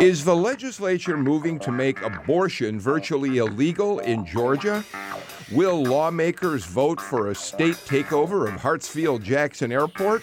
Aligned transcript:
Is 0.00 0.24
the 0.24 0.34
legislature 0.34 1.18
moving 1.18 1.58
to 1.58 1.70
make 1.70 2.00
abortion 2.00 2.80
virtually 2.80 3.36
illegal 3.36 3.98
in 3.98 4.24
Georgia? 4.24 4.82
Will 5.52 5.82
lawmakers 5.82 6.64
vote 6.64 6.98
for 6.98 7.28
a 7.28 7.34
state 7.34 7.76
takeover 7.76 8.48
of 8.48 8.58
Hartsfield 8.58 9.22
Jackson 9.22 9.70
Airport? 9.70 10.22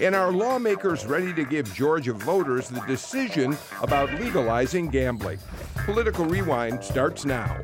And 0.00 0.14
are 0.14 0.32
lawmakers 0.32 1.04
ready 1.04 1.34
to 1.34 1.44
give 1.44 1.70
Georgia 1.74 2.14
voters 2.14 2.70
the 2.70 2.80
decision 2.86 3.58
about 3.82 4.10
legalizing 4.18 4.88
gambling? 4.88 5.38
Political 5.84 6.24
Rewind 6.24 6.82
starts 6.82 7.26
now. 7.26 7.62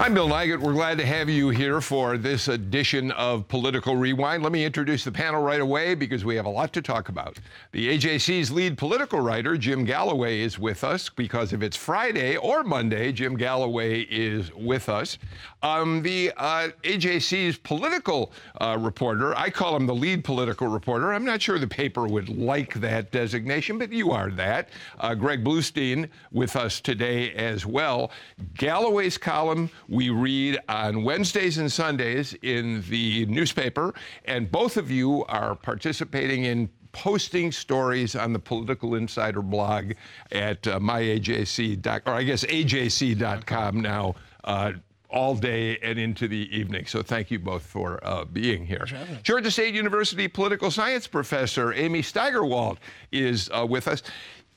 I'm 0.00 0.14
Bill 0.14 0.30
Nigut. 0.30 0.60
We're 0.60 0.72
glad 0.72 0.96
to 0.96 1.04
have 1.04 1.28
you 1.28 1.50
here 1.50 1.82
for 1.82 2.16
this 2.16 2.48
edition 2.48 3.12
of 3.12 3.46
Political 3.48 3.96
Rewind. 3.96 4.42
Let 4.42 4.50
me 4.50 4.64
introduce 4.64 5.04
the 5.04 5.12
panel 5.12 5.42
right 5.42 5.60
away 5.60 5.94
because 5.94 6.24
we 6.24 6.36
have 6.36 6.46
a 6.46 6.50
lot 6.50 6.72
to 6.72 6.80
talk 6.80 7.10
about. 7.10 7.38
The 7.72 7.98
AJC's 7.98 8.50
lead 8.50 8.78
political 8.78 9.20
writer, 9.20 9.58
Jim 9.58 9.84
Galloway, 9.84 10.40
is 10.40 10.58
with 10.58 10.84
us 10.84 11.10
because 11.10 11.52
if 11.52 11.60
it's 11.60 11.76
Friday 11.76 12.38
or 12.38 12.64
Monday, 12.64 13.12
Jim 13.12 13.36
Galloway 13.36 14.00
is 14.04 14.50
with 14.54 14.88
us. 14.88 15.18
Um, 15.62 16.00
the 16.00 16.32
uh, 16.38 16.70
AJC's 16.82 17.58
political 17.58 18.32
uh, 18.58 18.78
reporter, 18.80 19.36
I 19.36 19.50
call 19.50 19.76
him 19.76 19.86
the 19.86 19.94
lead 19.94 20.24
political 20.24 20.68
reporter. 20.68 21.12
I'm 21.12 21.26
not 21.26 21.42
sure 21.42 21.58
the 21.58 21.66
paper 21.66 22.08
would 22.08 22.30
like 22.30 22.72
that 22.80 23.12
designation, 23.12 23.76
but 23.76 23.92
you 23.92 24.12
are 24.12 24.30
that. 24.30 24.70
Uh, 24.98 25.14
Greg 25.14 25.44
Bluestein 25.44 26.08
with 26.32 26.56
us 26.56 26.80
today 26.80 27.32
as 27.34 27.66
well. 27.66 28.12
Galloway's 28.54 29.18
column 29.18 29.68
we 29.90 30.08
read 30.08 30.58
on 30.68 31.02
Wednesdays 31.02 31.58
and 31.58 31.70
Sundays 31.70 32.34
in 32.42 32.82
the 32.88 33.26
newspaper, 33.26 33.92
and 34.24 34.50
both 34.50 34.76
of 34.76 34.90
you 34.90 35.24
are 35.26 35.56
participating 35.56 36.44
in 36.44 36.70
posting 36.92 37.52
stories 37.52 38.16
on 38.16 38.32
the 38.32 38.38
Political 38.38 38.94
Insider 38.94 39.42
blog 39.42 39.92
at 40.32 40.66
uh, 40.66 40.78
myajc. 40.78 42.02
or 42.06 42.12
I 42.12 42.22
guess 42.22 42.44
ajc.com 42.44 43.80
now. 43.80 44.14
Uh, 44.44 44.72
all 45.12 45.34
day 45.34 45.76
and 45.82 45.98
into 45.98 46.28
the 46.28 46.48
evening. 46.56 46.86
So 46.86 47.02
thank 47.02 47.32
you 47.32 47.40
both 47.40 47.64
for 47.64 47.98
uh, 48.06 48.24
being 48.26 48.64
here. 48.64 48.86
Georgia 49.24 49.50
State 49.50 49.74
University 49.74 50.28
political 50.28 50.70
science 50.70 51.08
professor 51.08 51.72
Amy 51.74 52.00
Steigerwalt 52.00 52.76
is 53.10 53.50
uh, 53.52 53.66
with 53.68 53.88
us. 53.88 54.04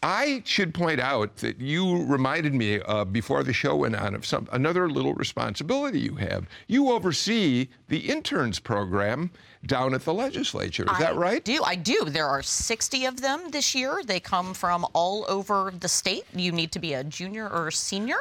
I 0.04 0.42
should 0.46 0.74
point 0.74 1.00
out 1.00 1.38
that 1.38 1.62
you 1.62 2.04
reminded 2.04 2.54
me 2.54 2.82
uh, 2.82 3.06
before 3.06 3.42
the 3.42 3.54
show 3.54 3.78
went 3.78 3.96
on 3.96 4.14
of 4.16 4.26
some 4.26 4.50
another 4.52 4.90
little 4.90 5.14
responsibility 5.14 6.00
you 6.00 6.16
have. 6.16 6.46
You 6.68 6.92
oversee 6.92 7.70
the 7.88 8.00
interns 8.00 8.60
program 8.60 9.32
down 9.66 9.94
at 9.94 10.04
the 10.04 10.14
legislature. 10.14 10.84
Is 10.84 10.90
I 10.90 11.00
that 11.00 11.16
right? 11.16 11.38
I 11.38 11.40
do. 11.40 11.64
I 11.64 11.76
do. 11.76 12.06
There 12.08 12.28
are 12.28 12.42
60 12.42 13.06
of 13.06 13.22
them 13.22 13.50
this 13.52 13.74
year. 13.74 14.02
They 14.06 14.20
come 14.20 14.54
from 14.54 14.86
all 14.94 15.26
over 15.30 15.72
the 15.80 15.88
state. 15.88 16.26
You 16.34 16.52
need 16.52 16.74
to 16.74 16.80
be 16.80 16.94
a 16.94 17.04
junior 17.06 17.48
or 17.48 17.70
a 17.70 17.72
senior, 17.72 18.20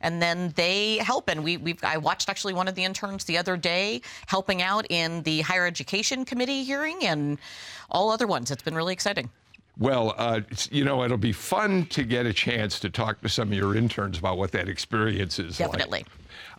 and 0.00 0.22
then 0.22 0.52
they 0.54 0.98
help. 0.98 1.28
And 1.28 1.42
we, 1.42 1.56
we've 1.56 1.82
I 1.82 1.98
watched 1.98 2.28
actually 2.28 2.54
one 2.54 2.68
of 2.68 2.76
the 2.76 2.84
interns 2.84 3.24
the 3.24 3.38
other 3.38 3.56
day 3.56 4.02
helping 4.28 4.62
out 4.62 4.86
in 4.88 5.24
the 5.24 5.40
higher 5.40 5.66
education 5.66 6.24
committee 6.24 6.62
hearing 6.62 7.04
and 7.04 7.38
all 7.90 8.10
other 8.10 8.28
ones. 8.28 8.52
It's 8.52 8.62
been 8.62 8.76
really 8.76 8.92
exciting. 8.92 9.30
Well, 9.76 10.14
uh, 10.16 10.42
you 10.70 10.84
know, 10.84 11.02
it'll 11.02 11.16
be 11.16 11.32
fun 11.32 11.86
to 11.86 12.04
get 12.04 12.26
a 12.26 12.32
chance 12.32 12.78
to 12.80 12.90
talk 12.90 13.20
to 13.22 13.28
some 13.28 13.48
of 13.48 13.54
your 13.54 13.74
interns 13.74 14.18
about 14.18 14.38
what 14.38 14.52
that 14.52 14.68
experience 14.68 15.38
is 15.38 15.58
Definitely. 15.58 16.00
like. 16.00 16.08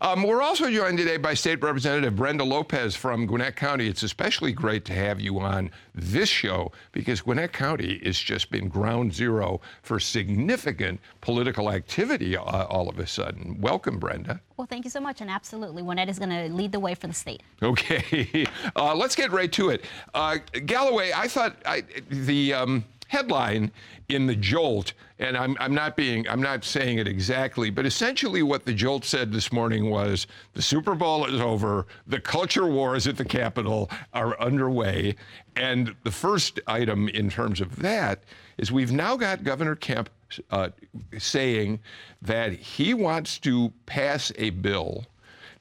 Um, 0.02 0.24
we're 0.24 0.42
also 0.42 0.70
joined 0.70 0.98
today 0.98 1.18
by 1.18 1.34
State 1.34 1.62
Representative 1.62 2.16
Brenda 2.16 2.44
Lopez 2.44 2.96
from 2.96 3.26
Gwinnett 3.26 3.56
County. 3.56 3.88
It's 3.88 4.04
especially 4.04 4.52
great 4.52 4.86
to 4.86 4.94
have 4.94 5.20
you 5.20 5.40
on 5.40 5.72
this 5.94 6.30
show 6.30 6.72
because 6.92 7.22
Gwinnett 7.22 7.54
County 7.54 8.02
has 8.04 8.18
just 8.18 8.52
been 8.52 8.68
ground 8.68 9.14
zero 9.14 9.62
for 9.82 10.00
significant 10.00 11.00
political 11.22 11.72
activity 11.72 12.36
uh, 12.36 12.42
all 12.42 12.90
of 12.90 13.00
a 13.00 13.08
sudden. 13.08 13.60
Welcome, 13.60 14.00
Brenda. 14.00 14.42
Well, 14.58 14.68
thank 14.68 14.86
you 14.86 14.92
so 14.92 15.00
much, 15.00 15.22
and 15.22 15.30
absolutely, 15.30 15.84
Gwinnett 15.84 16.10
is 16.10 16.20
going 16.20 16.30
to 16.30 16.54
lead 16.54 16.72
the 16.72 16.80
way 16.80 16.96
for 16.96 17.08
the 17.08 17.14
state. 17.14 17.44
Okay, 17.62 18.46
uh, 18.76 18.96
let's 18.96 19.16
get 19.16 19.32
right 19.32 19.52
to 19.54 19.70
it. 19.70 19.86
Uh, 20.14 20.38
Galloway, 20.66 21.12
I 21.16 21.28
thought 21.28 21.58
I, 21.66 21.84
the. 22.10 22.54
Um, 22.54 22.86
headline 23.08 23.72
in 24.10 24.28
the 24.28 24.36
Jolt, 24.36 24.94
and 25.20 25.36
I'm, 25.36 25.58
I'm 25.60 25.74
not 25.74 25.96
being, 25.96 26.28
I'm 26.28 26.42
not 26.42 26.64
saying 26.64 27.00
it 27.00 27.08
exactly, 27.08 27.70
but 27.70 27.86
essentially 27.86 28.44
what 28.44 28.66
the 28.66 28.74
Jolt 28.74 29.04
said 29.04 29.32
this 29.32 29.52
morning 29.52 29.90
was 29.90 30.28
the 30.54 30.62
Super 30.62 30.94
Bowl 30.94 31.26
is 31.26 31.42
over, 31.42 31.88
the 32.06 32.20
culture 32.20 32.68
wars 32.68 33.08
at 33.08 33.18
the 33.18 33.26
Capitol 33.26 33.90
are 34.14 34.40
underway, 34.40 35.16
and 35.56 35.96
the 36.04 36.12
first 36.12 36.60
item 36.68 37.10
in 37.10 37.30
terms 37.30 37.62
of 37.62 37.78
that 37.78 38.24
is 38.58 38.72
we've 38.72 38.92
now 38.92 39.16
got 39.16 39.44
Governor 39.44 39.76
Kemp 39.76 40.10
uh, 40.52 40.70
saying 41.18 41.80
that 42.22 42.54
he 42.54 42.94
wants 42.94 43.40
to 43.40 43.72
pass 43.86 44.32
a 44.38 44.52
bill 44.52 45.06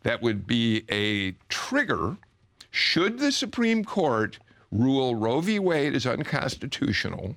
that 0.02 0.20
would 0.20 0.46
be 0.46 0.84
a 0.90 1.32
trigger 1.48 2.16
should 2.70 3.18
the 3.18 3.32
Supreme 3.32 3.84
Court 3.84 4.38
rule 4.70 5.14
Roe 5.14 5.40
v. 5.40 5.58
Wade 5.58 5.94
is 5.94 6.06
unconstitutional, 6.06 7.36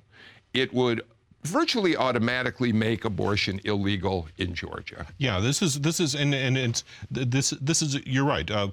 it 0.54 0.72
would 0.72 1.02
virtually 1.44 1.96
automatically 1.96 2.72
make 2.72 3.04
abortion 3.04 3.60
illegal 3.64 4.28
in 4.38 4.54
Georgia. 4.54 5.06
Yeah, 5.18 5.40
this 5.40 5.62
is 5.62 5.80
this 5.80 6.00
is 6.00 6.14
and 6.14 6.34
and 6.34 6.58
it's 6.58 6.84
this 7.10 7.50
this 7.60 7.82
is 7.82 8.04
you're 8.06 8.24
right. 8.24 8.50
Uh, 8.50 8.68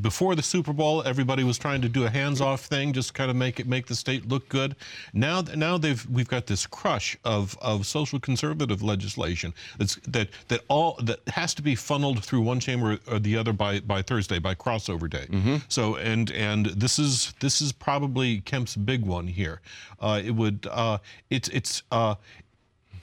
before 0.00 0.34
the 0.34 0.42
Super 0.42 0.72
Bowl, 0.72 1.02
everybody 1.04 1.44
was 1.44 1.58
trying 1.58 1.80
to 1.82 1.88
do 1.88 2.04
a 2.04 2.10
hands-off 2.10 2.62
thing, 2.62 2.92
just 2.92 3.14
kind 3.14 3.30
of 3.30 3.36
make 3.36 3.60
it 3.60 3.66
make 3.66 3.86
the 3.86 3.94
state 3.94 4.28
look 4.28 4.48
good. 4.48 4.74
Now 5.12 5.40
now 5.40 5.78
they've 5.78 6.04
we've 6.10 6.28
got 6.28 6.46
this 6.46 6.66
crush 6.66 7.16
of 7.24 7.56
of 7.60 7.86
social 7.86 8.18
conservative 8.18 8.82
legislation 8.82 9.54
that's 9.78 9.96
that 10.08 10.28
that 10.48 10.62
all 10.68 10.98
that 11.02 11.20
has 11.28 11.54
to 11.54 11.62
be 11.62 11.74
funneled 11.74 12.24
through 12.24 12.40
one 12.40 12.60
chamber 12.60 12.98
or 13.06 13.18
the 13.18 13.36
other 13.36 13.52
by 13.52 13.80
by 13.80 14.02
Thursday 14.02 14.38
by 14.38 14.54
crossover 14.54 15.08
day. 15.08 15.26
Mm-hmm. 15.30 15.56
So 15.68 15.96
and 15.96 16.30
and 16.32 16.66
this 16.66 16.98
is 16.98 17.32
this 17.40 17.60
is 17.60 17.72
probably 17.72 18.40
Kemp's 18.40 18.76
big 18.76 19.04
one 19.04 19.26
here. 19.26 19.60
Uh, 20.00 20.20
it 20.24 20.32
would 20.32 20.66
uh, 20.70 20.98
it's 21.30 21.48
it's 21.48 21.82
uh, 21.90 22.07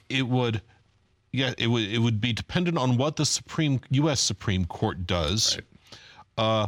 it 0.08 0.26
would 0.26 0.62
yeah 1.32 1.52
it 1.58 1.66
would 1.66 1.84
it 1.84 1.98
would 1.98 2.20
be 2.20 2.32
dependent 2.32 2.78
on 2.78 2.96
what 2.96 3.16
the 3.16 3.24
Supreme 3.24 3.80
U.S. 3.90 4.20
Supreme 4.20 4.64
Court 4.64 5.06
does. 5.06 5.56
Right. 5.56 5.64
Uh, 6.38 6.66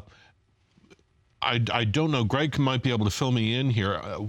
I, 1.41 1.63
I 1.73 1.85
don't 1.85 2.11
know. 2.11 2.25
Greg 2.25 2.59
might 2.59 2.83
be 2.83 2.91
able 2.91 3.05
to 3.05 3.13
fill 3.13 3.31
me 3.31 3.55
in 3.55 3.71
here. 3.71 4.01
Uh, 4.03 4.27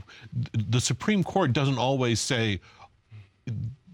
the 0.54 0.80
Supreme 0.80 1.24
Court 1.24 1.54
doesn't 1.54 1.78
always 1.78 2.20
say 2.20 2.60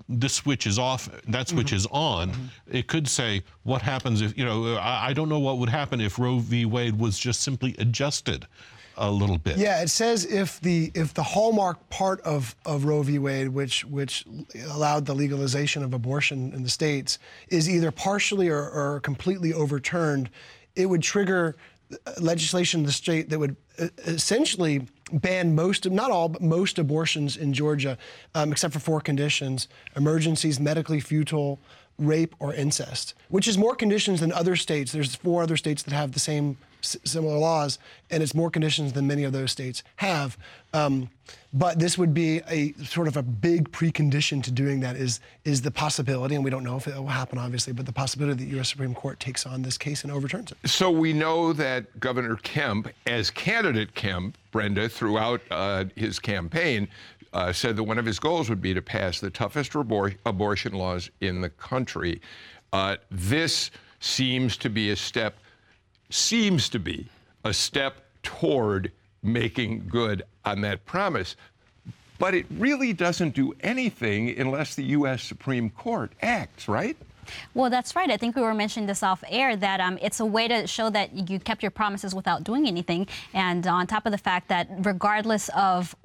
this 0.09 0.33
switch 0.33 0.67
is 0.67 0.77
off, 0.77 1.09
that 1.27 1.47
switch 1.47 1.67
mm-hmm. 1.67 1.75
is 1.77 1.87
on. 1.91 2.31
Mm-hmm. 2.31 2.77
It 2.77 2.87
could 2.87 3.07
say 3.07 3.43
what 3.63 3.81
happens 3.81 4.21
if 4.21 4.37
you 4.37 4.45
know. 4.45 4.75
I, 4.75 5.07
I, 5.07 5.13
don't 5.13 5.29
know 5.29 5.39
what 5.39 5.57
would 5.59 5.69
happen 5.69 6.01
if 6.01 6.19
Roe 6.19 6.39
v. 6.39 6.65
Wade 6.65 6.99
was 6.99 7.17
just 7.17 7.41
simply 7.41 7.75
adjusted 7.79 8.47
a 8.97 9.11
little 9.11 9.37
bit. 9.37 9.57
Yeah, 9.57 9.81
it 9.81 9.89
says 9.89 10.25
if 10.25 10.59
the 10.61 10.91
if 10.93 11.13
the 11.13 11.23
hallmark 11.23 11.89
part 11.89 12.21
of, 12.21 12.55
of 12.65 12.85
Roe 12.85 13.01
v. 13.03 13.19
Wade, 13.19 13.49
which 13.49 13.85
which 13.85 14.25
allowed 14.69 15.05
the 15.05 15.13
legalization 15.13 15.83
of 15.83 15.93
abortion 15.93 16.53
in 16.53 16.63
the 16.63 16.69
states, 16.69 17.19
is 17.49 17.69
either 17.69 17.91
partially 17.91 18.49
or, 18.49 18.69
or 18.69 18.99
completely 19.01 19.53
overturned, 19.53 20.29
it 20.75 20.87
would 20.87 21.01
trigger 21.01 21.55
legislation 22.19 22.81
in 22.81 22.85
the 22.85 22.91
state 22.91 23.29
that 23.29 23.39
would 23.39 23.55
uh, 23.79 23.87
essentially 24.05 24.87
ban 25.11 25.53
most, 25.53 25.89
not 25.89 26.09
all, 26.09 26.29
but 26.29 26.41
most 26.41 26.79
abortions 26.79 27.37
in 27.37 27.53
Georgia, 27.53 27.97
um, 28.33 28.51
except 28.51 28.73
for 28.73 28.79
four 28.79 29.01
conditions: 29.01 29.67
emergencies, 29.95 30.59
medically 30.59 30.99
futile, 30.99 31.59
rape, 31.97 32.35
or 32.39 32.53
incest, 32.53 33.13
which 33.29 33.47
is 33.47 33.57
more 33.57 33.75
conditions 33.75 34.19
than 34.19 34.31
other 34.31 34.55
states. 34.55 34.91
There's 34.91 35.15
four 35.15 35.43
other 35.43 35.57
states 35.57 35.83
that 35.83 35.93
have 35.93 36.13
the 36.13 36.19
same 36.19 36.57
similar 36.85 37.37
laws, 37.37 37.79
and 38.09 38.21
it's 38.21 38.33
more 38.33 38.49
conditions 38.49 38.93
than 38.93 39.07
many 39.07 39.23
of 39.23 39.33
those 39.33 39.51
states 39.51 39.83
have. 39.97 40.37
Um, 40.73 41.09
but 41.53 41.79
this 41.79 41.97
would 41.97 42.13
be 42.13 42.41
a 42.49 42.73
sort 42.83 43.07
of 43.07 43.15
a 43.15 43.23
big 43.23 43.71
precondition 43.71 44.43
to 44.43 44.51
doing 44.51 44.81
that 44.81 44.97
is 44.97 45.21
is 45.45 45.61
the 45.61 45.71
possibility, 45.71 46.35
and 46.35 46.43
we 46.43 46.49
don't 46.49 46.63
know 46.63 46.75
if 46.75 46.87
it 46.87 46.95
will 46.95 47.07
happen, 47.07 47.37
obviously, 47.37 47.71
but 47.71 47.85
the 47.85 47.93
possibility 47.93 48.37
that 48.37 48.43
the 48.43 48.55
U.S. 48.57 48.69
Supreme 48.69 48.93
Court 48.93 49.19
takes 49.19 49.45
on 49.45 49.61
this 49.61 49.77
case 49.77 50.03
and 50.03 50.11
overturns 50.11 50.51
it. 50.51 50.69
So 50.69 50.91
we 50.91 51.13
know 51.13 51.53
that 51.53 51.99
Governor 51.99 52.35
Kemp, 52.37 52.89
as 53.07 53.29
candidate 53.29 53.95
Kemp, 53.95 54.37
Brenda, 54.51 54.89
throughout 54.89 55.41
uh, 55.49 55.85
his 55.95 56.19
campaign, 56.19 56.89
uh, 57.35 57.51
said 57.53 57.75
that 57.75 57.83
one 57.83 57.97
of 57.97 58.05
his 58.05 58.19
goals 58.19 58.49
would 58.49 58.61
be 58.61 58.73
to 58.73 58.81
pass 58.81 59.19
the 59.19 59.29
toughest 59.29 59.73
abor- 59.73 60.17
abortion 60.25 60.73
laws 60.73 61.09
in 61.21 61.41
the 61.41 61.49
country. 61.49 62.21
Uh, 62.73 62.97
this 63.11 63.71
seems 63.99 64.57
to 64.57 64.69
be 64.69 64.91
a 64.91 64.95
step, 64.95 65.37
seems 66.09 66.69
to 66.69 66.79
be 66.79 67.07
a 67.43 67.53
step 67.53 68.05
toward 68.23 68.91
making 69.21 69.87
good 69.87 70.23
on 70.43 70.61
that 70.61 70.85
promise. 70.85 71.35
But 72.17 72.33
it 72.33 72.45
really 72.49 72.93
doesn't 72.93 73.35
do 73.35 73.53
anything 73.59 74.37
unless 74.39 74.75
the 74.75 74.83
U.S. 74.83 75.21
Supreme 75.23 75.69
Court 75.69 76.13
acts, 76.21 76.67
right? 76.67 76.95
Well, 77.53 77.69
that's 77.69 77.95
right. 77.95 78.09
I 78.09 78.17
think 78.17 78.35
we 78.35 78.41
were 78.41 78.53
mentioning 78.53 78.87
this 78.87 79.03
off 79.03 79.23
air 79.27 79.55
that 79.55 79.79
um, 79.79 79.97
it's 80.01 80.19
a 80.19 80.25
way 80.25 80.47
to 80.47 80.67
show 80.67 80.89
that 80.89 81.29
you 81.29 81.39
kept 81.39 81.63
your 81.63 81.71
promises 81.71 82.13
without 82.13 82.43
doing 82.43 82.67
anything. 82.67 83.07
And 83.33 83.65
on 83.67 83.87
top 83.87 84.05
of 84.05 84.11
the 84.11 84.17
fact 84.17 84.47
that, 84.49 84.67
regardless 84.79 85.49
of 85.55 85.95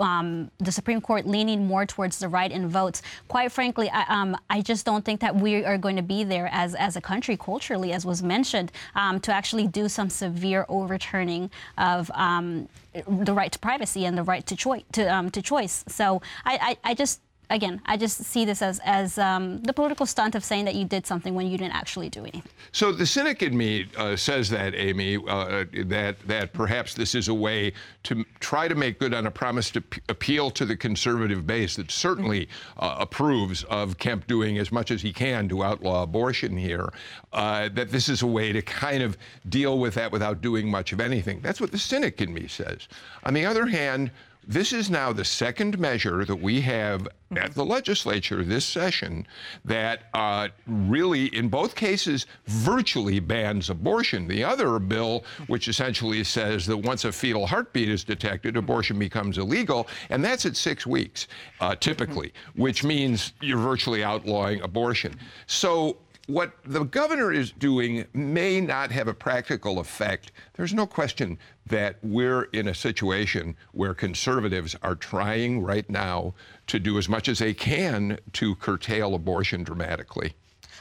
um, 0.00 0.50
the 0.58 0.72
Supreme 0.72 1.00
Court 1.00 1.26
leaning 1.26 1.66
more 1.66 1.86
towards 1.86 2.18
the 2.18 2.28
right 2.28 2.50
in 2.50 2.68
votes, 2.68 3.02
quite 3.28 3.52
frankly, 3.52 3.90
I, 3.90 4.04
um, 4.08 4.36
I, 4.50 4.62
just 4.68 4.84
don't 4.84 5.04
think 5.04 5.20
that 5.20 5.34
we 5.34 5.64
are 5.64 5.78
going 5.78 5.96
to 5.96 6.02
be 6.02 6.24
there 6.24 6.48
as, 6.52 6.74
as 6.74 6.96
a 6.96 7.00
country 7.00 7.36
culturally, 7.36 7.92
as 7.92 8.04
was 8.04 8.22
mentioned, 8.22 8.70
um, 8.94 9.20
to 9.20 9.32
actually 9.32 9.66
do 9.66 9.88
some 9.88 10.10
severe 10.10 10.66
overturning 10.68 11.50
of 11.78 12.10
um, 12.14 12.68
the 13.06 13.32
right 13.32 13.52
to 13.52 13.58
privacy 13.58 14.04
and 14.04 14.16
the 14.16 14.22
right 14.22 14.46
to, 14.46 14.82
to, 14.92 15.14
um, 15.14 15.30
to 15.30 15.40
choice. 15.40 15.84
So 15.88 16.20
I, 16.44 16.76
I, 16.84 16.90
I 16.90 16.94
just 16.94 17.20
again, 17.50 17.80
I 17.86 17.96
just 17.96 18.24
see 18.24 18.44
this 18.44 18.62
as, 18.62 18.80
as 18.84 19.18
um, 19.18 19.62
the 19.62 19.72
political 19.72 20.06
stunt 20.06 20.34
of 20.34 20.44
saying 20.44 20.64
that 20.66 20.74
you 20.74 20.84
did 20.84 21.06
something 21.06 21.34
when 21.34 21.46
you 21.46 21.56
didn't 21.56 21.74
actually 21.74 22.08
do 22.08 22.20
anything. 22.20 22.42
So 22.72 22.92
the 22.92 23.06
cynic 23.06 23.42
in 23.42 23.56
me 23.56 23.88
uh, 23.96 24.16
says 24.16 24.50
that, 24.50 24.74
Amy, 24.74 25.16
uh, 25.16 25.64
that 25.86 26.16
that 26.26 26.52
perhaps 26.52 26.94
this 26.94 27.14
is 27.14 27.28
a 27.28 27.34
way 27.34 27.72
to 28.04 28.24
try 28.40 28.68
to 28.68 28.74
make 28.74 28.98
good 28.98 29.14
on 29.14 29.26
a 29.26 29.30
promise 29.30 29.70
to 29.70 29.80
p- 29.80 30.00
appeal 30.08 30.50
to 30.52 30.64
the 30.64 30.76
conservative 30.76 31.46
base 31.46 31.76
that 31.76 31.90
certainly 31.90 32.48
uh, 32.78 32.96
approves 32.98 33.64
of 33.64 33.98
Kemp 33.98 34.26
doing 34.26 34.58
as 34.58 34.70
much 34.70 34.90
as 34.90 35.02
he 35.02 35.12
can 35.12 35.48
to 35.48 35.64
outlaw 35.64 36.02
abortion 36.02 36.56
here. 36.56 36.92
Uh, 37.32 37.68
that 37.70 37.90
this 37.90 38.08
is 38.08 38.22
a 38.22 38.26
way 38.26 38.52
to 38.52 38.62
kind 38.62 39.02
of 39.02 39.16
deal 39.48 39.78
with 39.78 39.94
that 39.94 40.10
without 40.12 40.40
doing 40.40 40.70
much 40.70 40.92
of 40.92 41.00
anything. 41.00 41.40
That's 41.40 41.60
what 41.60 41.72
the 41.72 41.78
cynic 41.78 42.20
in 42.20 42.32
me 42.32 42.46
says. 42.48 42.88
On 43.24 43.34
the 43.34 43.44
other 43.44 43.66
hand, 43.66 44.10
this 44.48 44.72
is 44.72 44.88
now 44.88 45.12
the 45.12 45.24
second 45.24 45.78
measure 45.78 46.24
that 46.24 46.34
we 46.36 46.62
have 46.62 47.06
at 47.36 47.54
the 47.54 47.64
legislature 47.64 48.42
this 48.42 48.64
session 48.64 49.26
that 49.66 50.04
uh, 50.14 50.48
really, 50.66 51.26
in 51.36 51.50
both 51.50 51.74
cases, 51.74 52.24
virtually 52.46 53.20
bans 53.20 53.68
abortion. 53.68 54.26
The 54.26 54.42
other 54.42 54.78
bill, 54.78 55.24
which 55.48 55.68
essentially 55.68 56.24
says 56.24 56.64
that 56.66 56.78
once 56.78 57.04
a 57.04 57.12
fetal 57.12 57.46
heartbeat 57.46 57.90
is 57.90 58.04
detected, 58.04 58.56
abortion 58.56 58.98
becomes 58.98 59.36
illegal, 59.36 59.86
and 60.08 60.24
that's 60.24 60.46
at 60.46 60.56
six 60.56 60.86
weeks, 60.86 61.28
uh, 61.60 61.74
typically, 61.74 62.32
which 62.56 62.82
means 62.82 63.34
you're 63.42 63.58
virtually 63.58 64.02
outlawing 64.02 64.62
abortion. 64.62 65.14
So 65.46 65.98
what 66.28 66.52
the 66.66 66.84
governor 66.84 67.32
is 67.32 67.50
doing 67.52 68.04
may 68.12 68.60
not 68.60 68.90
have 68.90 69.08
a 69.08 69.14
practical 69.14 69.78
effect. 69.78 70.30
There's 70.54 70.74
no 70.74 70.86
question 70.86 71.38
that 71.66 71.96
we're 72.02 72.44
in 72.52 72.68
a 72.68 72.74
situation 72.74 73.56
where 73.72 73.94
conservatives 73.94 74.76
are 74.82 74.94
trying 74.94 75.62
right 75.62 75.88
now 75.88 76.34
to 76.66 76.78
do 76.78 76.98
as 76.98 77.08
much 77.08 77.28
as 77.28 77.38
they 77.38 77.54
can 77.54 78.18
to 78.34 78.54
curtail 78.56 79.14
abortion 79.14 79.64
dramatically. 79.64 80.34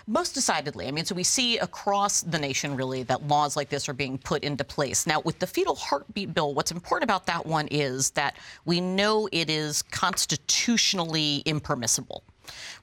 Most 0.05 0.33
decidedly. 0.33 0.87
I 0.87 0.91
mean, 0.91 1.05
so 1.05 1.15
we 1.15 1.23
see 1.23 1.57
across 1.59 2.21
the 2.21 2.39
nation 2.39 2.75
really 2.75 3.03
that 3.03 3.25
laws 3.27 3.55
like 3.55 3.69
this 3.69 3.87
are 3.87 3.93
being 3.93 4.17
put 4.17 4.43
into 4.43 4.65
place. 4.65 5.07
Now, 5.07 5.21
with 5.21 5.39
the 5.39 5.47
fetal 5.47 5.75
heartbeat 5.75 6.33
bill, 6.33 6.53
what's 6.53 6.71
important 6.71 7.09
about 7.09 7.25
that 7.27 7.45
one 7.45 7.67
is 7.67 8.11
that 8.11 8.35
we 8.65 8.81
know 8.81 9.29
it 9.31 9.49
is 9.49 9.81
constitutionally 9.81 11.41
impermissible 11.45 12.23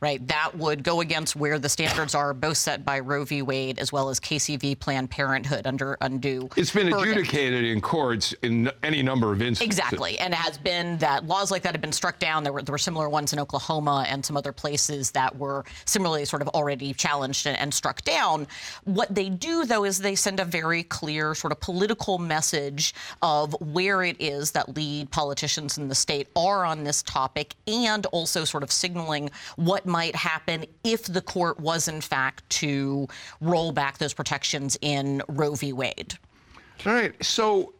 right? 0.00 0.26
That 0.28 0.56
would 0.56 0.82
go 0.82 1.00
against 1.00 1.37
where 1.37 1.58
the 1.58 1.69
standards 1.69 2.14
are 2.14 2.34
both 2.34 2.56
set 2.56 2.84
by 2.84 3.00
Roe 3.00 3.25
v. 3.25 3.43
Wade 3.43 3.78
as 3.78 3.93
well 3.93 4.08
as 4.08 4.20
Casey 4.20 4.56
v. 4.56 4.75
Planned 4.75 5.11
Parenthood 5.11 5.66
under 5.66 5.96
undue. 6.00 6.49
It's 6.56 6.72
been 6.72 6.90
burden. 6.90 7.11
adjudicated 7.11 7.64
in 7.64 7.81
courts 7.81 8.32
in 8.43 8.70
any 8.82 9.02
number 9.02 9.32
of 9.32 9.43
instances. 9.43 9.64
Exactly, 9.66 10.19
and 10.19 10.32
it 10.32 10.38
has 10.38 10.58
been 10.58 10.99
that 10.99 11.26
laws 11.26 11.50
like 11.50 11.62
that 11.62 11.72
have 11.72 11.81
been 11.81 11.93
struck 11.93 12.19
down. 12.19 12.44
There 12.44 12.52
were, 12.52 12.62
there 12.62 12.72
were 12.72 12.78
similar 12.78 13.08
ones 13.08 13.32
in 13.32 13.38
Oklahoma 13.38 14.06
and 14.08 14.25
some 14.25 14.37
other 14.37 14.52
places 14.52 15.11
that 15.12 15.37
were 15.37 15.64
similarly 15.84 16.25
sort 16.25 16.43
of 16.43 16.49
already 16.49 16.93
challenged 16.93 17.46
and, 17.46 17.58
and 17.58 17.72
struck 17.72 18.02
down. 18.02 18.46
What 18.84 19.14
they 19.14 19.28
do, 19.28 19.64
though, 19.64 19.84
is 19.84 19.99
they 19.99 20.14
send 20.14 20.40
a 20.40 20.44
very 20.44 20.82
clear 20.82 21.34
sort 21.34 21.52
of 21.52 21.61
political 21.61 22.19
message 22.19 22.94
of 23.22 23.55
where 23.61 24.02
it 24.02 24.16
is 24.20 24.52
that 24.52 24.76
lead 24.76 25.11
politicians 25.11 25.78
in 25.78 25.88
the 25.88 25.94
state 25.94 26.28
are 26.37 26.64
on 26.64 26.84
this 26.84 27.02
topic 27.02 27.55
and 27.66 28.06
also 28.06 28.44
sort 28.44 28.62
of 28.62 28.70
signaling 28.70 29.31
what 29.56 29.87
might 29.87 30.15
happen 30.15 30.65
if 30.83 31.05
the 31.05 31.21
court 31.21 31.61
was, 31.61 31.89
in 31.89 32.01
fact, 32.01 32.49
to 32.51 33.06
roll 33.41 33.73
back 33.73 33.99
those 33.99 34.15
protections 34.15 34.77
in 34.81 35.23
Roe 35.29 35.55
v. 35.55 35.73
Wade. 35.73 36.19
All 36.87 36.93
right. 36.93 37.25
So, 37.25 37.73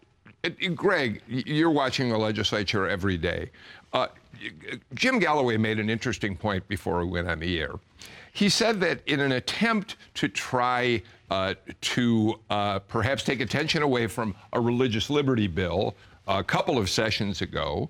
uh, 0.45 0.51
Greg, 0.75 1.23
you're 1.27 1.71
watching 1.71 2.09
the 2.09 2.19
legislature 2.19 2.89
every 2.89 3.17
day. 3.17 3.51
Uh, 3.93 4.09
Jim 4.95 5.19
Galloway 5.19 5.57
made 5.57 5.79
an 5.79 5.89
interesting 5.89 6.37
point 6.37 6.67
before 6.69 7.05
we 7.05 7.11
went 7.11 7.29
on 7.29 7.39
the 7.39 7.61
air. 7.61 7.73
He 8.33 8.49
said 8.49 8.81
that 8.81 9.01
in 9.07 9.21
an 9.21 9.33
attempt 9.33 9.97
to 10.15 10.29
try 10.29 11.03
uh, 11.31 11.55
to 11.81 12.41
uh, 12.51 12.81
perhaps 12.81 13.23
take 13.23 13.41
attention 13.41 13.83
away 13.83 14.07
from 14.07 14.35
a 14.53 14.61
religious 14.61 15.09
liberty 15.09 15.47
bill 15.47 15.95
a 16.27 16.43
couple 16.43 16.79
of 16.79 16.91
sessions 16.91 17.43
ago, 17.43 17.89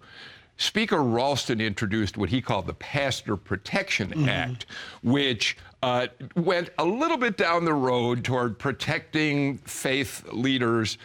Speaker 0.57 1.03
Ralston 1.03 1.61
introduced 1.61 2.17
what 2.17 2.29
he 2.29 2.41
called 2.41 2.67
the 2.67 2.75
Pastor 2.75 3.37
Protection 3.37 4.11
mm-hmm. 4.11 4.29
Act, 4.29 4.67
which 5.03 5.57
uh, 5.83 6.07
went 6.37 6.71
a 6.79 6.85
little 6.85 7.17
bit 7.17 7.37
down 7.37 7.65
the 7.65 7.75
road 7.75 8.25
toward 8.25 8.59
protecting 8.59 9.59
faith 9.59 10.25
leaders 10.33 10.99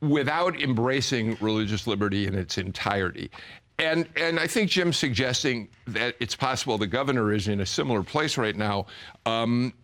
without 0.00 0.60
embracing 0.60 1.36
religious 1.40 1.86
liberty 1.86 2.26
in 2.26 2.34
its 2.34 2.58
entirety. 2.58 3.30
And, 3.78 4.08
and 4.16 4.40
I 4.40 4.46
think 4.46 4.70
Jim's 4.70 4.96
suggesting 4.96 5.68
that 5.86 6.16
it's 6.18 6.34
possible 6.34 6.78
the 6.78 6.86
governor 6.86 7.32
is 7.32 7.48
in 7.48 7.60
a 7.60 7.66
similar 7.66 8.02
place 8.02 8.38
right 8.38 8.56
now. 8.56 8.86
Um, 9.26 9.74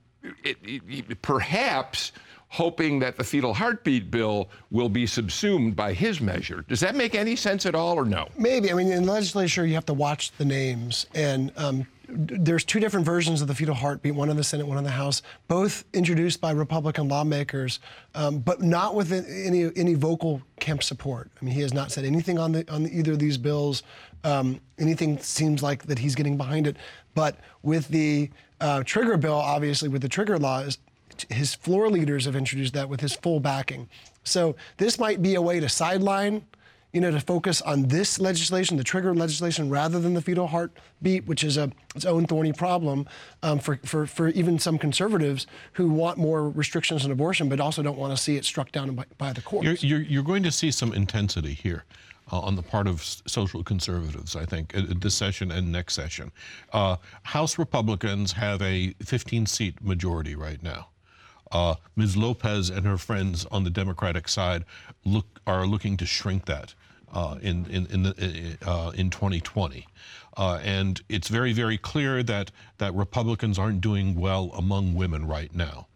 it, 0.43 0.57
it, 0.65 1.23
perhaps 1.23 2.13
hoping 2.53 2.99
that 2.99 3.17
the 3.17 3.25
fetal 3.25 3.55
heartbeat 3.55 4.11
bill 4.11 4.51
will 4.71 4.91
be 4.91 5.07
subsumed 5.07 5.75
by 5.75 5.95
his 5.95 6.21
measure. 6.21 6.63
Does 6.69 6.81
that 6.81 6.95
make 6.95 7.15
any 7.15 7.35
sense 7.35 7.65
at 7.65 7.75
all 7.75 7.99
or 7.99 8.05
no? 8.05 8.29
Maybe. 8.37 8.71
I 8.71 8.75
mean, 8.75 8.93
in 8.93 9.07
the 9.07 9.13
legislature, 9.13 9.65
you 9.65 9.73
have 9.73 9.87
to 9.87 9.95
watch 9.95 10.33
the 10.33 10.45
names. 10.45 11.07
And 11.15 11.51
um, 11.57 11.87
there's 12.07 12.63
two 12.63 12.79
different 12.79 13.07
versions 13.07 13.41
of 13.41 13.49
the 13.49 13.55
fetal 13.55 13.75
heartbeat, 13.75 14.15
one 14.15 14.29
in 14.29 14.37
the 14.37 14.45
Senate, 14.45 14.67
one 14.67 14.77
in 14.77 14.85
the 14.85 14.91
House, 14.91 15.23
both 15.49 15.85
introduced 15.95 16.43
by 16.43 16.51
Republican 16.51 17.09
lawmakers, 17.09 17.81
um, 18.15 18.41
but 18.41 18.61
not 18.61 18.95
with 18.95 19.11
any 19.13 19.71
any 19.75 19.95
vocal 19.95 20.43
Kemp 20.61 20.83
support. 20.83 21.31
I 21.41 21.45
mean, 21.47 21.55
he 21.55 21.63
has 21.63 21.73
not 21.73 21.91
said 21.91 22.05
anything 22.05 22.39
on 22.39 22.53
the 22.53 22.71
on 22.71 22.87
either 22.87 23.13
of 23.13 23.19
these 23.19 23.39
bills. 23.39 23.83
Um, 24.25 24.61
anything 24.79 25.19
seems 25.21 25.63
like 25.63 25.85
that 25.85 25.99
he's 25.99 26.15
getting 26.15 26.37
behind 26.37 26.67
it. 26.67 26.77
But 27.15 27.39
with 27.63 27.89
the 27.89 28.29
uh, 28.61 28.83
trigger 28.85 29.17
bill, 29.17 29.35
obviously, 29.35 29.89
with 29.89 30.03
the 30.03 30.09
trigger 30.09 30.39
laws, 30.39 30.77
his 31.31 31.55
floor 31.55 31.89
leaders 31.89 32.25
have 32.25 32.37
introduced 32.37 32.75
that 32.75 32.89
with 32.89 33.01
his 33.01 33.15
full 33.15 33.41
backing. 33.41 33.89
So 34.25 34.57
this 34.77 34.99
might 34.99 35.23
be 35.23 35.35
a 35.35 35.43
way 35.43 35.61
to 35.61 35.69
sideline, 35.69 36.45
you 36.93 37.01
know, 37.01 37.11
to 37.11 37.21
focus 37.21 37.63
on 37.63 37.85
this 37.89 38.21
legislation, 38.21 38.77
the 38.77 38.85
trigger 38.85 39.15
legislation, 39.15 39.71
rather 39.71 39.99
than 39.99 40.15
the 40.15 40.21
fetal 40.21 40.47
heartbeat, 40.47 41.27
which 41.27 41.43
is 41.43 41.57
a 41.57 41.73
its 41.95 42.05
own 42.05 42.27
thorny 42.27 42.53
problem 42.53 43.07
um, 43.43 43.59
for, 43.59 43.77
for, 43.85 44.07
for 44.07 44.29
even 44.29 44.59
some 44.59 44.79
conservatives 44.79 45.47
who 45.73 45.89
want 45.89 46.19
more 46.19 46.49
restrictions 46.51 47.05
on 47.05 47.11
abortion, 47.11 47.49
but 47.49 47.61
also 47.61 47.83
don't 47.83 47.99
want 47.99 48.17
to 48.17 48.23
see 48.23 48.37
it 48.37 48.45
struck 48.45 48.73
down 48.73 48.95
by, 48.95 49.05
by 49.19 49.33
the 49.33 49.43
courts. 49.43 49.65
You're, 49.65 49.99
you're, 49.99 50.09
you're 50.09 50.23
going 50.23 50.43
to 50.43 50.53
see 50.53 50.71
some 50.71 50.93
intensity 50.93 51.55
here. 51.55 51.85
Uh, 52.31 52.39
on 52.39 52.55
the 52.55 52.63
part 52.63 52.87
of 52.87 53.03
social 53.03 53.63
conservatives, 53.63 54.37
I 54.37 54.47
think, 54.47 54.75
uh, 54.75 54.83
this 54.89 55.15
session 55.15 55.51
and 55.51 55.71
next 55.71 55.93
session. 55.93 56.33
Uh, 56.73 56.97
House 57.25 57.59
Republicans 57.59 58.33
have 58.33 58.63
a 58.63 58.95
15 59.03 59.45
seat 59.45 59.85
majority 59.85 60.35
right 60.35 60.63
now. 60.63 60.87
Uh, 61.53 61.75
Ms. 61.97 62.17
Lopez 62.17 62.71
and 62.71 62.87
her 62.87 62.97
friends 62.97 63.47
on 63.53 63.65
the 63.65 63.71
Democratic 63.71 64.27
side 64.27 64.65
look 65.05 65.41
are 65.47 65.67
looking 65.67 65.97
to 65.99 66.07
shrink 66.07 66.47
that 66.47 66.75
uh, 67.13 67.37
in 67.43 67.67
in 67.67 67.87
in, 67.87 68.03
the, 68.05 68.57
uh, 68.67 68.91
in 68.95 69.11
2020, 69.11 69.87
uh, 70.37 70.59
and 70.63 71.03
it's 71.09 71.29
very 71.29 71.53
very 71.53 71.77
clear 71.77 72.23
that 72.23 72.51
that 72.79 72.95
Republicans 72.95 73.59
aren't 73.59 73.81
doing 73.81 74.15
well 74.15 74.51
among 74.57 74.95
women 74.95 75.27
right 75.27 75.55
now. 75.55 75.87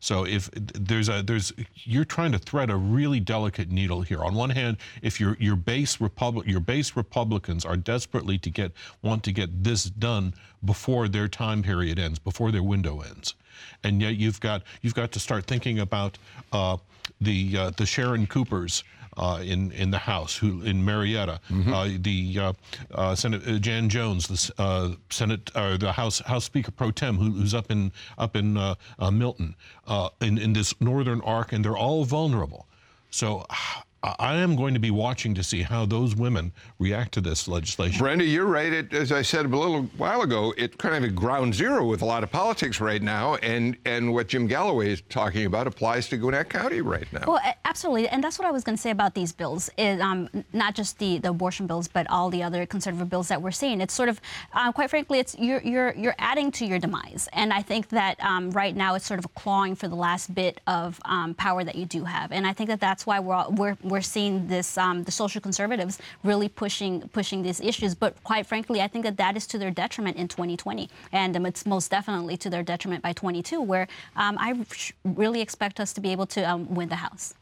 So 0.00 0.26
if 0.26 0.50
there's 0.52 1.08
a 1.08 1.22
there's 1.22 1.52
you're 1.74 2.04
trying 2.04 2.32
to 2.32 2.38
thread 2.38 2.68
a 2.68 2.76
really 2.76 3.20
delicate 3.20 3.70
needle 3.70 4.02
here. 4.02 4.22
On 4.22 4.34
one 4.34 4.50
hand, 4.50 4.76
if 5.00 5.20
your 5.20 5.36
your 5.38 5.56
base 5.56 6.00
republic 6.00 6.46
your 6.46 6.60
base 6.60 6.96
Republicans 6.96 7.64
are 7.64 7.76
desperately 7.76 8.36
to 8.38 8.50
get 8.50 8.72
want 9.00 9.22
to 9.24 9.32
get 9.32 9.62
this 9.62 9.84
done 9.84 10.34
before 10.64 11.08
their 11.08 11.28
time 11.28 11.62
period 11.62 11.98
ends, 11.98 12.18
before 12.18 12.50
their 12.50 12.62
window 12.62 13.00
ends 13.00 13.34
and 13.82 14.00
yet 14.00 14.16
you've 14.16 14.40
got 14.40 14.62
you've 14.82 14.94
got 14.94 15.12
to 15.12 15.20
start 15.20 15.46
thinking 15.46 15.80
about 15.80 16.18
uh, 16.52 16.76
the 17.20 17.56
uh, 17.56 17.70
the 17.76 17.86
Sharon 17.86 18.26
Coopers 18.26 18.84
uh, 19.16 19.40
in 19.42 19.72
in 19.72 19.90
the 19.90 19.98
House, 19.98 20.36
who 20.36 20.62
in 20.62 20.84
Marietta, 20.84 21.40
uh, 21.68 21.88
the 21.98 22.38
uh, 22.38 22.52
uh, 22.92 23.14
Senate 23.14 23.46
uh, 23.46 23.58
Jan 23.58 23.88
Jones, 23.88 24.26
the 24.26 24.62
uh, 24.62 24.90
Senate 25.10 25.50
uh, 25.54 25.76
the 25.76 25.92
House 25.92 26.20
House 26.20 26.44
Speaker 26.44 26.70
pro 26.70 26.90
tem, 26.90 27.16
who, 27.16 27.30
who's 27.30 27.54
up 27.54 27.70
in 27.70 27.92
up 28.18 28.36
in 28.36 28.54
Milton, 29.12 29.54
uh, 29.86 30.08
in 30.20 30.38
in 30.38 30.52
this 30.52 30.80
northern 30.80 31.20
arc, 31.22 31.52
and 31.52 31.64
they're 31.64 31.76
all 31.76 32.04
vulnerable. 32.04 32.66
So. 33.10 33.46
I 34.04 34.34
I 34.34 34.38
am 34.38 34.56
going 34.56 34.74
to 34.74 34.80
be 34.80 34.90
watching 34.90 35.32
to 35.34 35.44
see 35.44 35.62
how 35.62 35.86
those 35.86 36.16
women 36.16 36.52
react 36.80 37.12
to 37.14 37.20
this 37.20 37.46
legislation. 37.46 37.98
Brenda, 37.98 38.24
you're 38.24 38.46
right. 38.46 38.72
It, 38.72 38.92
as 38.92 39.12
I 39.12 39.22
said 39.22 39.46
a 39.46 39.48
little 39.48 39.82
while 39.96 40.22
ago, 40.22 40.52
it 40.58 40.76
kind 40.76 40.96
of 40.96 41.04
at 41.04 41.14
ground 41.14 41.54
zero 41.54 41.86
with 41.86 42.02
a 42.02 42.04
lot 42.04 42.24
of 42.24 42.32
politics 42.32 42.80
right 42.80 43.00
now, 43.00 43.36
and 43.36 43.76
and 43.84 44.12
what 44.12 44.26
Jim 44.26 44.48
Galloway 44.48 44.90
is 44.92 45.02
talking 45.08 45.46
about 45.46 45.68
applies 45.68 46.08
to 46.08 46.16
Gwinnett 46.16 46.50
County 46.50 46.80
right 46.80 47.10
now. 47.12 47.24
Well, 47.28 47.40
absolutely, 47.64 48.08
and 48.08 48.24
that's 48.24 48.38
what 48.38 48.48
I 48.48 48.50
was 48.50 48.64
going 48.64 48.76
to 48.76 48.82
say 48.82 48.90
about 48.90 49.14
these 49.14 49.32
bills. 49.32 49.70
Is, 49.78 50.00
um, 50.00 50.28
not 50.52 50.74
just 50.74 50.98
the, 50.98 51.18
the 51.18 51.30
abortion 51.30 51.68
bills, 51.68 51.86
but 51.86 52.10
all 52.10 52.28
the 52.28 52.42
other 52.42 52.66
conservative 52.66 53.08
bills 53.08 53.28
that 53.28 53.40
we're 53.40 53.52
seeing. 53.52 53.80
It's 53.80 53.94
sort 53.94 54.08
of, 54.08 54.20
uh, 54.52 54.72
quite 54.72 54.90
frankly, 54.90 55.20
it's 55.20 55.36
you're 55.38 55.62
you're 55.62 55.94
you're 55.94 56.16
adding 56.18 56.50
to 56.52 56.66
your 56.66 56.80
demise, 56.80 57.28
and 57.32 57.52
I 57.52 57.62
think 57.62 57.90
that 57.90 58.18
um, 58.20 58.50
right 58.50 58.74
now 58.74 58.96
it's 58.96 59.06
sort 59.06 59.20
of 59.20 59.32
clawing 59.34 59.76
for 59.76 59.86
the 59.86 59.96
last 59.96 60.34
bit 60.34 60.60
of 60.66 61.00
um, 61.04 61.34
power 61.34 61.62
that 61.62 61.76
you 61.76 61.86
do 61.86 62.04
have, 62.04 62.32
and 62.32 62.46
I 62.46 62.52
think 62.52 62.68
that 62.70 62.80
that's 62.80 63.06
why 63.06 63.20
we're 63.20 63.34
all, 63.34 63.52
we're 63.52 63.76
we're 63.82 63.93
seeing 64.00 64.46
this 64.46 64.78
um, 64.78 65.02
the 65.04 65.12
social 65.12 65.40
conservatives 65.40 65.98
really 66.22 66.48
pushing 66.48 67.08
pushing 67.08 67.42
these 67.42 67.60
issues. 67.60 67.94
But 67.94 68.22
quite 68.24 68.46
frankly, 68.46 68.80
I 68.80 68.88
think 68.88 69.04
that 69.04 69.16
that 69.16 69.36
is 69.36 69.46
to 69.48 69.58
their 69.58 69.70
detriment 69.70 70.16
in 70.16 70.28
2020, 70.28 70.88
and 71.12 71.36
um, 71.36 71.46
it's 71.46 71.66
most 71.66 71.90
definitely 71.90 72.36
to 72.38 72.50
their 72.50 72.62
detriment 72.62 73.02
by 73.02 73.12
22, 73.12 73.60
where 73.60 73.88
um, 74.16 74.36
I 74.38 74.64
really 75.04 75.40
expect 75.40 75.80
us 75.80 75.92
to 75.94 76.00
be 76.00 76.10
able 76.12 76.26
to 76.26 76.42
um, 76.42 76.74
win 76.74 76.88
the 76.88 76.96
House. 76.96 77.34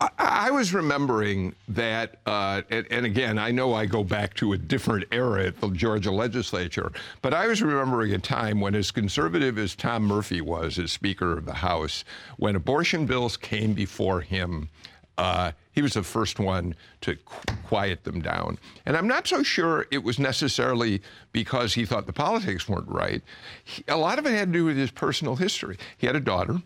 I, 0.00 0.08
I 0.18 0.50
was 0.50 0.74
remembering 0.74 1.54
that, 1.68 2.18
uh, 2.26 2.62
and, 2.70 2.86
and 2.90 3.06
again, 3.06 3.38
I 3.38 3.50
know 3.50 3.74
I 3.74 3.86
go 3.86 4.04
back 4.04 4.34
to 4.34 4.52
a 4.52 4.58
different 4.58 5.06
era 5.10 5.46
at 5.46 5.60
the 5.60 5.70
Georgia 5.70 6.10
legislature, 6.10 6.92
but 7.22 7.32
I 7.32 7.46
was 7.46 7.62
remembering 7.62 8.12
a 8.12 8.18
time 8.18 8.60
when, 8.60 8.74
as 8.74 8.90
conservative 8.90 9.58
as 9.58 9.74
Tom 9.74 10.04
Murphy 10.04 10.40
was 10.40 10.78
as 10.78 10.92
Speaker 10.92 11.32
of 11.32 11.46
the 11.46 11.54
House, 11.54 12.04
when 12.36 12.56
abortion 12.56 13.06
bills 13.06 13.36
came 13.36 13.72
before 13.72 14.20
him, 14.20 14.68
uh, 15.18 15.52
he 15.72 15.82
was 15.82 15.94
the 15.94 16.02
first 16.02 16.38
one 16.38 16.74
to 17.02 17.16
qu- 17.16 17.54
quiet 17.64 18.04
them 18.04 18.20
down. 18.20 18.58
And 18.84 18.96
I'm 18.96 19.08
not 19.08 19.26
so 19.26 19.42
sure 19.42 19.86
it 19.90 20.02
was 20.02 20.18
necessarily 20.18 21.02
because 21.32 21.74
he 21.74 21.84
thought 21.84 22.06
the 22.06 22.12
politics 22.12 22.68
weren't 22.68 22.88
right. 22.88 23.22
He, 23.64 23.84
a 23.88 23.96
lot 23.96 24.18
of 24.18 24.26
it 24.26 24.30
had 24.30 24.52
to 24.52 24.58
do 24.58 24.64
with 24.64 24.76
his 24.76 24.90
personal 24.90 25.36
history. 25.36 25.78
He 25.96 26.06
had 26.06 26.16
a 26.16 26.20
daughter. 26.20 26.62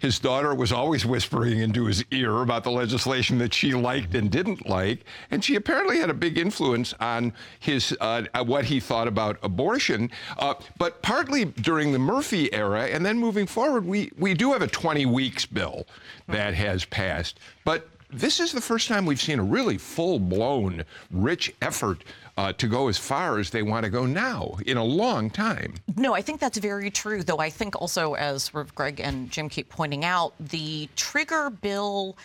His 0.00 0.18
daughter 0.18 0.54
was 0.54 0.72
always 0.72 1.04
whispering 1.04 1.58
into 1.58 1.86
his 1.86 2.04
ear 2.10 2.42
about 2.42 2.64
the 2.64 2.70
legislation 2.70 3.38
that 3.38 3.54
she 3.54 3.74
liked 3.74 4.14
and 4.14 4.30
didn't 4.30 4.68
like, 4.68 5.04
and 5.30 5.44
she 5.44 5.54
apparently 5.54 5.98
had 5.98 6.10
a 6.10 6.14
big 6.14 6.38
influence 6.38 6.94
on 7.00 7.32
his 7.58 7.96
uh, 8.00 8.24
what 8.44 8.66
he 8.66 8.80
thought 8.80 9.08
about 9.08 9.38
abortion. 9.42 10.10
Uh, 10.38 10.54
but 10.78 11.02
partly 11.02 11.46
during 11.46 11.92
the 11.92 11.98
Murphy 11.98 12.52
era, 12.52 12.84
and 12.84 13.04
then 13.04 13.18
moving 13.18 13.46
forward, 13.46 13.84
we 13.84 14.10
we 14.18 14.34
do 14.34 14.52
have 14.52 14.62
a 14.62 14.68
20 14.68 15.06
weeks 15.06 15.46
bill 15.46 15.86
that 16.26 16.54
has 16.54 16.84
passed, 16.84 17.38
but. 17.64 17.88
This 18.10 18.40
is 18.40 18.52
the 18.52 18.60
first 18.62 18.88
time 18.88 19.04
we've 19.04 19.20
seen 19.20 19.38
a 19.38 19.44
really 19.44 19.76
full 19.76 20.18
blown, 20.18 20.82
rich 21.10 21.52
effort 21.60 22.04
uh, 22.38 22.52
to 22.52 22.68
go 22.68 22.86
as 22.86 22.96
far 22.96 23.40
as 23.40 23.50
they 23.50 23.64
want 23.64 23.82
to 23.82 23.90
go 23.90 24.06
now 24.06 24.56
in 24.64 24.76
a 24.76 24.84
long 24.84 25.28
time. 25.28 25.74
No, 25.96 26.14
I 26.14 26.22
think 26.22 26.38
that's 26.38 26.56
very 26.58 26.88
true, 26.88 27.24
though 27.24 27.40
I 27.40 27.50
think 27.50 27.74
also, 27.80 28.14
as 28.14 28.48
Greg 28.76 29.00
and 29.00 29.28
Jim 29.28 29.48
keep 29.48 29.68
pointing 29.68 30.04
out, 30.04 30.34
the 30.38 30.88
trigger 30.94 31.50
bill 31.50 32.16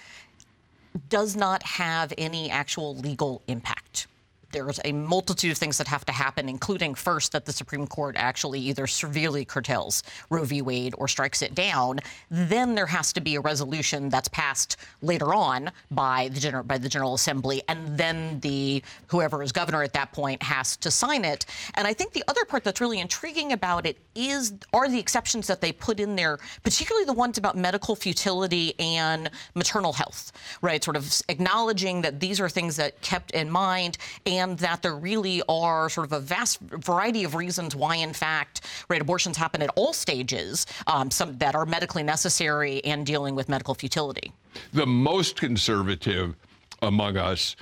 does 1.10 1.36
not 1.36 1.63
have 1.63 2.13
any 2.20 2.51
actual 2.51 2.96
legal 2.96 3.41
impact. 3.48 4.05
There's 4.53 4.79
a 4.86 4.91
multitude 4.91 5.51
of 5.51 5.57
things 5.57 5.77
that 5.79 5.88
have 5.88 6.05
to 6.05 6.13
happen, 6.13 6.48
including 6.48 6.95
first 6.95 7.31
that 7.33 7.45
the 7.45 7.51
Supreme 7.51 7.88
Court 7.88 8.15
actually 8.17 8.60
either 8.62 8.88
severely 8.88 9.43
curtails 9.45 10.03
Roe 10.29 10.43
v. 10.43 10.62
Wade 10.62 10.93
or 10.98 11.07
strikes 11.07 11.41
it 11.41 11.55
down. 11.55 12.00
Then 12.29 12.75
there 12.75 12.86
has 12.86 13.12
to 13.13 13.22
be 13.22 13.36
a 13.36 13.41
resolution 13.41 14.10
that's 14.10 14.27
passed 14.29 14.77
later 15.01 15.33
on 15.33 15.72
by 15.91 16.29
the 16.29 16.39
general 16.39 16.63
by 16.63 16.77
the 16.77 16.88
General 16.88 17.15
Assembly, 17.15 17.63
and 17.67 17.98
then 17.98 18.39
the 18.41 18.83
whoever 19.07 19.41
is 19.41 19.51
governor 19.51 19.83
at 19.83 19.93
that 19.93 20.12
point 20.12 20.41
has 20.43 20.77
to 20.77 20.91
sign 20.91 21.25
it. 21.25 21.45
And 21.74 21.88
I 21.88 21.93
think 21.93 22.13
the 22.13 22.24
other 22.27 22.45
part 22.45 22.63
that's 22.63 22.79
really 22.79 23.00
intriguing 23.00 23.53
about 23.53 23.86
it 23.86 23.98
is 24.15 24.53
are 24.72 24.88
the 24.88 25.00
exceptions 25.00 25.48
that 25.48 25.62
they 25.62 25.72
put 25.72 26.00
in 26.00 26.15
there, 26.15 26.38
particularly 26.63 27.05
the 27.05 27.13
ones 27.13 27.38
about 27.38 27.57
medical 27.57 27.95
futility 27.95 28.74
and 28.79 29.29
maternal 29.55 29.93
health, 29.93 30.31
right? 30.62 30.83
Sort 30.83 30.95
of 30.95 31.22
acknowledging 31.29 32.01
that 32.03 32.19
these 32.19 32.39
are 32.39 32.50
things 32.50 32.75
that 32.75 33.01
kept 33.01 33.31
in 33.31 33.50
mind 33.50 33.98
and 34.25 34.42
that 34.57 34.81
there 34.81 34.95
really 34.95 35.41
are 35.47 35.89
sort 35.89 36.05
of 36.05 36.13
a 36.13 36.19
vast 36.19 36.59
variety 36.59 37.23
of 37.23 37.35
reasons 37.35 37.75
why, 37.75 37.95
in 37.95 38.13
fact, 38.13 38.62
right, 38.89 39.01
abortions 39.01 39.38
happen 39.38 39.62
at 39.62 39.69
all 39.75 39.93
stages, 39.93 40.65
um, 40.88 41.09
some 41.12 41.38
that 41.38 41.55
are 41.55 41.65
medically 41.65 42.03
necessary 42.03 42.83
and 42.85 43.05
dealing 43.05 43.35
with 43.35 43.50
medical 43.50 43.73
futility. 43.73 44.31
the 44.73 44.85
most 44.85 45.35
conservative 45.39 46.35
among 46.81 47.17
us 47.17 47.55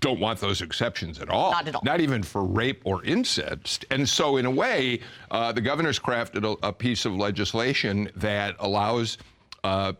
don't 0.00 0.20
want 0.20 0.38
those 0.40 0.60
exceptions 0.60 1.18
at 1.18 1.28
all. 1.30 1.50
Not 1.50 1.68
at 1.68 1.74
all. 1.74 1.82
Not 1.84 2.00
even 2.00 2.22
for 2.22 2.44
rape 2.44 2.82
or 2.84 3.04
incest. 3.04 3.84
And 3.90 4.08
so, 4.08 4.36
in 4.36 4.46
a 4.46 4.50
way, 4.50 5.00
uh, 5.30 5.52
the 5.52 5.60
governor's 5.60 5.98
crafted 5.98 6.44
a, 6.44 6.66
a 6.66 6.72
piece 6.72 7.04
of 7.04 7.14
legislation 7.14 8.10
that 8.16 8.56
allows. 8.58 9.18
Uh, 9.64 9.92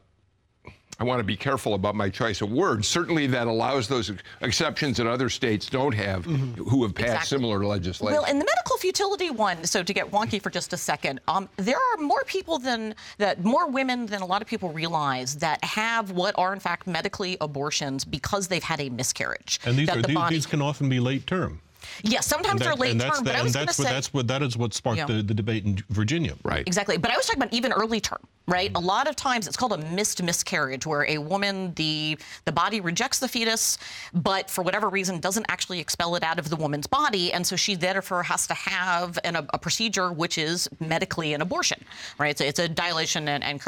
I 1.01 1.05
want 1.05 1.21
to 1.21 1.25
be 1.25 1.37
careful 1.37 1.75
about 1.75 1.95
my 1.95 2.09
choice 2.09 2.41
of 2.41 2.51
words. 2.51 2.89
Certainly, 2.89 3.29
that 3.29 3.47
allows 3.47 3.87
those 3.87 4.11
exceptions 4.41 4.97
that 4.97 5.07
other 5.07 5.29
states 5.29 5.67
don't 5.67 5.93
have, 5.95 6.25
who 6.25 6.83
have 6.83 6.93
passed 6.95 7.09
Exactly. 7.09 7.29
similar 7.39 7.65
legislation. 7.65 8.15
Well, 8.21 8.29
in 8.29 8.41
the 8.41 8.45
medical 8.45 8.77
futility 8.79 9.31
one, 9.31 9.63
so 9.65 9.85
to 9.85 9.95
get 9.95 10.11
wonky 10.11 10.43
for 10.43 10.51
just 10.51 10.73
a 10.73 10.77
second, 10.77 11.21
um, 11.29 11.49
there 11.57 11.77
are 11.77 11.97
more 12.03 12.25
people 12.27 12.59
than 12.59 12.97
that, 13.19 13.45
more 13.45 13.69
women 13.71 14.07
than 14.07 14.23
a 14.23 14.27
lot 14.27 14.43
of 14.43 14.49
people 14.49 14.71
realize 14.73 15.37
that 15.37 15.63
have 15.65 16.11
what 16.11 16.35
are 16.37 16.53
in 16.53 16.59
fact 16.59 16.89
medically 16.89 17.37
abortions 17.41 18.05
because 18.05 18.49
they've 18.49 18.65
had 18.65 18.81
a 18.81 18.89
miscarriage. 18.89 19.61
And 19.67 19.77
these 19.77 19.89
are 19.91 20.03
the 20.03 20.09
these, 20.09 20.15
body- 20.17 20.35
these 20.35 20.47
can 20.47 20.61
often 20.61 20.89
be 20.89 20.99
late 20.99 21.29
term. 21.29 21.61
yes, 22.03 22.27
sometimes 22.27 22.61
And 22.61 22.71
they're 22.71 22.75
late 22.75 22.91
and 22.93 23.01
that's 23.01 23.19
term, 23.19 23.25
the- 23.25 23.31
but 23.31 23.35
I 23.37 23.39
and 23.39 23.45
was 23.45 23.55
going 23.55 23.63
to 23.63 23.67
that's 23.69 23.77
say 23.77 23.85
what 23.85 23.91
that's 23.91 24.13
what 24.13 24.27
that 24.27 24.43
is 24.43 24.57
what 24.57 24.75
sparked 24.75 24.99
Yeah. 24.99 25.07
the, 25.07 25.23
the 25.23 25.35
debate 25.35 25.65
in 25.65 25.79
Virginia. 25.91 26.35
right. 26.43 26.67
Exactly. 26.67 26.97
But 26.97 27.13
I 27.13 27.17
was 27.17 27.27
talking 27.27 27.41
about 27.41 27.55
even 27.55 27.73
early 27.73 28.01
term, 28.01 28.27
right? 28.49 28.73
A 28.75 28.81
lot 28.81 29.09
of 29.09 29.15
times 29.15 29.47
it's 29.47 29.57
called 29.57 29.73
a 29.73 29.79
missed 29.79 30.23
miscarriage 30.23 30.87
where 30.87 31.07
a 31.09 31.19
woman, 31.19 31.75
the 31.75 32.19
the 32.47 32.53
body 32.53 32.81
rejects 32.81 33.21
the 33.21 33.29
fetus, 33.29 33.79
but 34.15 34.51
for 34.51 34.63
whatever 34.63 34.89
reason 34.89 35.21
doesn't 35.21 35.47
actually 35.49 35.79
expel 35.79 36.17
it 36.17 36.25
out 36.25 36.41
of 36.41 36.49
the 36.51 36.57
woman's 36.57 36.89
body. 36.89 37.33
And 37.33 37.47
so 37.47 37.55
she 37.55 37.77
therefore 37.77 38.25
has 38.25 38.47
to 38.49 38.55
have 38.55 39.19
an, 39.25 39.37
a, 39.37 39.47
a 39.55 39.59
procedure 39.59 40.13
which 40.13 40.39
is 40.39 40.69
medically 40.81 41.35
an 41.35 41.43
abortion, 41.43 41.85
right? 42.19 42.41
A, 42.41 42.49
it's 42.49 42.59
a 42.59 42.69
dilation 42.69 43.29
and, 43.29 43.45
and. 43.45 43.61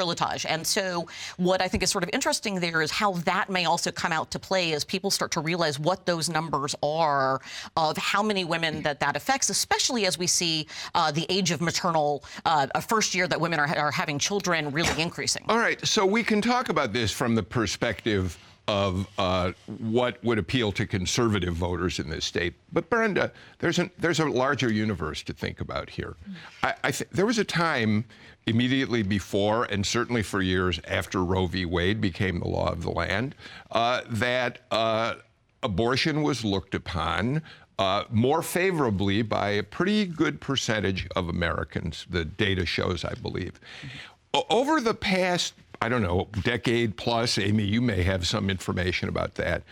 And 0.48 0.66
so 0.66 1.06
what 1.36 1.60
I 1.60 1.68
think 1.68 1.82
is 1.82 1.90
sort 1.90 2.04
of 2.04 2.10
interesting 2.12 2.60
there 2.60 2.80
is 2.80 2.90
how 2.90 3.12
that 3.12 3.50
may 3.50 3.66
also 3.66 3.90
come 3.90 4.12
out 4.12 4.30
to 4.30 4.38
play 4.38 4.72
as 4.72 4.84
people 4.84 5.10
start 5.10 5.30
to 5.32 5.40
realize 5.40 5.78
what 5.78 6.06
those 6.06 6.30
numbers 6.30 6.74
are 6.82 7.40
of 7.76 7.98
how 7.98 8.22
many 8.22 8.44
women 8.44 8.82
that 8.82 9.00
that 9.00 9.16
affects, 9.16 9.50
especially 9.50 10.06
as 10.06 10.18
we 10.18 10.26
see 10.26 10.66
uh, 10.94 11.10
the 11.12 11.26
age 11.28 11.50
of 11.50 11.60
maternal, 11.60 12.24
uh, 12.46 12.66
a 12.74 12.80
first 12.80 13.14
year 13.14 13.28
that 13.28 13.40
women 13.40 13.60
are, 13.60 13.76
are 13.76 13.90
having 13.90 14.18
children 14.18 14.69
really 14.70 15.00
increasing. 15.00 15.44
All 15.48 15.58
right, 15.58 15.84
so 15.86 16.04
we 16.06 16.22
can 16.22 16.40
talk 16.40 16.68
about 16.68 16.92
this 16.92 17.10
from 17.12 17.34
the 17.34 17.42
perspective 17.42 18.38
of 18.68 19.08
uh, 19.18 19.52
what 19.78 20.22
would 20.22 20.38
appeal 20.38 20.70
to 20.70 20.86
conservative 20.86 21.54
voters 21.54 21.98
in 21.98 22.08
this 22.08 22.24
state. 22.24 22.54
But 22.72 22.88
Brenda, 22.88 23.32
there's 23.58 23.78
a 23.78 23.90
there's 23.98 24.20
a 24.20 24.26
larger 24.26 24.70
universe 24.70 25.22
to 25.24 25.32
think 25.32 25.60
about 25.60 25.90
here. 25.90 26.14
I, 26.62 26.74
I 26.84 26.90
th- 26.92 27.10
there 27.10 27.26
was 27.26 27.38
a 27.38 27.44
time 27.44 28.04
immediately 28.46 29.02
before, 29.02 29.64
and 29.64 29.84
certainly 29.84 30.22
for 30.22 30.40
years 30.40 30.80
after 30.86 31.24
Roe 31.24 31.46
v. 31.46 31.64
Wade 31.64 32.00
became 32.00 32.38
the 32.38 32.48
law 32.48 32.70
of 32.70 32.82
the 32.82 32.90
land, 32.90 33.34
uh, 33.72 34.02
that 34.08 34.60
uh, 34.70 35.14
abortion 35.62 36.22
was 36.22 36.44
looked 36.44 36.74
upon 36.74 37.42
uh, 37.78 38.04
more 38.10 38.42
favorably 38.42 39.22
by 39.22 39.50
a 39.50 39.62
pretty 39.62 40.04
good 40.04 40.40
percentage 40.40 41.08
of 41.16 41.28
Americans. 41.28 42.06
The 42.10 42.24
data 42.24 42.66
shows, 42.66 43.04
I 43.04 43.14
believe. 43.14 43.58
Over 44.32 44.80
the 44.80 44.94
past, 44.94 45.54
I 45.82 45.88
don't 45.88 46.02
know, 46.02 46.28
decade 46.42 46.96
plus, 46.96 47.36
Amy, 47.38 47.64
you 47.64 47.80
may 47.80 48.02
have 48.02 48.26
some 48.26 48.48
information 48.48 49.08
about 49.08 49.34
that. 49.36 49.62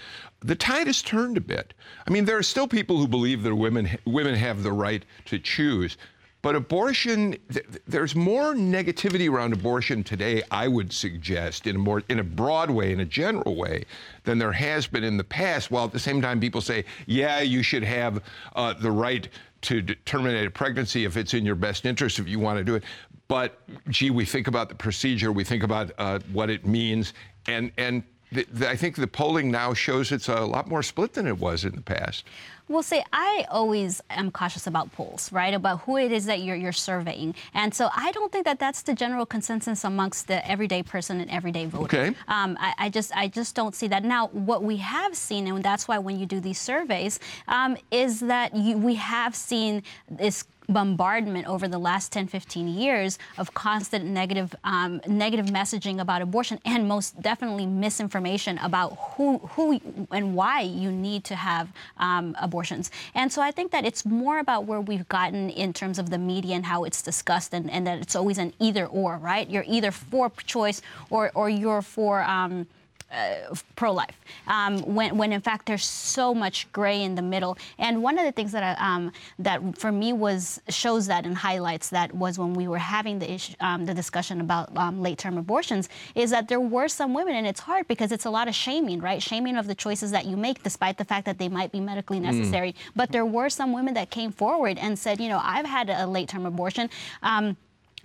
The 0.40 0.56
tide 0.56 0.86
has 0.88 1.02
turned 1.02 1.36
a 1.36 1.40
bit. 1.40 1.74
I 2.06 2.10
mean, 2.10 2.24
there 2.24 2.38
are 2.38 2.42
still 2.42 2.66
people 2.66 2.96
who 2.96 3.06
believe 3.06 3.42
that 3.42 3.54
women 3.54 3.98
women 4.04 4.34
have 4.34 4.62
the 4.62 4.72
right 4.72 5.04
to 5.26 5.38
choose. 5.38 5.96
But 6.40 6.54
abortion, 6.54 7.36
th- 7.52 7.66
there's 7.88 8.14
more 8.14 8.54
negativity 8.54 9.28
around 9.28 9.52
abortion 9.52 10.04
today, 10.04 10.42
I 10.52 10.68
would 10.68 10.92
suggest, 10.92 11.66
in 11.66 11.74
a 11.76 11.78
more 11.78 12.02
in 12.08 12.20
a 12.20 12.24
broad 12.24 12.70
way, 12.70 12.92
in 12.92 13.00
a 13.00 13.04
general 13.04 13.56
way, 13.56 13.84
than 14.22 14.38
there 14.38 14.52
has 14.52 14.86
been 14.86 15.02
in 15.02 15.16
the 15.16 15.24
past. 15.24 15.70
While 15.70 15.84
at 15.84 15.92
the 15.92 15.98
same 15.98 16.22
time, 16.22 16.38
people 16.38 16.60
say, 16.60 16.84
yeah, 17.06 17.40
you 17.40 17.62
should 17.62 17.82
have 17.82 18.22
uh, 18.54 18.74
the 18.74 18.90
right 18.90 19.28
to 19.60 19.82
terminate 19.82 20.46
a 20.46 20.50
pregnancy 20.50 21.04
if 21.04 21.16
it's 21.16 21.34
in 21.34 21.44
your 21.44 21.56
best 21.56 21.84
interest, 21.84 22.20
if 22.20 22.28
you 22.28 22.38
want 22.38 22.58
to 22.58 22.64
do 22.64 22.76
it. 22.76 22.84
But 23.28 23.60
gee, 23.90 24.10
we 24.10 24.24
think 24.24 24.48
about 24.48 24.68
the 24.68 24.74
procedure, 24.74 25.30
we 25.32 25.44
think 25.44 25.62
about 25.62 25.92
uh, 25.98 26.18
what 26.32 26.50
it 26.50 26.66
means, 26.66 27.12
and 27.46 27.70
and 27.76 28.02
the, 28.32 28.46
the, 28.52 28.68
I 28.68 28.76
think 28.76 28.96
the 28.96 29.06
polling 29.06 29.50
now 29.50 29.72
shows 29.74 30.12
it's 30.12 30.28
a 30.28 30.40
lot 30.40 30.68
more 30.68 30.82
split 30.82 31.14
than 31.14 31.26
it 31.26 31.38
was 31.38 31.64
in 31.64 31.74
the 31.74 31.80
past. 31.80 32.24
Well, 32.68 32.82
see, 32.82 33.02
I 33.10 33.46
always 33.50 34.02
am 34.10 34.30
cautious 34.30 34.66
about 34.66 34.92
polls, 34.92 35.32
right? 35.32 35.54
About 35.54 35.80
who 35.80 35.96
it 35.96 36.12
is 36.12 36.26
that 36.26 36.40
you're, 36.40 36.54
you're 36.54 36.72
surveying. 36.72 37.34
And 37.54 37.74
so 37.74 37.88
I 37.96 38.12
don't 38.12 38.30
think 38.30 38.44
that 38.44 38.58
that's 38.58 38.82
the 38.82 38.94
general 38.94 39.24
consensus 39.24 39.84
amongst 39.84 40.26
the 40.26 40.46
everyday 40.46 40.82
person 40.82 41.18
and 41.22 41.30
everyday 41.30 41.64
voter. 41.64 41.84
Okay. 41.84 42.08
Um, 42.28 42.58
I, 42.60 42.74
I, 42.76 42.88
just, 42.90 43.16
I 43.16 43.28
just 43.28 43.54
don't 43.54 43.74
see 43.74 43.88
that. 43.88 44.04
Now, 44.04 44.26
what 44.28 44.62
we 44.62 44.76
have 44.76 45.16
seen, 45.16 45.46
and 45.46 45.62
that's 45.62 45.88
why 45.88 45.96
when 45.96 46.20
you 46.20 46.26
do 46.26 46.40
these 46.40 46.60
surveys, 46.60 47.20
um, 47.48 47.78
is 47.90 48.20
that 48.20 48.54
you, 48.54 48.76
we 48.76 48.96
have 48.96 49.34
seen 49.34 49.82
this 50.10 50.44
bombardment 50.68 51.46
over 51.46 51.66
the 51.66 51.78
last 51.78 52.12
10, 52.12 52.28
15 52.28 52.68
years 52.68 53.18
of 53.38 53.54
constant 53.54 54.04
negative, 54.04 54.54
um, 54.64 55.00
negative 55.06 55.46
messaging 55.46 56.00
about 56.00 56.22
abortion 56.22 56.60
and 56.64 56.86
most 56.86 57.20
definitely 57.22 57.66
misinformation 57.66 58.58
about 58.58 58.96
who, 58.98 59.38
who 59.38 59.80
and 60.10 60.34
why 60.34 60.60
you 60.60 60.92
need 60.92 61.24
to 61.24 61.34
have 61.34 61.72
um, 61.96 62.36
abortions. 62.38 62.90
And 63.14 63.32
so 63.32 63.40
I 63.40 63.50
think 63.50 63.72
that 63.72 63.84
it's 63.84 64.04
more 64.04 64.38
about 64.38 64.66
where 64.66 64.80
we've 64.80 65.08
gotten 65.08 65.50
in 65.50 65.72
terms 65.72 65.98
of 65.98 66.10
the 66.10 66.18
media 66.18 66.54
and 66.56 66.66
how 66.66 66.84
it's 66.84 67.02
discussed 67.02 67.54
and, 67.54 67.70
and 67.70 67.86
that 67.86 67.98
it's 68.00 68.14
always 68.14 68.38
an 68.38 68.52
either 68.58 68.86
or, 68.86 69.16
right? 69.16 69.48
You're 69.48 69.64
either 69.66 69.90
for 69.90 70.30
choice 70.44 70.82
or, 71.10 71.30
or 71.34 71.48
you're 71.48 71.82
for. 71.82 72.22
Um, 72.22 72.66
uh, 73.12 73.54
pro-life, 73.76 74.18
um, 74.46 74.78
when, 74.94 75.16
when 75.16 75.32
in 75.32 75.40
fact 75.40 75.66
there's 75.66 75.84
so 75.84 76.34
much 76.34 76.70
gray 76.72 77.02
in 77.02 77.14
the 77.14 77.22
middle. 77.22 77.56
And 77.78 78.02
one 78.02 78.18
of 78.18 78.24
the 78.24 78.32
things 78.32 78.52
that 78.52 78.62
I, 78.62 78.94
um, 78.94 79.12
that 79.38 79.78
for 79.78 79.90
me 79.92 80.12
was 80.12 80.60
shows 80.68 81.06
that 81.06 81.24
and 81.24 81.36
highlights 81.36 81.88
that 81.90 82.14
was 82.14 82.38
when 82.38 82.54
we 82.54 82.68
were 82.68 82.78
having 82.78 83.18
the 83.18 83.30
issue, 83.30 83.54
um, 83.60 83.86
the 83.86 83.94
discussion 83.94 84.40
about 84.40 84.76
um, 84.76 85.00
late-term 85.00 85.38
abortions 85.38 85.88
is 86.14 86.30
that 86.30 86.48
there 86.48 86.60
were 86.60 86.88
some 86.88 87.14
women, 87.14 87.34
and 87.34 87.46
it's 87.46 87.60
hard 87.60 87.88
because 87.88 88.12
it's 88.12 88.24
a 88.24 88.30
lot 88.30 88.48
of 88.48 88.54
shaming, 88.54 89.00
right? 89.00 89.22
Shaming 89.22 89.56
of 89.56 89.66
the 89.66 89.74
choices 89.74 90.10
that 90.10 90.26
you 90.26 90.36
make, 90.36 90.62
despite 90.62 90.98
the 90.98 91.04
fact 91.04 91.24
that 91.26 91.38
they 91.38 91.48
might 91.48 91.72
be 91.72 91.80
medically 91.80 92.20
necessary. 92.20 92.72
Mm. 92.72 92.76
But 92.96 93.12
there 93.12 93.26
were 93.26 93.48
some 93.48 93.72
women 93.72 93.94
that 93.94 94.10
came 94.10 94.32
forward 94.32 94.78
and 94.78 94.98
said, 94.98 95.20
you 95.20 95.28
know, 95.28 95.40
I've 95.42 95.66
had 95.66 95.90
a 95.90 96.06
late-term 96.06 96.46
abortion. 96.46 96.90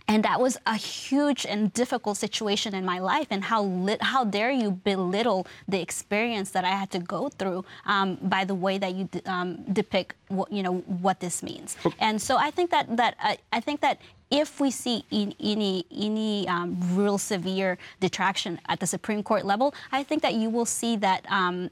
And 0.07 0.23
that 0.23 0.39
was 0.39 0.57
a 0.65 0.75
huge 0.75 1.45
and 1.45 1.71
difficult 1.73 2.17
situation 2.17 2.75
in 2.75 2.85
my 2.85 2.99
life. 2.99 3.27
And 3.29 3.43
how 3.43 3.63
lit, 3.63 4.01
how 4.01 4.25
dare 4.25 4.51
you 4.51 4.71
belittle 4.71 5.47
the 5.67 5.81
experience 5.81 6.51
that 6.51 6.65
I 6.65 6.71
had 6.71 6.91
to 6.91 6.99
go 6.99 7.29
through 7.29 7.63
um, 7.85 8.17
by 8.21 8.43
the 8.43 8.55
way 8.55 8.77
that 8.77 8.93
you 8.95 9.09
um, 9.25 9.63
depict, 9.71 10.15
what, 10.27 10.51
you 10.51 10.61
know, 10.61 10.77
what 11.05 11.19
this 11.19 11.41
means. 11.41 11.77
And 11.99 12.21
so 12.21 12.37
I 12.37 12.51
think 12.51 12.69
that 12.71 12.97
that 12.97 13.15
I, 13.19 13.37
I 13.51 13.59
think 13.59 13.81
that 13.81 13.99
if 14.29 14.59
we 14.59 14.71
see 14.71 15.05
in, 15.11 15.33
any 15.39 15.85
any 15.91 16.47
um, 16.47 16.77
real 16.95 17.17
severe 17.17 17.77
detraction 17.99 18.59
at 18.67 18.79
the 18.79 18.87
Supreme 18.87 19.23
Court 19.23 19.45
level, 19.45 19.73
I 19.91 20.03
think 20.03 20.21
that 20.23 20.33
you 20.33 20.49
will 20.49 20.65
see 20.65 20.95
that 20.97 21.25
um, 21.31 21.69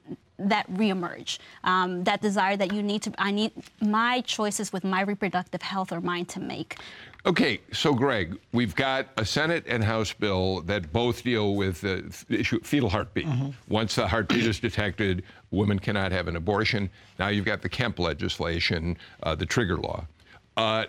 that 0.50 0.71
reemerge. 0.73 1.39
Um, 1.63 2.03
that 2.03 2.21
desire 2.21 2.57
that 2.57 2.73
you 2.73 2.81
need 2.83 3.03
to, 3.03 3.13
I 3.17 3.31
need 3.31 3.51
my 3.81 4.21
choices 4.21 4.73
with 4.73 4.83
my 4.83 5.01
reproductive 5.01 5.61
health 5.61 5.91
are 5.91 6.01
mine 6.01 6.25
to 6.25 6.39
make. 6.39 6.77
Okay, 7.23 7.61
so 7.71 7.93
Greg, 7.93 8.39
we've 8.51 8.75
got 8.75 9.07
a 9.17 9.23
Senate 9.23 9.63
and 9.67 9.83
House 9.83 10.11
bill 10.11 10.61
that 10.61 10.91
both 10.91 11.23
deal 11.23 11.55
with 11.55 11.81
the 11.81 12.11
issue 12.29 12.59
fetal 12.61 12.89
heartbeat. 12.89 13.27
Mm-hmm. 13.27 13.49
Once 13.67 13.93
the 13.93 14.07
heartbeat 14.07 14.45
is 14.45 14.59
detected, 14.59 15.23
women 15.51 15.77
cannot 15.77 16.11
have 16.11 16.27
an 16.27 16.35
abortion. 16.35 16.89
Now 17.19 17.27
you've 17.27 17.45
got 17.45 17.61
the 17.61 17.69
Kemp 17.69 17.99
legislation, 17.99 18.97
uh, 19.21 19.35
the 19.35 19.45
trigger 19.45 19.77
law. 19.77 20.07
Uh, 20.57 20.85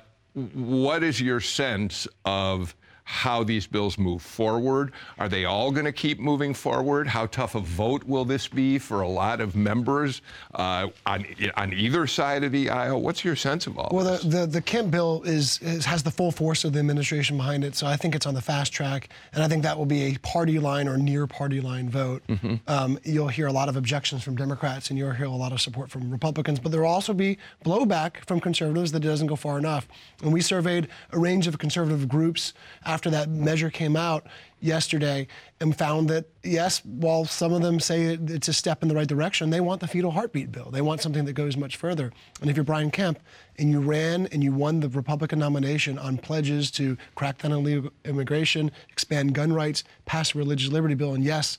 what 0.55 1.03
is 1.03 1.21
your 1.21 1.41
sense 1.41 2.09
of 2.25 2.75
how 3.05 3.43
these 3.43 3.67
bills 3.67 3.99
move 3.99 4.23
forward. 4.23 4.93
Are 5.19 5.29
they 5.29 5.45
all 5.45 5.71
going 5.71 5.85
to 5.85 5.93
keep 5.93 6.21
moving 6.21 6.55
forward? 6.55 7.07
How 7.07 7.27
tough 7.27 7.55
a 7.55 7.61
vote 7.61 8.05
will 8.05 8.25
this 8.25 8.49
be 8.49 8.79
for 8.79 9.01
a 9.01 9.09
lot 9.09 9.41
of 9.41 9.57
members 9.57 10.23
uh, 10.55 10.89
on, 11.07 11.27
on 11.57 11.73
either 11.73 12.07
side 12.07 12.45
of 12.45 12.53
the 12.53 12.71
aisle? 12.71 13.03
What's 13.03 13.25
your 13.25 13.37
sense 13.37 13.67
of 13.67 13.79
all 13.79 13.91
well, 13.93 14.05
this? 14.05 14.23
Well, 14.23 14.31
the, 14.31 14.39
the, 14.39 14.47
the, 14.47 14.63
Kemp 14.63 14.91
bill 14.91 15.23
is, 15.25 15.59
is, 15.63 15.85
has 15.85 16.03
the 16.03 16.11
full 16.11 16.31
force 16.31 16.65
of 16.65 16.73
the 16.73 16.79
administration 16.79 17.37
behind 17.37 17.65
it, 17.65 17.75
so 17.75 17.87
I 17.87 17.97
think 17.97 18.15
it's 18.15 18.27
on 18.27 18.35
the 18.35 18.41
fast 18.41 18.73
track, 18.73 19.09
and 19.33 19.43
I 19.43 19.49
think 19.49 19.63
that 19.65 19.77
will 19.77 19.87
be 19.87 20.03
a 20.03 20.19
party 20.19 20.59
line 20.59 20.89
or 20.89 20.97
near 20.97 21.27
party 21.27 21.61
line 21.61 21.91
vote. 21.91 22.23
Mm-hmm. 22.29 22.55
Um, 22.69 22.99
you'll 23.05 23.29
hear 23.29 23.49
a 23.49 23.53
lot 23.53 23.69
of 23.69 23.77
objections 23.77 24.23
from 24.23 24.37
Democrats, 24.37 24.91
and 24.91 24.99
you'll 24.99 25.13
hear 25.13 25.27
a 25.27 25.31
lot 25.31 25.53
of 25.53 25.61
support 25.61 25.91
from 25.91 26.11
Republicans, 26.11 26.61
but 26.61 26.71
there 26.71 26.83
will 26.83 26.89
also 26.89 27.13
be 27.13 27.39
blowback 27.65 28.25
from 28.27 28.41
conservatives 28.41 28.93
that 28.93 29.05
it 29.05 29.09
doesn't 29.09 29.27
go 29.27 29.37
far 29.37 29.59
enough. 29.59 29.89
And 30.23 30.33
we 30.33 30.41
surveyed 30.41 30.89
a 31.11 31.19
range 31.19 31.47
of 31.47 31.59
conservative 31.59 32.09
groups 32.09 32.55
after 32.93 33.09
that 33.09 33.31
measure 33.31 33.71
came 33.71 33.97
out 33.97 34.27
yesterday 34.61 35.27
and 35.61 35.77
found 35.77 36.11
that, 36.11 36.27
yes, 36.45 36.85
while 36.85 37.25
some 37.25 37.53
of 37.55 37.63
them 37.63 37.81
say 37.81 38.05
it's 38.05 38.49
a 38.49 38.53
step 38.53 38.83
in 38.83 38.89
the 38.89 38.95
right 38.95 39.09
direction, 39.09 39.49
they 39.49 39.61
want 39.61 39.81
the 39.81 39.89
fetal 39.89 40.11
heartbeat 40.11 40.53
bill. 40.53 40.71
They 40.71 40.83
want 40.83 41.01
something 41.01 41.25
that 41.25 41.33
goes 41.33 41.57
much 41.57 41.77
further. 41.77 42.13
And 42.43 42.51
if 42.51 42.57
you're 42.57 42.65
Brian 42.65 42.91
Kemp 42.91 43.19
and 43.59 43.71
you 43.71 43.81
ran 43.81 44.27
and 44.27 44.45
you 44.45 44.53
won 44.53 44.81
the 44.81 44.91
Republican 44.91 45.39
nomination 45.39 45.99
on 45.99 46.19
pledges 46.19 46.71
to 46.73 46.99
crack 47.15 47.41
down 47.41 47.53
on 47.53 47.61
illegal 47.61 47.91
immigration, 48.05 48.71
expand 48.91 49.35
gun 49.35 49.55
rights, 49.55 49.85
pass 50.05 50.35
a 50.35 50.39
religious 50.39 50.71
liberty 50.71 50.95
bill, 50.95 51.15
and 51.15 51.25
yes, 51.25 51.59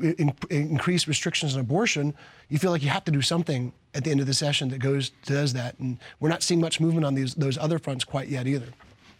in, 0.00 0.32
increase 0.48 1.08
restrictions 1.08 1.54
on 1.54 1.60
abortion, 1.60 2.14
you 2.48 2.58
feel 2.58 2.70
like 2.70 2.84
you 2.84 2.88
have 2.88 3.04
to 3.04 3.12
do 3.12 3.20
something 3.20 3.72
at 3.94 4.04
the 4.04 4.12
end 4.12 4.20
of 4.20 4.28
the 4.28 4.34
session 4.34 4.68
that 4.68 4.78
goes 4.78 5.10
does 5.26 5.54
that. 5.54 5.76
And 5.80 5.98
we're 6.20 6.28
not 6.28 6.44
seeing 6.44 6.60
much 6.60 6.78
movement 6.78 7.04
on 7.04 7.14
these 7.14 7.34
those 7.34 7.58
other 7.58 7.80
fronts 7.80 8.04
quite 8.04 8.28
yet 8.28 8.46
either. 8.46 8.68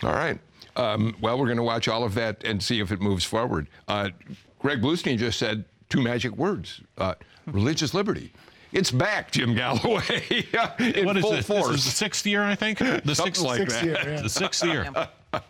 All 0.02 0.12
right. 0.12 0.38
Um, 0.76 1.16
well, 1.20 1.38
we're 1.38 1.46
going 1.46 1.56
to 1.58 1.62
watch 1.62 1.88
all 1.88 2.04
of 2.04 2.14
that 2.14 2.42
and 2.44 2.62
see 2.62 2.80
if 2.80 2.90
it 2.92 3.00
moves 3.00 3.24
forward. 3.24 3.68
Uh, 3.88 4.10
Greg 4.58 4.80
Bluestein 4.80 5.18
just 5.18 5.38
said 5.38 5.64
two 5.88 6.00
magic 6.00 6.36
words 6.36 6.80
uh, 6.98 7.14
religious 7.46 7.92
liberty. 7.94 8.32
It's 8.72 8.92
back, 8.92 9.32
Jim 9.32 9.54
Galloway, 9.54 10.22
in 10.78 11.04
what 11.04 11.16
is 11.16 11.22
full 11.24 11.32
this? 11.32 11.46
force. 11.46 11.66
This 11.68 11.78
is 11.78 11.84
the 11.86 11.90
sixth 11.90 12.24
year, 12.24 12.44
I 12.44 12.54
think. 12.54 12.78
The 12.78 13.00
Something 13.14 13.14
sixth, 13.14 13.42
like 13.42 13.58
sixth 13.58 13.80
that. 13.80 13.84
Year, 13.84 13.98
yeah. 14.14 14.22
The 14.22 14.28
sixth 14.28 14.64
year. 14.64 14.86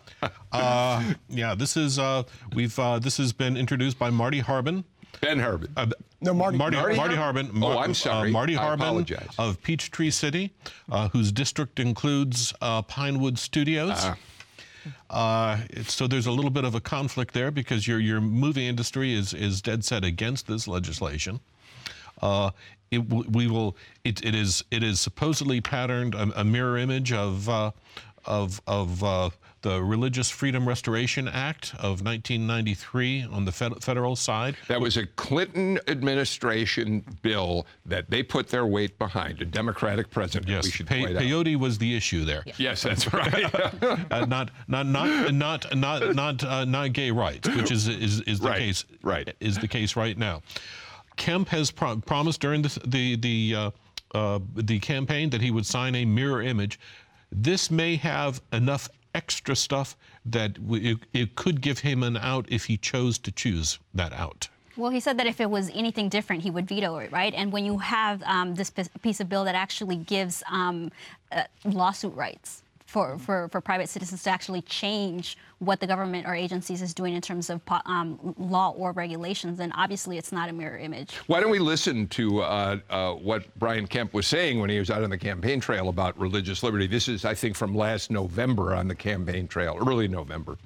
Uh, 0.51 1.13
yeah, 1.29 1.55
this 1.55 1.75
is 1.75 1.97
uh, 1.97 2.21
we've 2.53 2.77
uh, 2.77 2.99
this 2.99 3.17
has 3.17 3.33
been 3.33 3.57
introduced 3.57 3.97
by 3.97 4.11
Marty 4.11 4.37
Harbin. 4.39 4.83
Ben 5.19 5.39
Harbin. 5.39 5.71
Uh, 5.75 5.87
no, 6.21 6.31
Marty. 6.31 6.57
Marty, 6.59 6.77
Marty, 6.77 6.95
Marty 6.95 7.15
Harbin. 7.15 7.49
oh, 7.63 7.79
I'm 7.79 7.95
sorry. 7.95 8.29
Uh, 8.29 8.33
Marty 8.33 8.55
I 8.55 8.61
Harbin 8.61 8.85
apologize. 8.85 9.29
of 9.39 9.59
Peachtree 9.63 10.11
City, 10.11 10.53
uh, 10.91 11.09
whose 11.09 11.31
district 11.31 11.79
includes 11.79 12.53
uh, 12.61 12.83
Pinewood 12.83 13.39
Studios. 13.39 14.05
Uh, 15.09 15.57
so 15.83 16.07
there's 16.07 16.27
a 16.27 16.31
little 16.31 16.51
bit 16.51 16.65
of 16.65 16.75
a 16.75 16.81
conflict 16.81 17.33
there 17.33 17.51
because 17.51 17.87
your 17.87 17.99
your 17.99 18.21
movie 18.21 18.67
industry 18.67 19.13
is 19.13 19.33
is 19.33 19.61
dead 19.61 19.83
set 19.85 20.03
against 20.03 20.47
this 20.47 20.67
legislation. 20.67 21.39
Uh, 22.21 22.51
it, 22.91 22.99
we 23.09 23.47
will. 23.47 23.75
It, 24.03 24.23
it 24.25 24.35
is. 24.35 24.63
It 24.69 24.83
is 24.83 24.99
supposedly 24.99 25.61
patterned 25.61 26.13
a, 26.13 26.41
a 26.41 26.43
mirror 26.43 26.77
image 26.77 27.13
of 27.13 27.47
uh, 27.47 27.71
of 28.25 28.61
of 28.67 29.03
uh, 29.03 29.29
the 29.61 29.81
Religious 29.83 30.29
Freedom 30.29 30.67
Restoration 30.67 31.27
Act 31.27 31.73
of 31.75 32.03
1993 32.03 33.27
on 33.31 33.45
the 33.45 33.51
fed- 33.51 33.83
federal 33.83 34.15
side. 34.15 34.55
That 34.67 34.81
was 34.81 34.97
a 34.97 35.05
Clinton 35.05 35.79
administration 35.87 37.03
bill 37.21 37.67
that 37.85 38.09
they 38.09 38.23
put 38.23 38.47
their 38.49 38.65
weight 38.65 38.97
behind, 38.97 39.41
a 39.41 39.45
Democratic 39.45 40.09
president. 40.09 40.49
Yes, 40.49 40.65
we 40.65 40.71
should 40.71 40.87
Pe- 40.87 41.01
point 41.05 41.17
out. 41.17 41.21
peyote 41.23 41.55
was 41.57 41.77
the 41.77 41.95
issue 41.95 42.25
there. 42.25 42.43
Yes, 42.57 42.81
that's 42.81 43.13
right. 43.13 43.53
uh, 44.11 44.25
not 44.25 44.49
not 44.67 44.85
not 44.87 45.31
not 45.33 45.75
not 45.75 46.15
not 46.15 46.43
uh, 46.43 46.65
not 46.65 46.93
gay 46.93 47.11
rights, 47.11 47.47
which 47.49 47.71
is 47.71 47.87
is, 47.87 48.21
is 48.21 48.39
the 48.39 48.49
Right, 48.49 48.59
case. 48.59 48.85
right. 49.03 49.33
is 49.39 49.57
the 49.59 49.67
case 49.67 49.95
right 49.95 50.17
now. 50.17 50.41
Kemp 51.17 51.47
has 51.49 51.69
pro- 51.69 51.97
promised 51.97 52.41
during 52.41 52.63
the 52.63 52.79
the 52.85 53.15
the, 53.17 53.55
uh, 53.55 53.71
uh, 54.17 54.39
the 54.55 54.79
campaign 54.79 55.29
that 55.29 55.41
he 55.41 55.51
would 55.51 55.65
sign 55.67 55.93
a 55.95 56.05
mirror 56.05 56.41
image. 56.41 56.79
This 57.31 57.69
may 57.71 57.95
have 57.97 58.41
enough 58.51 58.89
extra 59.13 59.55
stuff 59.55 59.95
that 60.25 60.53
w- 60.55 60.91
it, 60.93 61.19
it 61.19 61.35
could 61.35 61.61
give 61.61 61.79
him 61.79 62.03
an 62.03 62.17
out 62.17 62.45
if 62.49 62.65
he 62.65 62.77
chose 62.77 63.17
to 63.19 63.31
choose 63.31 63.79
that 63.93 64.13
out. 64.13 64.49
Well, 64.77 64.91
he 64.91 64.99
said 64.99 65.19
that 65.19 65.27
if 65.27 65.41
it 65.41 65.49
was 65.49 65.69
anything 65.73 66.09
different, 66.09 66.43
he 66.43 66.49
would 66.49 66.67
veto 66.67 66.97
it, 66.97 67.11
right? 67.11 67.33
And 67.35 67.51
when 67.51 67.65
you 67.65 67.77
have 67.79 68.23
um, 68.23 68.55
this 68.55 68.71
piece 69.01 69.19
of 69.19 69.27
bill 69.27 69.43
that 69.43 69.55
actually 69.55 69.97
gives 69.97 70.43
um, 70.49 70.91
uh, 71.31 71.43
lawsuit 71.65 72.15
rights 72.15 72.63
for, 72.91 73.17
for, 73.17 73.47
for 73.47 73.61
private 73.61 73.87
citizens 73.87 74.21
to 74.23 74.29
actually 74.29 74.61
change 74.63 75.37
what 75.59 75.79
the 75.79 75.87
government 75.87 76.27
or 76.27 76.35
agencies 76.35 76.81
is 76.81 76.93
doing 76.93 77.13
in 77.13 77.21
terms 77.21 77.49
of 77.49 77.61
um, 77.85 78.35
law 78.37 78.71
or 78.71 78.91
regulations, 78.91 79.57
then 79.57 79.71
obviously 79.71 80.17
it's 80.17 80.33
not 80.33 80.49
a 80.49 80.53
mirror 80.53 80.77
image. 80.77 81.15
Why 81.27 81.39
don't 81.39 81.51
we 81.51 81.59
listen 81.59 82.07
to 82.07 82.41
uh, 82.41 82.79
uh, 82.89 83.13
what 83.13 83.47
Brian 83.57 83.87
Kemp 83.87 84.13
was 84.13 84.27
saying 84.27 84.59
when 84.59 84.69
he 84.69 84.77
was 84.77 84.91
out 84.91 85.03
on 85.03 85.09
the 85.09 85.17
campaign 85.17 85.61
trail 85.61 85.87
about 85.87 86.19
religious 86.19 86.63
liberty? 86.63 86.85
This 86.85 87.07
is, 87.07 87.23
I 87.23 87.33
think, 87.33 87.55
from 87.55 87.73
last 87.73 88.11
November 88.11 88.75
on 88.75 88.89
the 88.89 88.95
campaign 88.95 89.47
trail, 89.47 89.77
early 89.79 90.09
November. 90.09 90.57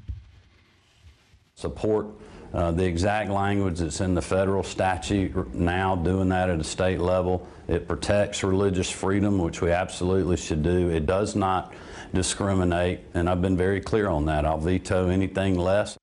Support 1.53 2.07
uh, 2.55 2.71
the 2.71 2.85
exact 2.85 3.29
language 3.29 3.79
that's 3.79 4.01
in 4.01 4.15
the 4.15 4.21
federal 4.21 4.63
statute 4.63 5.53
now, 5.53 5.95
doing 5.95 6.29
that 6.29 6.49
at 6.49 6.59
a 6.59 6.63
state 6.63 6.99
level. 6.99 7.47
It 7.67 7.87
protects 7.87 8.43
religious 8.43 8.89
freedom, 8.89 9.37
which 9.37 9.61
we 9.61 9.71
absolutely 9.71 10.37
should 10.37 10.63
do. 10.63 10.89
It 10.89 11.05
does 11.05 11.35
not 11.35 11.73
discriminate, 12.15 13.01
and 13.13 13.29
I've 13.29 13.41
been 13.41 13.55
very 13.55 13.79
clear 13.79 14.07
on 14.07 14.25
that. 14.25 14.45
I'll 14.45 14.57
veto 14.57 15.09
anything 15.09 15.57
less. 15.57 15.97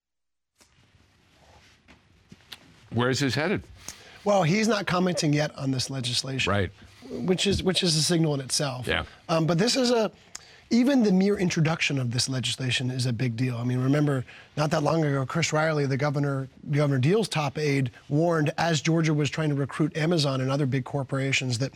Where's 2.93 3.19
this 3.19 3.35
headed? 3.35 3.63
Well, 4.23 4.43
he's 4.43 4.67
not 4.67 4.87
commenting 4.87 5.33
yet 5.33 5.57
on 5.57 5.71
this 5.71 5.89
legislation. 5.89 6.51
Right. 6.51 6.71
Which 7.09 7.47
is 7.47 7.61
which 7.61 7.83
is 7.83 7.95
a 7.97 8.01
signal 8.01 8.33
in 8.35 8.39
itself. 8.39 8.87
Yeah. 8.87 9.03
Um, 9.27 9.45
but 9.45 9.57
this 9.57 9.75
is 9.75 9.91
a 9.91 10.09
even 10.69 11.03
the 11.03 11.11
mere 11.11 11.37
introduction 11.37 11.99
of 11.99 12.11
this 12.11 12.27
legislation 12.27 12.89
is 12.89 13.05
a 13.05 13.13
big 13.13 13.35
deal. 13.35 13.57
I 13.57 13.63
mean, 13.63 13.79
remember, 13.79 14.25
not 14.57 14.71
that 14.71 14.81
long 14.81 15.03
ago, 15.03 15.23
Chris 15.25 15.53
Riley, 15.53 15.85
the 15.85 15.97
governor, 15.97 16.47
Governor 16.71 16.97
Deal's 16.97 17.27
top 17.27 17.59
aide, 17.59 17.91
warned 18.09 18.51
as 18.57 18.81
Georgia 18.81 19.13
was 19.13 19.29
trying 19.29 19.49
to 19.49 19.55
recruit 19.55 19.95
Amazon 19.95 20.41
and 20.41 20.49
other 20.49 20.65
big 20.65 20.83
corporations 20.83 21.59
that 21.59 21.73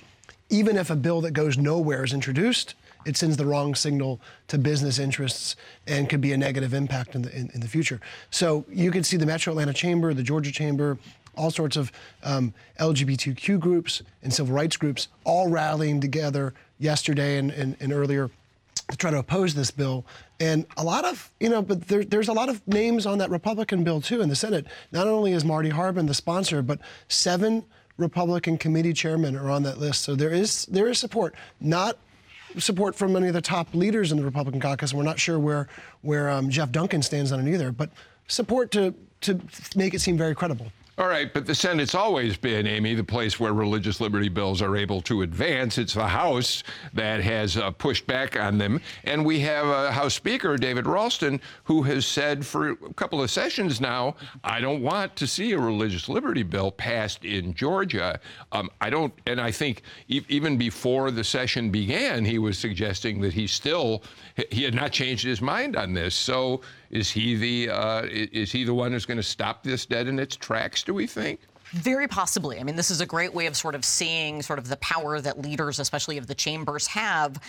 even 0.50 0.78
if 0.78 0.90
a 0.90 0.96
bill 0.96 1.22
that 1.22 1.32
goes 1.32 1.58
nowhere 1.58 2.04
is 2.04 2.14
introduced, 2.14 2.74
it 3.08 3.16
sends 3.16 3.38
the 3.38 3.46
wrong 3.46 3.74
signal 3.74 4.20
to 4.50 4.58
business 4.58 5.00
interests 5.00 5.56
and 5.88 6.10
could 6.10 6.22
be 6.22 6.34
a 6.34 6.38
negative 6.38 6.74
impact 6.74 7.16
in 7.16 7.22
the 7.22 7.36
in, 7.36 7.50
in 7.54 7.62
the 7.62 7.68
future. 7.68 8.00
So 8.30 8.66
you 8.70 8.92
could 8.92 9.06
see 9.06 9.18
the 9.18 9.26
Metro 9.26 9.52
Atlanta 9.52 9.74
Chamber, 9.74 10.14
the 10.14 10.24
Georgia 10.24 10.52
Chamber, 10.52 10.98
all 11.36 11.52
sorts 11.52 11.78
of 11.78 11.92
um, 12.24 12.54
LGBTQ 12.80 13.60
groups 13.60 14.04
and 14.24 14.34
civil 14.34 14.54
rights 14.54 14.76
groups 14.76 15.08
all 15.24 15.50
rallying 15.50 16.02
together 16.02 16.54
yesterday 16.80 17.38
and, 17.38 17.52
and, 17.52 17.78
and 17.80 17.94
earlier 17.94 18.30
to 18.90 18.98
try 18.98 19.12
to 19.12 19.20
oppose 19.20 19.54
this 19.54 19.72
bill. 19.72 20.06
And 20.40 20.66
a 20.78 20.84
lot 20.84 21.06
of, 21.06 21.32
you 21.40 21.50
know, 21.50 21.62
but 21.62 21.88
there, 21.88 22.04
there's 22.04 22.28
a 22.28 22.34
lot 22.34 22.50
of 22.50 22.66
names 22.68 23.06
on 23.06 23.18
that 23.20 23.30
Republican 23.30 23.84
bill 23.84 24.02
too 24.02 24.22
in 24.22 24.30
the 24.30 24.36
Senate. 24.36 24.66
Not 24.92 25.08
only 25.08 25.34
is 25.34 25.46
Marty 25.46 25.70
Harbin 25.70 26.06
the 26.06 26.14
sponsor, 26.14 26.62
but 26.62 26.80
seven 27.08 27.64
Republican 27.98 28.58
committee 28.58 28.94
chairmen 28.94 29.36
are 29.36 29.50
on 29.50 29.64
that 29.64 29.80
list. 29.80 30.04
So 30.04 30.16
there 30.16 30.32
is 30.32 30.66
there 30.68 30.88
is 30.88 31.00
support, 31.00 31.36
not 31.60 31.98
support 32.60 32.96
from 32.96 33.14
many 33.14 33.28
of 33.28 33.34
the 33.34 33.42
top 33.42 33.74
leaders 33.74 34.12
in 34.12 34.18
the 34.18 34.24
Republican 34.24 34.60
caucus. 34.60 34.92
And 34.92 34.98
we're 34.98 35.06
not 35.06 35.20
sure 35.20 35.40
where 35.40 35.68
where 36.02 36.30
um, 36.30 36.50
Jeff 36.50 36.72
Duncan 36.72 37.02
stands 37.02 37.32
on 37.32 37.46
it 37.46 37.52
either, 37.52 37.72
but 37.72 37.90
support 38.28 38.72
to 38.72 38.94
to 39.22 39.40
make 39.76 39.94
it 39.94 40.02
seem 40.02 40.18
very 40.18 40.36
credible. 40.36 40.72
All 41.00 41.08
right, 41.08 41.32
but 41.32 41.46
the 41.46 41.54
Senate's 41.54 41.94
always 41.94 42.38
been, 42.38 42.66
Amy, 42.66 42.96
the 42.96 43.04
place 43.04 43.40
where 43.40 43.54
religious 43.54 44.02
liberty 44.02 44.30
bills 44.30 44.64
are 44.64 44.76
able 44.76 45.00
to 45.02 45.22
advance. 45.22 45.78
It's 45.78 45.94
the 45.94 46.08
House 46.08 46.64
that 46.92 47.22
has 47.22 47.56
uh, 47.56 47.70
pushed 47.70 48.08
back 48.08 48.36
on 48.36 48.58
them. 48.58 48.82
And 49.04 49.24
we 49.24 49.40
have 49.42 49.68
a 49.68 49.92
House 49.92 50.16
Speaker, 50.16 50.58
David 50.58 50.88
Ralston, 50.88 51.40
who 51.66 51.84
has 51.84 52.08
said 52.08 52.44
for 52.44 52.72
a 52.72 52.94
couple 52.96 53.22
of 53.22 53.30
sessions 53.30 53.80
now, 53.80 54.16
I 54.44 54.60
don't 54.60 54.82
want 54.82 55.16
to 55.18 55.28
see 55.28 55.52
a 55.52 55.60
religious 55.60 56.10
liberty 56.10 56.42
bill 56.42 56.72
passed 56.72 57.24
in 57.24 57.54
Georgia. 57.54 58.20
Um, 58.52 58.68
I 58.82 58.90
don't, 58.90 59.14
and 59.28 59.40
I 59.40 59.52
think 59.52 59.84
e- 60.08 60.26
even 60.30 60.58
before 60.58 61.12
the 61.12 61.24
session 61.24 61.70
began, 61.70 62.26
he 62.26 62.40
was 62.40 62.58
suggesting 62.58 63.22
that 63.22 63.34
he 63.34 63.46
still, 63.46 64.02
he 64.50 64.64
had 64.64 64.74
not 64.74 64.94
changed 64.94 65.24
his 65.24 65.44
mind 65.44 65.76
on 65.76 65.94
this. 65.94 66.16
So 66.16 66.62
is 66.90 67.12
he 67.12 67.36
the, 67.36 67.70
uh, 67.70 68.08
is 68.10 68.52
he 68.52 68.64
the 68.64 68.74
one 68.74 68.94
who's 68.94 69.06
going 69.06 69.18
to 69.18 69.24
stop 69.24 69.62
this 69.62 69.86
dead 69.86 70.08
in 70.08 70.18
its 70.18 70.36
tracks? 70.36 70.87
Do 70.88 70.94
we 70.94 71.06
think? 71.06 71.42
Very 71.74 72.08
possibly. 72.08 72.60
I 72.60 72.64
mean, 72.64 72.78
this 72.78 72.90
is 72.90 73.02
a 73.02 73.06
great 73.06 73.34
way 73.34 73.46
of 73.46 73.58
sort 73.58 73.76
of 73.76 73.84
seeing 73.84 74.42
sort 74.42 74.58
of 74.58 74.70
the 74.70 74.78
power 74.78 75.20
that 75.20 75.40
leaders, 75.40 75.80
especially 75.80 76.18
of 76.18 76.28
the 76.28 76.34
chambers, 76.34 76.88
have 76.88 77.40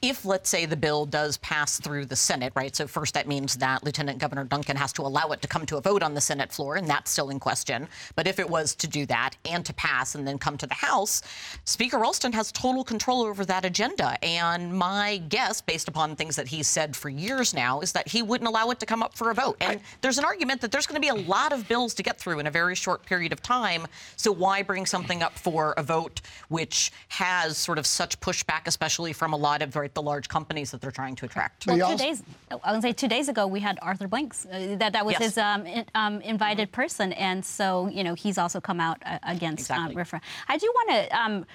if, 0.00 0.24
let's 0.24 0.48
say, 0.48 0.66
the 0.66 0.76
bill 0.76 1.06
does 1.06 1.36
pass 1.38 1.80
through 1.80 2.06
the 2.06 2.16
Senate, 2.16 2.52
right? 2.54 2.74
So, 2.74 2.86
first, 2.86 3.14
that 3.14 3.26
means 3.26 3.56
that 3.56 3.84
Lieutenant 3.84 4.18
Governor 4.18 4.44
Duncan 4.44 4.76
has 4.76 4.92
to 4.94 5.02
allow 5.02 5.28
it 5.28 5.42
to 5.42 5.48
come 5.48 5.66
to 5.66 5.76
a 5.76 5.80
vote 5.80 6.02
on 6.02 6.14
the 6.14 6.20
Senate 6.20 6.52
floor, 6.52 6.76
and 6.76 6.88
that's 6.88 7.10
still 7.10 7.30
in 7.30 7.40
question. 7.40 7.88
But 8.14 8.26
if 8.26 8.38
it 8.38 8.48
was 8.48 8.74
to 8.76 8.86
do 8.86 9.06
that 9.06 9.36
and 9.44 9.64
to 9.66 9.72
pass 9.74 10.14
and 10.14 10.26
then 10.26 10.38
come 10.38 10.56
to 10.58 10.66
the 10.66 10.74
House, 10.74 11.22
Speaker 11.64 11.98
Ralston 11.98 12.32
has 12.32 12.52
total 12.52 12.84
control 12.84 13.22
over 13.22 13.44
that 13.44 13.64
agenda. 13.64 14.16
And 14.24 14.72
my 14.72 15.18
guess, 15.28 15.60
based 15.60 15.88
upon 15.88 16.16
things 16.16 16.36
that 16.36 16.48
he's 16.48 16.68
said 16.68 16.94
for 16.94 17.08
years 17.08 17.52
now, 17.52 17.80
is 17.80 17.92
that 17.92 18.08
he 18.08 18.22
wouldn't 18.22 18.48
allow 18.48 18.70
it 18.70 18.80
to 18.80 18.86
come 18.86 19.02
up 19.02 19.16
for 19.16 19.30
a 19.30 19.34
vote. 19.34 19.56
And 19.60 19.78
I, 19.78 19.82
there's 20.00 20.18
an 20.18 20.24
argument 20.24 20.60
that 20.60 20.70
there's 20.70 20.86
going 20.86 21.00
to 21.00 21.14
be 21.14 21.20
a 21.20 21.26
lot 21.28 21.52
of 21.52 21.66
bills 21.68 21.94
to 21.94 22.02
get 22.02 22.18
through 22.18 22.38
in 22.38 22.46
a 22.46 22.50
very 22.50 22.74
short 22.74 23.04
period 23.04 23.32
of 23.32 23.42
time. 23.42 23.86
So, 24.16 24.30
why 24.32 24.62
bring 24.62 24.86
something 24.86 25.22
up 25.22 25.36
for 25.38 25.74
a 25.76 25.82
vote 25.82 26.20
which 26.48 26.92
has 27.08 27.56
sort 27.56 27.78
of 27.78 27.86
such 27.86 28.20
pushback, 28.20 28.66
especially 28.66 29.12
from 29.12 29.32
a 29.32 29.36
lot 29.36 29.62
of 29.62 29.70
very 29.70 29.87
the 29.94 30.02
large 30.02 30.28
companies 30.28 30.70
that 30.70 30.80
they're 30.80 30.90
trying 30.90 31.16
to 31.16 31.24
attract. 31.24 31.66
Well, 31.66 31.90
two 31.90 31.96
days, 31.96 32.22
I 32.62 32.72
would 32.72 32.82
say 32.82 32.92
two 32.92 33.08
days 33.08 33.28
ago 33.28 33.46
we 33.46 33.60
had 33.60 33.78
Arthur 33.82 34.08
Blanks. 34.08 34.46
Uh, 34.46 34.76
that 34.78 34.92
that 34.92 35.04
was 35.04 35.14
yes. 35.14 35.22
his 35.22 35.38
um, 35.38 35.66
in, 35.66 35.84
um, 35.94 36.20
invited 36.22 36.68
mm-hmm. 36.68 36.80
person, 36.80 37.12
and 37.14 37.44
so 37.44 37.88
you 37.88 38.04
know 38.04 38.14
he's 38.14 38.38
also 38.38 38.60
come 38.60 38.80
out 38.80 39.02
uh, 39.04 39.18
against 39.24 39.70
um, 39.70 39.90
exactly. 39.90 40.20
I 40.48 40.56
do 40.56 40.72
want 40.74 40.90
to 40.90 41.20
um, 41.20 41.46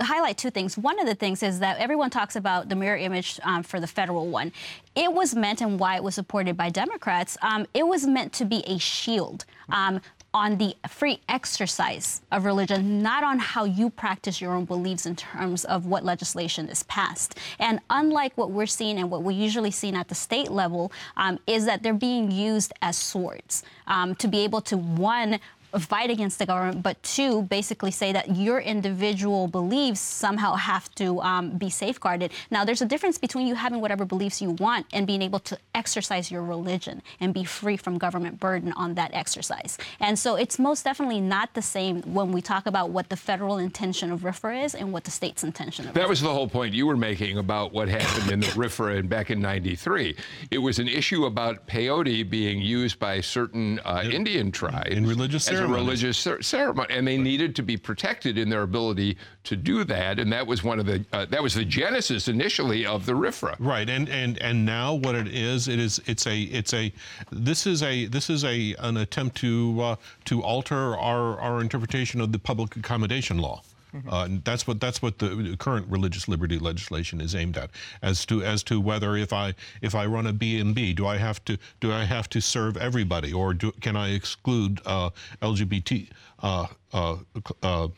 highlight 0.00 0.38
two 0.38 0.50
things. 0.50 0.76
One 0.78 0.98
of 0.98 1.06
the 1.06 1.14
things 1.14 1.42
is 1.42 1.58
that 1.60 1.78
everyone 1.78 2.10
talks 2.10 2.36
about 2.36 2.68
the 2.68 2.76
mirror 2.76 2.96
image 2.96 3.38
um, 3.42 3.62
for 3.62 3.80
the 3.80 3.86
federal 3.86 4.28
one. 4.28 4.52
It 4.94 5.12
was 5.12 5.34
meant, 5.34 5.60
and 5.60 5.78
why 5.78 5.96
it 5.96 6.02
was 6.02 6.14
supported 6.14 6.56
by 6.56 6.70
Democrats, 6.70 7.36
um, 7.42 7.66
it 7.74 7.86
was 7.86 8.06
meant 8.06 8.32
to 8.34 8.44
be 8.44 8.62
a 8.66 8.78
shield. 8.78 9.44
Um, 9.70 10.00
on 10.34 10.58
the 10.58 10.74
free 10.88 11.20
exercise 11.28 12.22
of 12.32 12.44
religion, 12.44 13.02
not 13.02 13.22
on 13.22 13.38
how 13.38 13.64
you 13.64 13.90
practice 13.90 14.40
your 14.40 14.52
own 14.52 14.64
beliefs 14.64 15.06
in 15.06 15.14
terms 15.14 15.64
of 15.66 15.86
what 15.86 16.04
legislation 16.04 16.68
is 16.68 16.82
passed. 16.84 17.38
And 17.58 17.80
unlike 17.90 18.36
what 18.36 18.50
we're 18.50 18.66
seeing 18.66 18.98
and 18.98 19.10
what 19.10 19.22
we 19.22 19.34
usually 19.34 19.70
see 19.70 19.92
at 19.92 20.08
the 20.08 20.14
state 20.14 20.50
level, 20.50 20.90
um, 21.16 21.38
is 21.46 21.66
that 21.66 21.82
they're 21.82 21.92
being 21.92 22.30
used 22.30 22.72
as 22.80 22.96
swords 22.96 23.62
um, 23.86 24.14
to 24.16 24.28
be 24.28 24.40
able 24.40 24.62
to, 24.62 24.76
one, 24.76 25.38
fight 25.78 26.10
against 26.10 26.38
the 26.38 26.46
government, 26.46 26.82
but 26.82 27.02
two, 27.02 27.42
basically 27.42 27.90
say 27.90 28.12
that 28.12 28.36
your 28.36 28.60
individual 28.60 29.48
beliefs 29.48 30.00
somehow 30.00 30.54
have 30.54 30.94
to 30.96 31.20
um, 31.22 31.50
be 31.50 31.70
safeguarded. 31.70 32.32
Now, 32.50 32.64
there's 32.64 32.82
a 32.82 32.86
difference 32.86 33.18
between 33.18 33.46
you 33.46 33.54
having 33.54 33.80
whatever 33.80 34.04
beliefs 34.04 34.42
you 34.42 34.50
want 34.50 34.86
and 34.92 35.06
being 35.06 35.22
able 35.22 35.38
to 35.40 35.58
exercise 35.74 36.30
your 36.30 36.42
religion 36.42 37.02
and 37.20 37.32
be 37.32 37.44
free 37.44 37.76
from 37.76 37.98
government 37.98 38.38
burden 38.38 38.72
on 38.72 38.94
that 38.94 39.12
exercise. 39.14 39.78
And 40.00 40.18
so 40.18 40.36
it's 40.36 40.58
most 40.58 40.84
definitely 40.84 41.20
not 41.20 41.54
the 41.54 41.62
same 41.62 42.02
when 42.02 42.32
we 42.32 42.42
talk 42.42 42.66
about 42.66 42.90
what 42.90 43.08
the 43.08 43.16
federal 43.16 43.58
intention 43.58 44.12
of 44.12 44.20
RFRA 44.20 44.64
is 44.64 44.74
and 44.74 44.92
what 44.92 45.04
the 45.04 45.10
state's 45.10 45.42
intention 45.42 45.88
of 45.88 45.94
That 45.94 46.08
was 46.08 46.20
the 46.20 46.32
whole 46.32 46.48
point 46.48 46.74
you 46.74 46.86
were 46.86 46.96
making 46.96 47.38
about 47.38 47.72
what 47.72 47.88
happened 47.88 48.30
in 48.30 48.40
the 48.40 48.46
RFRA 48.58 49.08
back 49.08 49.30
in 49.30 49.40
93. 49.40 50.16
It 50.50 50.58
was 50.58 50.78
an 50.78 50.88
issue 50.88 51.24
about 51.24 51.66
peyote 51.66 52.28
being 52.28 52.60
used 52.60 52.98
by 52.98 53.20
certain 53.20 53.78
uh, 53.84 54.02
Indian 54.04 54.52
tribes. 54.52 54.90
In 54.90 55.06
religious 55.06 55.44
ceremonies 55.44 55.61
a 55.62 55.66
religious 55.66 56.26
ceremony, 56.40 56.94
and 56.94 57.06
they 57.06 57.16
needed 57.16 57.56
to 57.56 57.62
be 57.62 57.76
protected 57.76 58.38
in 58.38 58.48
their 58.48 58.62
ability 58.62 59.16
to 59.44 59.56
do 59.56 59.84
that. 59.84 60.18
And 60.18 60.32
that 60.32 60.46
was 60.46 60.62
one 60.62 60.78
of 60.78 60.86
the 60.86 61.04
uh, 61.12 61.26
that 61.26 61.42
was 61.42 61.54
the 61.54 61.64
genesis 61.64 62.28
initially 62.28 62.86
of 62.86 63.06
the 63.06 63.12
RFRA. 63.12 63.56
Right, 63.58 63.88
and 63.88 64.08
and 64.08 64.38
and 64.38 64.64
now 64.64 64.94
what 64.94 65.14
it 65.14 65.28
is, 65.28 65.68
it 65.68 65.78
is 65.78 66.00
it's 66.06 66.26
a 66.26 66.42
it's 66.42 66.74
a 66.74 66.92
this 67.30 67.66
is 67.66 67.82
a 67.82 68.06
this 68.06 68.30
is 68.30 68.44
a 68.44 68.74
an 68.78 68.96
attempt 68.96 69.36
to 69.38 69.78
uh, 69.80 69.96
to 70.26 70.42
alter 70.42 70.96
our 70.96 71.38
our 71.40 71.60
interpretation 71.60 72.20
of 72.20 72.32
the 72.32 72.38
public 72.38 72.76
accommodation 72.76 73.38
law. 73.38 73.62
Mm-hmm. 73.94 74.08
Uh, 74.08 74.28
that's 74.44 74.66
what 74.66 74.80
that's 74.80 75.02
what 75.02 75.18
the 75.18 75.56
current 75.58 75.86
religious 75.88 76.28
liberty 76.28 76.58
legislation 76.58 77.20
is 77.20 77.34
aimed 77.34 77.56
at. 77.56 77.70
As 78.00 78.24
to 78.26 78.42
as 78.42 78.62
to 78.64 78.80
whether 78.80 79.16
if 79.16 79.32
I 79.32 79.54
if 79.82 79.94
I 79.94 80.06
run 80.06 80.26
a 80.26 80.32
B 80.32 80.58
and 80.58 80.74
B, 80.74 80.92
do 80.92 81.06
I 81.06 81.16
have 81.16 81.44
to 81.44 81.58
do 81.80 81.92
I 81.92 82.04
have 82.04 82.28
to 82.30 82.40
serve 82.40 82.76
everybody, 82.76 83.32
or 83.32 83.54
do, 83.54 83.72
can 83.80 83.96
I 83.96 84.10
exclude 84.10 84.80
uh, 84.86 85.10
LGBT 85.42 86.08
uh, 86.42 86.66
uh, 86.92 87.16
uh 87.62 87.88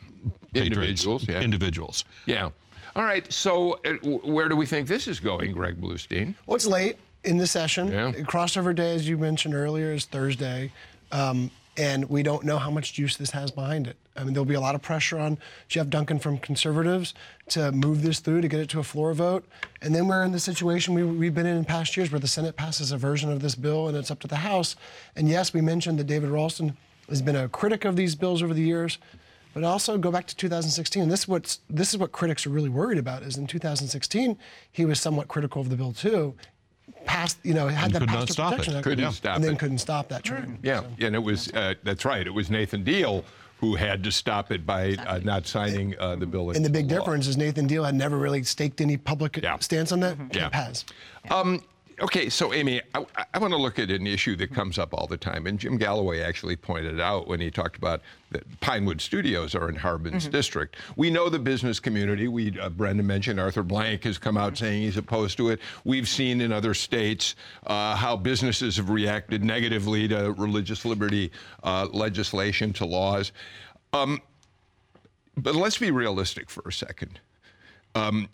individuals? 0.53 1.27
Yeah. 1.27 1.41
Individuals. 1.41 2.03
Yeah. 2.25 2.49
All 2.95 3.03
right. 3.03 3.31
So 3.31 3.79
uh, 3.85 3.93
where 4.23 4.49
do 4.49 4.55
we 4.55 4.65
think 4.65 4.87
this 4.87 5.07
is 5.07 5.19
going, 5.19 5.51
Greg 5.51 5.79
Bluestein? 5.79 6.35
Well, 6.45 6.55
it's 6.55 6.65
late 6.65 6.97
in 7.23 7.37
the 7.37 7.47
session. 7.47 7.89
Yeah. 7.89 8.11
Crossover 8.11 8.75
day, 8.75 8.95
as 8.95 9.07
you 9.07 9.17
mentioned 9.17 9.53
earlier, 9.53 9.93
is 9.93 10.05
Thursday. 10.05 10.71
Um, 11.11 11.51
and 11.77 12.09
we 12.09 12.23
don't 12.23 12.45
know 12.45 12.57
how 12.57 12.71
much 12.71 12.93
juice 12.93 13.17
this 13.17 13.31
has 13.31 13.51
behind 13.51 13.87
it. 13.87 13.97
I 14.15 14.23
mean, 14.23 14.33
there'll 14.33 14.45
be 14.45 14.55
a 14.55 14.61
lot 14.61 14.75
of 14.75 14.81
pressure 14.81 15.19
on 15.19 15.37
Jeff 15.67 15.89
Duncan 15.89 16.19
from 16.19 16.37
conservatives 16.37 17.13
to 17.49 17.71
move 17.71 18.01
this 18.01 18.19
through 18.19 18.41
to 18.41 18.47
get 18.47 18.59
it 18.59 18.69
to 18.69 18.79
a 18.79 18.83
floor 18.83 19.13
vote. 19.13 19.45
And 19.81 19.93
then 19.93 20.07
we're 20.07 20.23
in 20.23 20.31
the 20.31 20.39
situation 20.39 20.93
we, 20.93 21.25
have 21.25 21.35
been 21.35 21.45
in 21.45 21.57
in 21.57 21.65
past 21.65 21.97
years 21.97 22.11
where 22.11 22.19
the 22.19 22.27
Senate 22.27 22.55
passes 22.55 22.91
a 22.91 22.97
version 22.97 23.31
of 23.31 23.41
this 23.41 23.55
bill 23.55 23.87
and 23.87 23.97
it's 23.97 24.11
up 24.11 24.19
to 24.21 24.27
the 24.27 24.37
House. 24.37 24.75
And 25.15 25.27
yes, 25.27 25.53
we 25.53 25.61
mentioned 25.61 25.99
that 25.99 26.07
David 26.07 26.29
Ralston 26.29 26.77
has 27.09 27.21
been 27.21 27.35
a 27.35 27.49
critic 27.49 27.85
of 27.85 27.95
these 27.95 28.15
bills 28.15 28.41
over 28.41 28.53
the 28.53 28.61
years. 28.61 28.97
But 29.53 29.63
also 29.63 29.97
go 29.97 30.11
back 30.11 30.27
to 30.27 30.35
2016. 30.35 31.03
And 31.03 31.09
this 31.09 31.21
is, 31.21 31.27
what's, 31.29 31.59
this 31.69 31.93
is 31.93 31.97
what 31.97 32.11
critics 32.11 32.45
are 32.45 32.49
really 32.49 32.67
worried 32.67 32.97
about 32.97 33.23
is 33.23 33.37
in 33.37 33.47
2016, 33.47 34.37
he 34.69 34.83
was 34.83 34.99
somewhat 34.99 35.29
critical 35.29 35.61
of 35.61 35.69
the 35.69 35.77
bill 35.77 35.93
too 35.93 36.35
passed, 37.05 37.37
you 37.43 37.53
know, 37.53 37.67
had 37.67 37.95
and 37.95 38.01
that 38.01 38.07
pastor 38.09 38.43
protection 38.43 38.75
it. 38.75 38.83
couldn't 38.83 38.99
yeah. 38.99 39.09
stop 39.11 39.37
and 39.37 39.45
it. 39.45 39.59
couldn't 39.59 39.77
stop 39.77 40.09
that 40.09 40.23
train. 40.23 40.59
Yeah, 40.61 40.81
so. 40.81 40.87
and 41.05 41.15
it 41.15 41.23
was 41.23 41.51
uh, 41.53 41.75
that's 41.83 42.05
right. 42.05 42.25
It 42.25 42.31
was 42.31 42.49
Nathan 42.49 42.83
Deal 42.83 43.23
who 43.59 43.75
had 43.75 44.03
to 44.03 44.11
stop 44.11 44.51
it 44.51 44.65
by 44.65 44.95
uh, 45.07 45.19
not 45.23 45.47
signing 45.47 45.95
uh, 45.99 46.15
the 46.15 46.25
bill. 46.25 46.51
And 46.51 46.63
the 46.63 46.69
big 46.69 46.87
difference 46.87 47.27
is 47.27 47.37
Nathan 47.37 47.67
Deal 47.67 47.83
had 47.83 47.95
never 47.95 48.17
really 48.17 48.43
staked 48.43 48.81
any 48.81 48.97
public 48.97 49.39
yeah. 49.41 49.57
stance 49.59 49.91
on 49.91 50.01
that. 50.01 50.17
Mm-hmm. 50.17 50.37
Yeah, 50.37 50.49
has. 50.51 50.85
Um, 51.31 51.61
okay, 52.01 52.29
so 52.29 52.53
Amy, 52.53 52.81
I, 52.93 53.05
I 53.33 53.37
want 53.37 53.53
to 53.53 53.57
look 53.57 53.79
at 53.79 53.89
an 53.89 54.07
issue 54.07 54.35
that 54.37 54.53
comes 54.53 54.77
up 54.77 54.93
all 54.93 55.07
the 55.07 55.17
time, 55.17 55.47
and 55.47 55.59
Jim 55.59 55.77
Galloway 55.77 56.21
actually 56.21 56.55
pointed 56.55 56.95
it 56.95 56.99
out 56.99 57.27
when 57.27 57.39
he 57.39 57.49
talked 57.49 57.77
about 57.77 58.01
that 58.31 58.59
Pinewood 58.59 59.01
Studios 59.01 59.55
are 59.55 59.69
in 59.69 59.75
Harbin's 59.75 60.23
mm-hmm. 60.23 60.31
district. 60.31 60.75
We 60.95 61.09
know 61.09 61.29
the 61.29 61.39
business 61.39 61.79
community. 61.79 62.27
We 62.27 62.59
uh, 62.59 62.69
Brenda 62.69 63.03
mentioned 63.03 63.39
Arthur 63.39 63.63
Blank 63.63 64.03
has 64.03 64.17
come 64.17 64.37
out 64.37 64.57
saying 64.57 64.81
he's 64.81 64.97
opposed 64.97 65.37
to 65.37 65.49
it. 65.49 65.59
We've 65.83 66.07
seen 66.07 66.41
in 66.41 66.51
other 66.51 66.73
states 66.73 67.35
uh, 67.65 67.95
how 67.95 68.17
businesses 68.17 68.77
have 68.77 68.89
reacted 68.89 69.43
negatively 69.43 70.07
to 70.09 70.33
religious 70.33 70.85
liberty 70.85 71.31
uh, 71.63 71.87
legislation, 71.91 72.73
to 72.73 72.85
laws. 72.85 73.31
Um, 73.93 74.21
but 75.37 75.55
let's 75.55 75.77
be 75.77 75.91
realistic 75.91 76.49
for 76.49 76.63
a 76.67 76.73
second. 76.73 77.19
Um, 77.93 78.29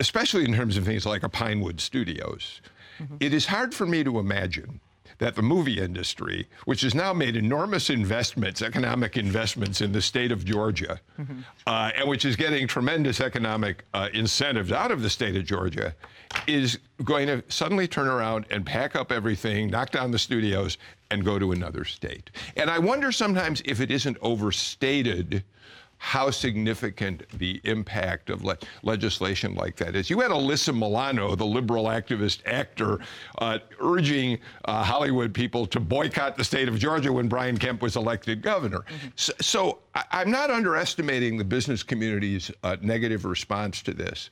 especially 0.00 0.44
in 0.44 0.54
terms 0.54 0.76
of 0.76 0.84
things 0.84 1.06
like 1.06 1.22
a 1.22 1.28
Pinewood 1.28 1.80
Studios. 1.80 2.60
Mm-hmm. 3.00 3.16
It 3.20 3.32
is 3.32 3.46
hard 3.46 3.74
for 3.74 3.86
me 3.86 4.04
to 4.04 4.18
imagine 4.18 4.80
that 5.18 5.36
the 5.36 5.42
movie 5.42 5.78
industry, 5.78 6.48
which 6.64 6.80
has 6.80 6.94
now 6.94 7.12
made 7.12 7.36
enormous 7.36 7.90
investments, 7.90 8.62
economic 8.62 9.16
investments 9.16 9.82
in 9.82 9.92
the 9.92 10.00
state 10.00 10.32
of 10.32 10.44
Georgia, 10.44 10.98
mm-hmm. 11.18 11.40
uh, 11.66 11.90
and 11.96 12.08
which 12.08 12.24
is 12.24 12.36
getting 12.36 12.66
tremendous 12.66 13.20
economic 13.20 13.84
uh, 13.92 14.08
incentives 14.14 14.72
out 14.72 14.90
of 14.90 15.02
the 15.02 15.10
state 15.10 15.36
of 15.36 15.44
Georgia, 15.44 15.94
is 16.46 16.78
going 17.04 17.26
to 17.26 17.44
suddenly 17.48 17.86
turn 17.86 18.08
around 18.08 18.46
and 18.50 18.64
pack 18.64 18.96
up 18.96 19.12
everything, 19.12 19.68
knock 19.68 19.90
down 19.90 20.10
the 20.10 20.18
studios, 20.18 20.78
and 21.10 21.22
go 21.24 21.38
to 21.38 21.52
another 21.52 21.84
state. 21.84 22.30
And 22.56 22.70
I 22.70 22.78
wonder 22.78 23.12
sometimes 23.12 23.62
if 23.66 23.80
it 23.80 23.90
isn't 23.90 24.16
overstated 24.22 25.44
how 26.02 26.30
significant 26.30 27.28
the 27.38 27.60
impact 27.64 28.30
of 28.30 28.42
le- 28.42 28.56
legislation 28.82 29.54
like 29.54 29.76
that 29.76 29.94
is. 29.94 30.08
You 30.08 30.18
had 30.20 30.30
Alyssa 30.30 30.74
Milano, 30.74 31.34
the 31.34 31.44
liberal 31.44 31.84
activist 31.84 32.40
actor, 32.46 33.00
uh, 33.36 33.58
urging 33.78 34.38
uh, 34.64 34.82
Hollywood 34.82 35.34
people 35.34 35.66
to 35.66 35.78
boycott 35.78 36.38
the 36.38 36.42
state 36.42 36.68
of 36.68 36.78
Georgia 36.78 37.12
when 37.12 37.28
Brian 37.28 37.58
Kemp 37.58 37.82
was 37.82 37.96
elected 37.96 38.40
governor. 38.40 38.78
Mm-hmm. 38.78 39.08
So, 39.14 39.32
so, 39.42 39.78
I, 39.94 40.22
am 40.22 40.30
not 40.30 40.50
underestimating 40.50 41.36
the 41.36 41.44
business 41.44 41.82
community's 41.82 42.50
uh, 42.64 42.78
negative 42.80 43.26
response 43.26 43.82
to 43.82 43.92
this. 43.92 44.30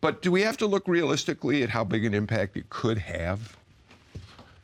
But 0.00 0.20
do 0.20 0.32
we 0.32 0.42
have 0.42 0.56
to 0.56 0.66
look 0.66 0.88
realistically 0.88 1.62
at 1.62 1.68
how 1.68 1.84
big 1.84 2.04
an 2.06 2.12
impact 2.12 2.56
it 2.56 2.68
could 2.70 2.98
have? 2.98 3.56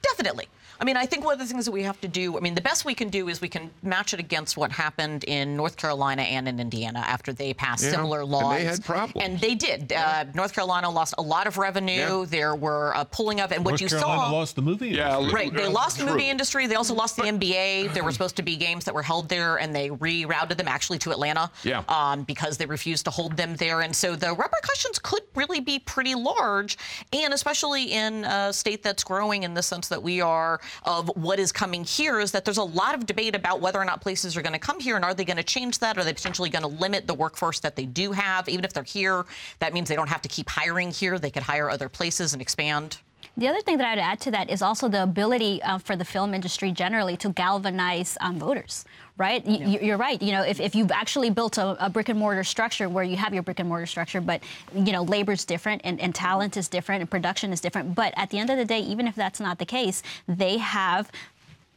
Definitely. 0.03 0.49
I 0.81 0.85
mean, 0.85 0.97
I 0.97 1.07
think 1.07 1.25
one 1.25 1.35
of 1.35 1.39
the 1.39 1.47
things 1.47 1.65
that 1.65 1.73
we 1.73 1.83
have 1.83 2.01
to 2.01 2.09
do, 2.09 2.37
I 2.37 2.41
mean, 2.41 2.55
the 2.55 2.61
best 2.61 2.85
we 2.85 2.95
can 2.95 3.09
do 3.09 3.29
is 3.29 3.41
we 3.41 3.49
can 3.49 3.71
match 3.83 4.13
it 4.13 4.21
against 4.21 4.57
what 4.57 4.73
happened 4.73 5.25
in 5.25 5.57
North 5.57 5.77
Carolina 5.77 6.23
and 6.23 6.49
in 6.49 6.61
Indiana 6.61 7.01
after 7.01 7.33
they 7.33 7.55
passed 7.55 7.85
yeah, 7.85 7.91
similar 7.93 8.25
laws. 8.25 8.45
And 8.45 8.61
they 8.61 8.65
had 8.65 8.85
problems. 8.85 9.27
And 9.27 9.41
they 9.41 9.55
did. 9.55 9.91
Yeah. 9.91 10.25
Uh, 10.29 10.33
North 10.35 10.55
Carolina 10.55 10.91
lost 10.91 11.15
a 11.19 11.23
lot 11.23 11.47
of 11.47 11.59
revenue. 11.59 12.21
Yeah. 12.21 12.25
There 12.29 12.55
were 12.55 12.95
uh, 12.97 13.05
pulling 13.05 13.41
of, 13.41 13.53
and 13.53 13.63
North 13.63 13.75
what 13.75 13.81
you 13.81 13.89
Carolina 13.89 14.23
saw. 14.23 14.31
lost 14.33 14.57
the 14.57 14.63
movie 14.63 14.89
industry. 14.89 14.99
Yeah, 14.99 15.31
right. 15.33 15.53
They 15.55 15.69
lost 15.69 15.99
the 15.99 16.07
movie 16.07 16.29
industry. 16.29 16.67
They 16.67 16.75
also 16.75 16.95
lost 16.95 17.17
the 17.17 17.23
NBA. 17.23 17.93
There 17.95 18.05
were 18.05 18.13
supposed 18.13 18.37
to 18.37 18.43
be 18.43 18.57
games 18.57 18.85
that 18.85 18.95
were 18.95 19.03
held 19.03 19.29
there, 19.29 19.59
and 19.59 19.75
they 19.75 19.91
rerouted 19.91 20.57
them 20.57 20.69
actually 20.69 20.99
to 21.01 21.11
Atlanta. 21.11 21.51
Yeah. 21.63 21.85
Um, 21.89 22.25
because 22.25 22.57
they 22.57 22.67
refused 22.67 23.05
to 23.05 23.11
hold 23.11 23.37
them 23.37 23.57
there, 23.57 23.81
and 23.81 23.95
so 23.95 24.17
the 24.17 24.35
repercussions 24.35 24.99
could 24.99 25.23
really 25.35 25.61
be 25.61 25.79
pretty 25.79 26.15
large, 26.15 26.77
and 27.13 27.33
especially 27.33 27.93
in 27.93 28.25
a 28.25 28.53
state 28.53 28.83
that's 28.83 29.05
growing 29.05 29.43
in 29.43 29.55
the 29.55 29.63
sense 29.63 29.89
that 29.89 30.03
we 30.03 30.21
are 30.21 30.61
of 30.85 31.11
what 31.15 31.39
is 31.39 31.53
coming 31.53 31.85
here 31.85 32.21
is 32.21 32.33
that 32.33 32.45
there's 32.45 32.59
a 32.59 32.63
lot 32.65 32.95
of 32.95 33.07
debate 33.07 33.35
about 33.35 33.61
whether 33.61 33.81
or 33.81 33.85
not 33.85 34.01
places 34.01 34.37
are 34.37 34.43
going 34.43 34.53
to 34.53 34.59
come 34.59 34.81
here 34.81 34.97
and 34.97 35.05
are 35.05 35.15
they 35.15 35.25
going 35.25 35.37
to 35.37 35.43
change 35.43 35.79
that? 35.81 35.99
Are 35.99 36.05
they 36.05 36.13
potentially 36.13 36.51
going 36.51 36.63
to 36.63 36.69
limit 36.69 37.07
the 37.07 37.15
workforce 37.15 37.61
that 37.61 37.77
they 37.77 37.87
do 37.87 38.13
have? 38.13 38.49
Even 38.49 38.65
if 38.65 38.73
they're 38.73 38.83
here, 38.83 39.25
that 39.59 39.73
means 39.73 39.89
they 39.89 39.97
don't 39.97 40.09
have 40.09 40.23
to 40.23 40.29
keep 40.29 40.49
hiring 40.49 40.91
here. 40.91 41.19
They 41.19 41.31
could 41.31 41.43
hire 41.43 41.71
other 41.71 41.89
places 41.89 42.33
and 42.33 42.43
expand. 42.43 42.99
The 43.37 43.49
other 43.49 43.61
thing 43.61 43.79
that 43.79 43.87
I'd 43.87 43.99
add 43.99 44.21
to 44.21 44.31
that 44.31 44.49
is 44.49 44.63
also 44.63 44.89
the 44.89 45.03
ability 45.03 45.61
uh, 45.63 45.79
for 45.79 45.97
the 45.97 46.05
film 46.05 46.35
industry 46.35 46.71
generally 46.71 47.17
to 47.17 47.31
galvanize 47.31 48.17
um, 48.21 48.39
voters, 48.39 48.85
right? 49.17 49.45
Yeah. 49.47 49.67
You, 49.67 49.95
are 49.95 49.97
right. 49.97 50.21
You 50.21 50.33
know, 50.33 50.43
if, 50.43 50.61
if 50.61 50.75
you've 50.75 50.91
actually 50.91 51.31
built 51.31 51.59
a, 51.59 51.85
a, 51.85 51.89
brick 51.89 52.09
and 52.09 52.19
mortar 52.19 52.43
structure 52.43 52.89
where 52.89 53.05
you 53.05 53.17
have 53.17 53.33
your 53.33 53.43
brick 53.43 53.61
and 53.61 53.69
mortar 53.69 53.87
structure, 53.87 54.21
but, 54.21 54.43
you 54.75 54.93
know, 54.93 55.03
labor's 55.03 55.45
different 55.45 55.83
and, 55.85 56.01
and 56.01 56.15
talent 56.15 56.57
is 56.57 56.69
different 56.69 57.01
and 57.01 57.11
production 57.11 57.53
is 57.53 57.61
different. 57.61 57.95
But 57.95 58.13
at 58.17 58.31
the 58.31 58.39
end 58.39 58.51
of 58.51 58.59
the 58.59 58.65
day, 58.65 58.81
even 58.81 59.07
if 59.07 59.15
that's 59.15 59.39
not 59.39 59.59
the 59.59 59.67
case, 59.67 60.03
they 60.27 60.59
have 60.59 61.11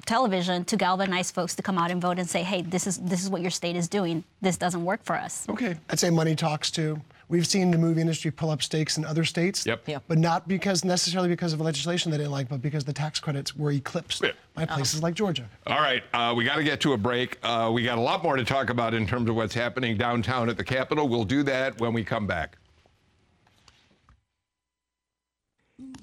television 0.05 0.65
to 0.65 0.77
galvanize 0.77 1.29
folks 1.29 1.53
to 1.55 1.61
come 1.61 1.77
out 1.77 1.91
and 1.91 2.01
vote 2.01 2.17
and 2.17 2.27
say, 2.27 2.41
hey, 2.41 2.61
this 2.63 2.87
is 2.87 2.97
this 2.97 3.21
is 3.21 3.29
what 3.29 3.41
your 3.41 3.51
state 3.51 3.75
is 3.75 3.87
doing. 3.87 4.23
This 4.41 4.57
doesn't 4.57 4.83
work 4.83 5.03
for 5.03 5.15
us. 5.15 5.45
Okay. 5.49 5.75
I'd 5.89 5.99
say 5.99 6.09
money 6.09 6.35
talks 6.35 6.71
too. 6.71 7.01
We've 7.29 7.45
seen 7.45 7.71
the 7.71 7.77
movie 7.77 7.99
industry 7.99 8.31
pull 8.31 8.51
up 8.51 8.61
stakes 8.61 8.97
in 8.97 9.03
other 9.03 9.25
states, 9.25 9.65
yep. 9.65 9.85
Yep. 9.85 10.03
but 10.07 10.17
not 10.17 10.47
because 10.47 10.85
necessarily 10.85 11.27
because 11.27 11.51
of 11.51 11.59
legislation 11.59 12.09
they 12.09 12.17
didn't 12.17 12.31
like, 12.31 12.47
but 12.47 12.61
because 12.61 12.85
the 12.85 12.93
tax 12.93 13.19
credits 13.19 13.53
were 13.53 13.71
eclipsed 13.71 14.23
yeah. 14.23 14.31
by 14.53 14.65
places 14.65 14.99
uh-huh. 14.99 15.07
like 15.07 15.13
Georgia. 15.13 15.49
All 15.67 15.79
right, 15.79 16.03
uh, 16.13 16.33
we 16.35 16.45
got 16.45 16.55
to 16.55 16.63
get 16.63 16.79
to 16.81 16.93
a 16.93 16.97
break. 16.97 17.37
Uh, 17.43 17.69
we 17.73 17.83
got 17.83 17.97
a 17.97 18.01
lot 18.01 18.23
more 18.23 18.37
to 18.37 18.45
talk 18.45 18.69
about 18.69 18.93
in 18.93 19.05
terms 19.05 19.29
of 19.29 19.35
what's 19.35 19.53
happening 19.53 19.97
downtown 19.97 20.47
at 20.47 20.55
the 20.55 20.63
Capitol. 20.63 21.09
We'll 21.09 21.25
do 21.25 21.43
that 21.43 21.79
when 21.81 21.91
we 21.91 22.05
come 22.05 22.27
back. 22.27 22.57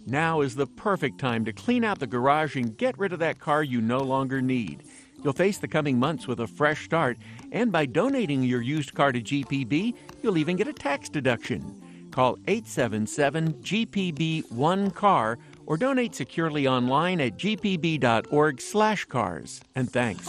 Now 0.06 0.42
is 0.42 0.54
the 0.54 0.66
perfect 0.66 1.18
time 1.18 1.46
to 1.46 1.52
clean 1.54 1.84
out 1.84 1.98
the 1.98 2.06
garage 2.06 2.56
and 2.56 2.76
get 2.76 2.98
rid 2.98 3.14
of 3.14 3.20
that 3.20 3.38
car 3.38 3.62
you 3.62 3.80
no 3.80 4.00
longer 4.00 4.42
need. 4.42 4.82
You'll 5.24 5.32
face 5.32 5.56
the 5.56 5.66
coming 5.66 5.98
months 5.98 6.28
with 6.28 6.40
a 6.40 6.46
fresh 6.46 6.84
start, 6.84 7.16
and 7.50 7.72
by 7.72 7.86
donating 7.86 8.42
your 8.42 8.60
used 8.60 8.94
car 8.94 9.10
to 9.10 9.22
GPB, 9.22 9.94
you'll 10.22 10.36
even 10.36 10.54
get 10.54 10.68
a 10.68 10.72
tax 10.72 11.08
deduction. 11.08 11.82
Call 12.10 12.36
877 12.46 13.54
GPB 13.54 14.44
1CAR 14.52 15.38
or 15.66 15.76
donate 15.78 16.14
securely 16.14 16.68
online 16.68 17.20
at 17.22 17.38
gpb.org/slash 17.38 19.04
cars. 19.06 19.60
And 19.74 19.90
thanks. 19.90 20.28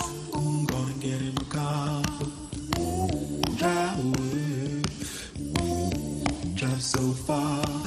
So 6.77 7.11
far. 7.11 7.84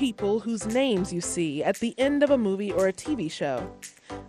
People 0.00 0.40
whose 0.40 0.64
names 0.64 1.12
you 1.12 1.20
see 1.20 1.62
at 1.62 1.76
the 1.80 1.94
end 1.98 2.22
of 2.22 2.30
a 2.30 2.38
movie 2.38 2.72
or 2.72 2.88
a 2.88 2.92
TV 2.92 3.30
show. 3.30 3.70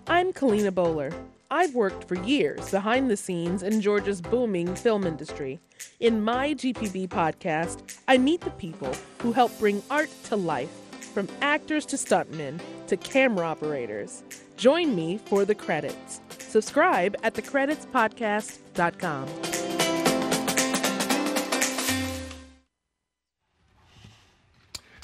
I'm 0.06 0.34
Kalina 0.34 0.76
Bowler. 0.76 1.14
I've 1.50 1.74
worked 1.74 2.10
for 2.10 2.16
years 2.16 2.72
behind 2.72 3.10
the 3.10 3.16
scenes 3.16 3.64
in 3.64 3.80
Georgia's 3.80 4.20
booming 4.20 4.76
film 4.76 5.08
industry. 5.08 5.62
In 6.02 6.22
my 6.22 6.56
GPB 6.56 7.08
podcast, 7.08 7.98
I 8.10 8.18
meet 8.18 8.42
the 8.42 8.50
people 8.50 8.94
who 9.20 9.32
help 9.32 9.58
bring 9.60 9.82
art 9.90 10.10
to 10.26 10.36
life, 10.36 10.74
from 11.14 11.30
actors 11.40 11.86
to 11.86 11.96
stuntmen 11.96 12.60
to 12.88 12.98
camera 12.98 13.48
operators. 13.48 14.24
Join 14.58 14.94
me 14.94 15.20
for 15.24 15.46
the 15.46 15.56
credits. 15.56 16.20
Subscribe 16.38 17.16
at 17.24 17.34
thecreditspodcast.com. 17.34 19.28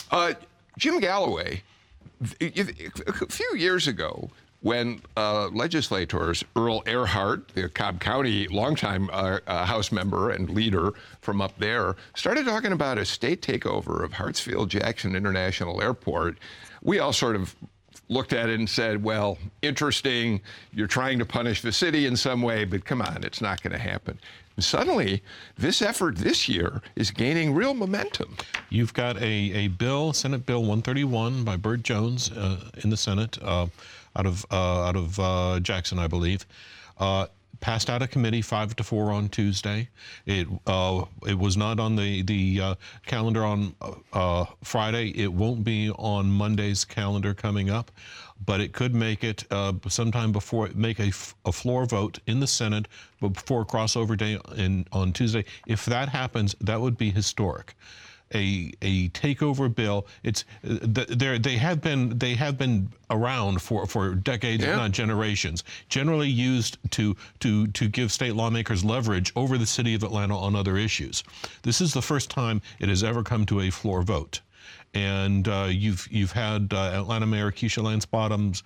Uh, 0.10 0.34
Jim 0.78 1.00
Galloway, 1.00 1.64
a 2.40 3.28
few 3.30 3.56
years 3.56 3.88
ago, 3.88 4.30
when 4.62 5.02
uh, 5.16 5.48
legislators, 5.50 6.44
Earl 6.56 6.82
Ehrhart, 6.84 7.48
the 7.54 7.70
Cobb 7.70 8.00
County 8.00 8.48
longtime 8.48 9.10
uh, 9.12 9.40
uh, 9.46 9.66
House 9.66 9.92
member 9.92 10.32
and 10.32 10.50
leader 10.50 10.94
from 11.22 11.42
up 11.42 11.58
there, 11.60 11.96
started 12.16 12.46
talking 12.46 12.72
about 12.72 12.98
a 12.98 13.06
state 13.06 13.42
takeover 13.42 14.04
of 14.04 14.12
Hartsfield 14.12 14.70
Jackson 14.70 15.16
International 15.16 15.82
Airport, 15.82 16.38
we 16.82 17.00
all 17.00 17.14
sort 17.14 17.36
of 17.36 17.56
looked 18.10 18.34
at 18.34 18.50
it 18.50 18.58
and 18.60 18.70
said, 18.70 19.04
well, 19.04 19.38
interesting, 19.62 20.42
you're 20.74 20.88
trying 20.88 21.20
to 21.20 21.26
punish 21.26 21.62
the 21.62 21.72
city 21.72 22.06
in 22.06 22.16
some 22.16 22.42
way, 22.42 22.64
but 22.66 22.86
come 22.86 23.02
on, 23.02 23.24
it's 23.24 23.42
not 23.42 23.62
going 23.62 23.74
to 23.74 23.80
happen. 23.80 24.18
Suddenly, 24.60 25.22
this 25.56 25.82
effort 25.84 26.18
this 26.18 26.50
year 26.50 26.82
is 26.96 27.12
gaining 27.12 27.54
real 27.54 27.76
momentum. 27.76 28.38
You've 28.70 28.94
got 28.94 29.18
a, 29.18 29.24
a 29.24 29.68
bill, 29.68 30.14
Senate 30.14 30.46
Bill 30.48 30.62
131 30.62 31.44
by 31.44 31.58
Burt 31.58 31.84
Jones 31.84 32.32
uh, 32.32 32.72
in 32.84 32.90
the 32.90 32.98
Senate, 32.98 33.38
uh, 33.44 33.68
out 34.16 34.26
of 34.26 34.46
uh, 34.50 34.82
out 34.82 34.96
of 34.96 35.20
uh, 35.20 35.60
Jackson, 35.60 36.00
I 36.00 36.08
believe. 36.08 36.46
Uh, 36.98 37.28
passed 37.60 37.90
out 37.90 38.02
of 38.02 38.10
committee 38.10 38.42
five 38.42 38.76
to 38.76 38.84
four 38.84 39.12
on 39.12 39.30
Tuesday. 39.30 39.90
It 40.26 40.48
uh, 40.66 41.06
it 41.28 41.38
was 41.38 41.58
not 41.58 41.80
on 41.80 41.96
the 41.96 42.22
the 42.24 42.62
uh, 42.62 42.76
calendar 43.06 43.44
on 43.46 43.76
uh, 44.14 44.46
Friday. 44.64 45.10
It 45.10 45.32
won't 45.32 45.64
be 45.64 45.92
on 45.92 46.32
Monday's 46.32 46.86
calendar 46.86 47.34
coming 47.34 47.70
up 47.70 47.92
but 48.46 48.62
it 48.62 48.74
could 48.74 48.94
make 48.94 49.24
it 49.24 49.44
uh, 49.52 49.74
sometime 49.88 50.32
before 50.32 50.70
make 50.76 51.00
a, 51.00 51.12
a 51.46 51.52
floor 51.52 51.86
vote 51.86 52.20
in 52.28 52.40
the 52.40 52.48
Senate 52.48 52.88
before 53.20 53.66
crossover 53.66 54.18
day 54.18 54.40
in, 54.56 54.86
on 54.92 55.14
Tuesday. 55.14 55.46
If 55.66 55.86
that 55.86 56.10
happens, 56.10 56.56
that 56.62 56.80
would 56.80 56.98
be 56.98 57.12
historic. 57.12 57.76
a 58.34 58.72
a 58.82 59.10
takeover 59.10 59.74
bill. 59.74 60.06
It's 60.24 60.44
they 60.62 61.38
they 61.38 61.58
have 61.58 61.82
been 61.82 62.18
they 62.18 62.36
have 62.36 62.58
been 62.58 62.92
around 63.10 63.62
for 63.62 63.86
for 63.88 64.16
decades, 64.16 64.64
yeah. 64.64 64.72
if 64.72 64.78
not 64.78 64.92
generations. 64.92 65.64
Generally 65.90 66.30
used 66.30 66.78
to 66.92 67.16
to 67.40 67.68
to 67.68 67.88
give 67.88 68.12
state 68.12 68.36
lawmakers 68.36 68.84
leverage 68.84 69.32
over 69.36 69.58
the 69.58 69.66
city 69.66 69.94
of 69.94 70.04
Atlanta 70.04 70.38
on 70.38 70.56
other 70.56 70.78
issues. 70.78 71.24
This 71.64 71.80
is 71.82 71.94
the 71.94 72.02
first 72.02 72.30
time 72.30 72.62
it 72.80 72.90
has 72.90 73.04
ever 73.04 73.24
come 73.24 73.46
to 73.46 73.62
a 73.62 73.70
floor 73.70 74.02
vote 74.04 74.42
and 74.94 75.48
uh, 75.48 75.68
you've 75.70 76.08
you've 76.10 76.32
had 76.32 76.74
uh, 76.74 76.92
Atlanta 76.94 77.26
Mayor 77.26 77.52
Keisha 77.52 77.84
Lance 77.84 78.06
Bottoms 78.06 78.64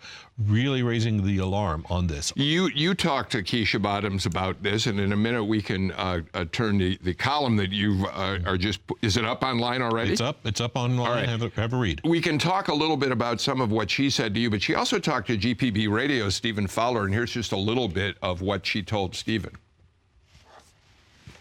really 0.48 0.82
raising 0.84 1.26
the 1.26 1.40
alarm 1.40 1.86
on 1.90 2.08
this. 2.08 2.32
You 2.36 2.70
you 2.74 2.94
talked 2.94 3.32
to 3.34 3.44
Keisha 3.44 3.82
Bottoms 3.82 4.26
about 4.26 4.62
this, 4.64 4.86
and 4.86 5.00
in 5.00 5.12
a 5.12 5.16
minute 5.18 5.44
we 5.44 5.62
can 5.62 5.92
uh, 5.94 6.22
uh 6.34 6.46
turn 6.52 6.78
the, 6.78 6.98
the 7.02 7.14
column 7.14 7.56
that 7.58 7.72
you 7.72 8.08
uh, 8.14 8.40
are 8.46 8.58
just 8.58 8.80
is 9.02 9.18
it 9.18 9.26
up 9.26 9.44
online 9.44 9.82
already? 9.82 10.12
It's 10.12 10.22
up. 10.22 10.38
It's 10.46 10.62
up 10.62 10.76
online. 10.76 11.08
All 11.08 11.16
right. 11.16 11.28
Have 11.28 11.44
a, 11.44 11.50
have 11.56 11.74
a 11.74 11.78
read. 11.78 12.02
We 12.04 12.22
can 12.22 12.38
talk 12.38 12.68
a 12.70 12.74
little 12.74 12.98
bit 12.98 13.12
about 13.12 13.42
some 13.42 13.60
of 13.60 13.72
what 13.72 13.90
she 13.90 14.10
said 14.10 14.34
to 14.36 14.40
you, 14.40 14.50
but 14.50 14.62
she 14.62 14.76
also 14.76 15.00
talked 15.00 15.28
to 15.28 15.38
GPB 15.38 15.90
Radio 15.90 16.30
Stephen 16.30 16.68
Fowler, 16.68 17.06
and 17.06 17.14
here's 17.14 17.32
just 17.32 17.52
a 17.52 17.58
little 17.58 17.88
bit 17.88 18.16
of 18.22 18.42
what 18.42 18.66
she 18.66 18.84
told 18.84 19.16
Stephen. 19.16 19.56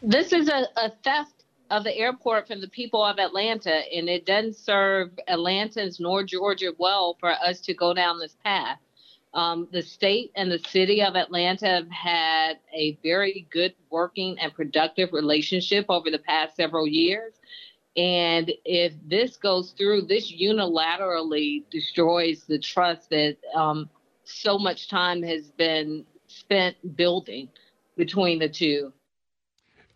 This 0.03 0.33
is 0.33 0.49
a, 0.49 0.66
a 0.77 0.90
theft 1.05 1.39
of 1.71 1.85
the 1.85 1.97
airport 1.97 2.49
from 2.49 2.61
the 2.61 2.69
people 2.69 3.03
of 3.03 3.19
Atlanta, 3.19 3.83
and 3.95 4.09
it 4.09 4.27
doesn't 4.27 4.57
serve 4.57 5.11
Atlantans 5.29 6.01
nor 6.01 6.25
Georgia 6.25 6.73
well 6.79 7.17
for 7.21 7.31
us 7.31 7.61
to 7.63 7.75
go 7.75 7.95
down 7.95 8.19
this 8.19 8.37
path. 8.45 8.79
Um, 9.33 9.69
the 9.71 9.83
state 9.83 10.33
and 10.35 10.51
the 10.51 10.59
city 10.59 11.03
of 11.03 11.15
Atlanta 11.15 11.67
have 11.67 11.91
had 11.91 12.59
a 12.75 12.99
very 13.05 13.47
good 13.51 13.75
working 13.89 14.37
and 14.41 14.53
productive 14.53 15.13
relationship 15.13 15.87
over 15.89 16.11
the 16.11 16.19
past 16.19 16.57
several 16.57 16.89
years. 16.89 17.35
And 17.97 18.51
if 18.65 18.93
this 19.07 19.37
goes 19.37 19.71
through, 19.71 20.03
this 20.03 20.33
unilaterally 20.33 21.63
destroys 21.71 22.43
the 22.45 22.59
trust 22.59 23.11
that 23.11 23.37
um, 23.55 23.89
so 24.25 24.59
much 24.59 24.89
time 24.89 25.23
has 25.23 25.51
been 25.53 26.05
spent 26.27 26.97
building 26.97 27.49
between 27.97 28.41
the 28.41 28.49
two. 28.49 28.93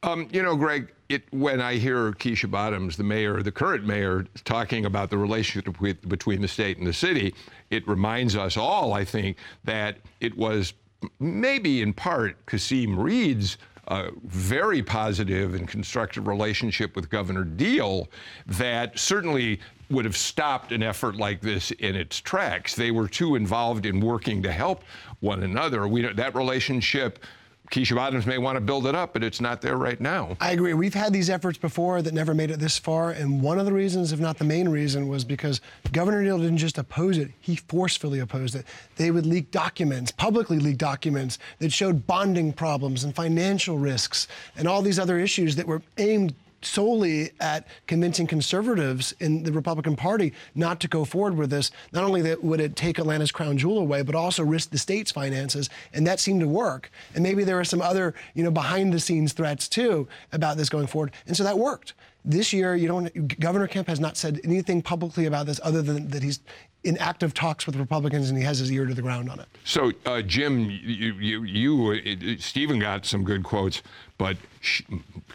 Um, 0.04 0.28
you 0.32 0.42
know, 0.42 0.54
Greg, 0.54 0.92
it, 1.14 1.22
when 1.32 1.60
I 1.60 1.76
hear 1.76 2.12
Keisha 2.12 2.50
Bottoms, 2.50 2.96
the 2.96 3.04
mayor, 3.04 3.42
the 3.42 3.52
current 3.52 3.84
mayor, 3.86 4.26
talking 4.44 4.84
about 4.84 5.10
the 5.10 5.18
relationship 5.18 5.76
between 6.08 6.42
the 6.42 6.48
state 6.48 6.78
and 6.78 6.86
the 6.86 6.92
city, 6.92 7.34
it 7.70 7.86
reminds 7.88 8.36
us 8.36 8.56
all, 8.56 8.92
I 8.92 9.04
think, 9.04 9.38
that 9.64 9.98
it 10.20 10.36
was 10.36 10.74
maybe 11.18 11.82
in 11.82 11.92
part 11.92 12.44
Kasim 12.46 12.98
Reed's 12.98 13.56
uh, 13.88 14.10
very 14.24 14.82
positive 14.82 15.54
and 15.54 15.68
constructive 15.68 16.26
relationship 16.26 16.96
with 16.96 17.10
Governor 17.10 17.44
Deal 17.44 18.08
that 18.46 18.98
certainly 18.98 19.60
would 19.90 20.06
have 20.06 20.16
stopped 20.16 20.72
an 20.72 20.82
effort 20.82 21.16
like 21.16 21.40
this 21.40 21.70
in 21.72 21.94
its 21.94 22.18
tracks. 22.20 22.74
They 22.74 22.90
were 22.90 23.08
too 23.08 23.36
involved 23.36 23.84
in 23.84 24.00
working 24.00 24.42
to 24.42 24.50
help 24.50 24.82
one 25.20 25.42
another. 25.42 25.86
We, 25.86 26.06
that 26.06 26.34
relationship 26.34 27.24
Keisha 27.70 27.96
Bottoms 27.96 28.26
may 28.26 28.38
want 28.38 28.56
to 28.56 28.60
build 28.60 28.86
it 28.86 28.94
up, 28.94 29.14
but 29.14 29.24
it's 29.24 29.40
not 29.40 29.62
there 29.62 29.76
right 29.76 30.00
now. 30.00 30.36
I 30.40 30.52
agree. 30.52 30.74
We've 30.74 30.94
had 30.94 31.12
these 31.12 31.30
efforts 31.30 31.56
before 31.56 32.02
that 32.02 32.12
never 32.12 32.34
made 32.34 32.50
it 32.50 32.60
this 32.60 32.78
far, 32.78 33.10
and 33.10 33.40
one 33.40 33.58
of 33.58 33.64
the 33.64 33.72
reasons, 33.72 34.12
if 34.12 34.20
not 34.20 34.38
the 34.38 34.44
main 34.44 34.68
reason, 34.68 35.08
was 35.08 35.24
because 35.24 35.60
Governor 35.90 36.22
Deal 36.22 36.38
didn't 36.38 36.58
just 36.58 36.78
oppose 36.78 37.16
it, 37.16 37.30
he 37.40 37.56
forcefully 37.56 38.18
opposed 38.20 38.54
it. 38.54 38.66
They 38.96 39.10
would 39.10 39.24
leak 39.26 39.50
documents, 39.50 40.12
publicly 40.12 40.58
leak 40.58 40.76
documents 40.76 41.38
that 41.58 41.72
showed 41.72 42.06
bonding 42.06 42.52
problems 42.52 43.02
and 43.02 43.14
financial 43.14 43.78
risks 43.78 44.28
and 44.56 44.68
all 44.68 44.82
these 44.82 44.98
other 44.98 45.18
issues 45.18 45.56
that 45.56 45.66
were 45.66 45.82
aimed 45.96 46.34
solely 46.66 47.30
at 47.40 47.66
convincing 47.86 48.26
conservatives 48.26 49.12
in 49.20 49.42
the 49.42 49.52
Republican 49.52 49.96
Party 49.96 50.32
not 50.54 50.80
to 50.80 50.88
go 50.88 51.04
forward 51.04 51.36
with 51.36 51.50
this. 51.50 51.70
Not 51.92 52.04
only 52.04 52.22
that 52.22 52.42
would 52.42 52.60
it 52.60 52.76
take 52.76 52.98
Atlanta's 52.98 53.32
crown 53.32 53.58
jewel 53.58 53.78
away, 53.78 54.02
but 54.02 54.14
also 54.14 54.42
risk 54.42 54.70
the 54.70 54.78
state's 54.78 55.12
finances, 55.12 55.70
and 55.92 56.06
that 56.06 56.20
seemed 56.20 56.40
to 56.40 56.48
work. 56.48 56.90
And 57.14 57.22
maybe 57.22 57.44
there 57.44 57.58
are 57.58 57.64
some 57.64 57.82
other, 57.82 58.14
you 58.34 58.42
know, 58.42 58.50
behind 58.50 58.92
the 58.92 59.00
scenes 59.00 59.32
threats 59.32 59.68
too 59.68 60.08
about 60.32 60.56
this 60.56 60.68
going 60.68 60.86
forward, 60.86 61.12
and 61.26 61.36
so 61.36 61.44
that 61.44 61.58
worked. 61.58 61.94
This 62.26 62.54
year, 62.54 62.74
you 62.74 62.88
don't. 62.88 63.38
Governor 63.38 63.66
Kemp 63.66 63.86
has 63.86 64.00
not 64.00 64.16
said 64.16 64.40
anything 64.44 64.80
publicly 64.80 65.26
about 65.26 65.44
this, 65.44 65.60
other 65.62 65.82
than 65.82 66.08
that 66.08 66.22
he's 66.22 66.40
in 66.84 66.98
active 66.98 67.34
talks 67.34 67.66
with 67.66 67.76
Republicans 67.76 68.28
and 68.28 68.38
he 68.38 68.44
has 68.44 68.58
his 68.58 68.70
ear 68.70 68.84
to 68.84 68.94
the 68.94 69.02
ground 69.02 69.30
on 69.30 69.40
it. 69.40 69.46
So, 69.64 69.92
uh, 70.04 70.22
Jim, 70.22 70.70
you, 70.70 71.14
you, 71.14 71.42
you, 71.42 72.38
Stephen 72.38 72.78
got 72.78 73.06
some 73.06 73.24
good 73.24 73.42
quotes, 73.42 73.82
but 74.16 74.36
she, 74.60 74.84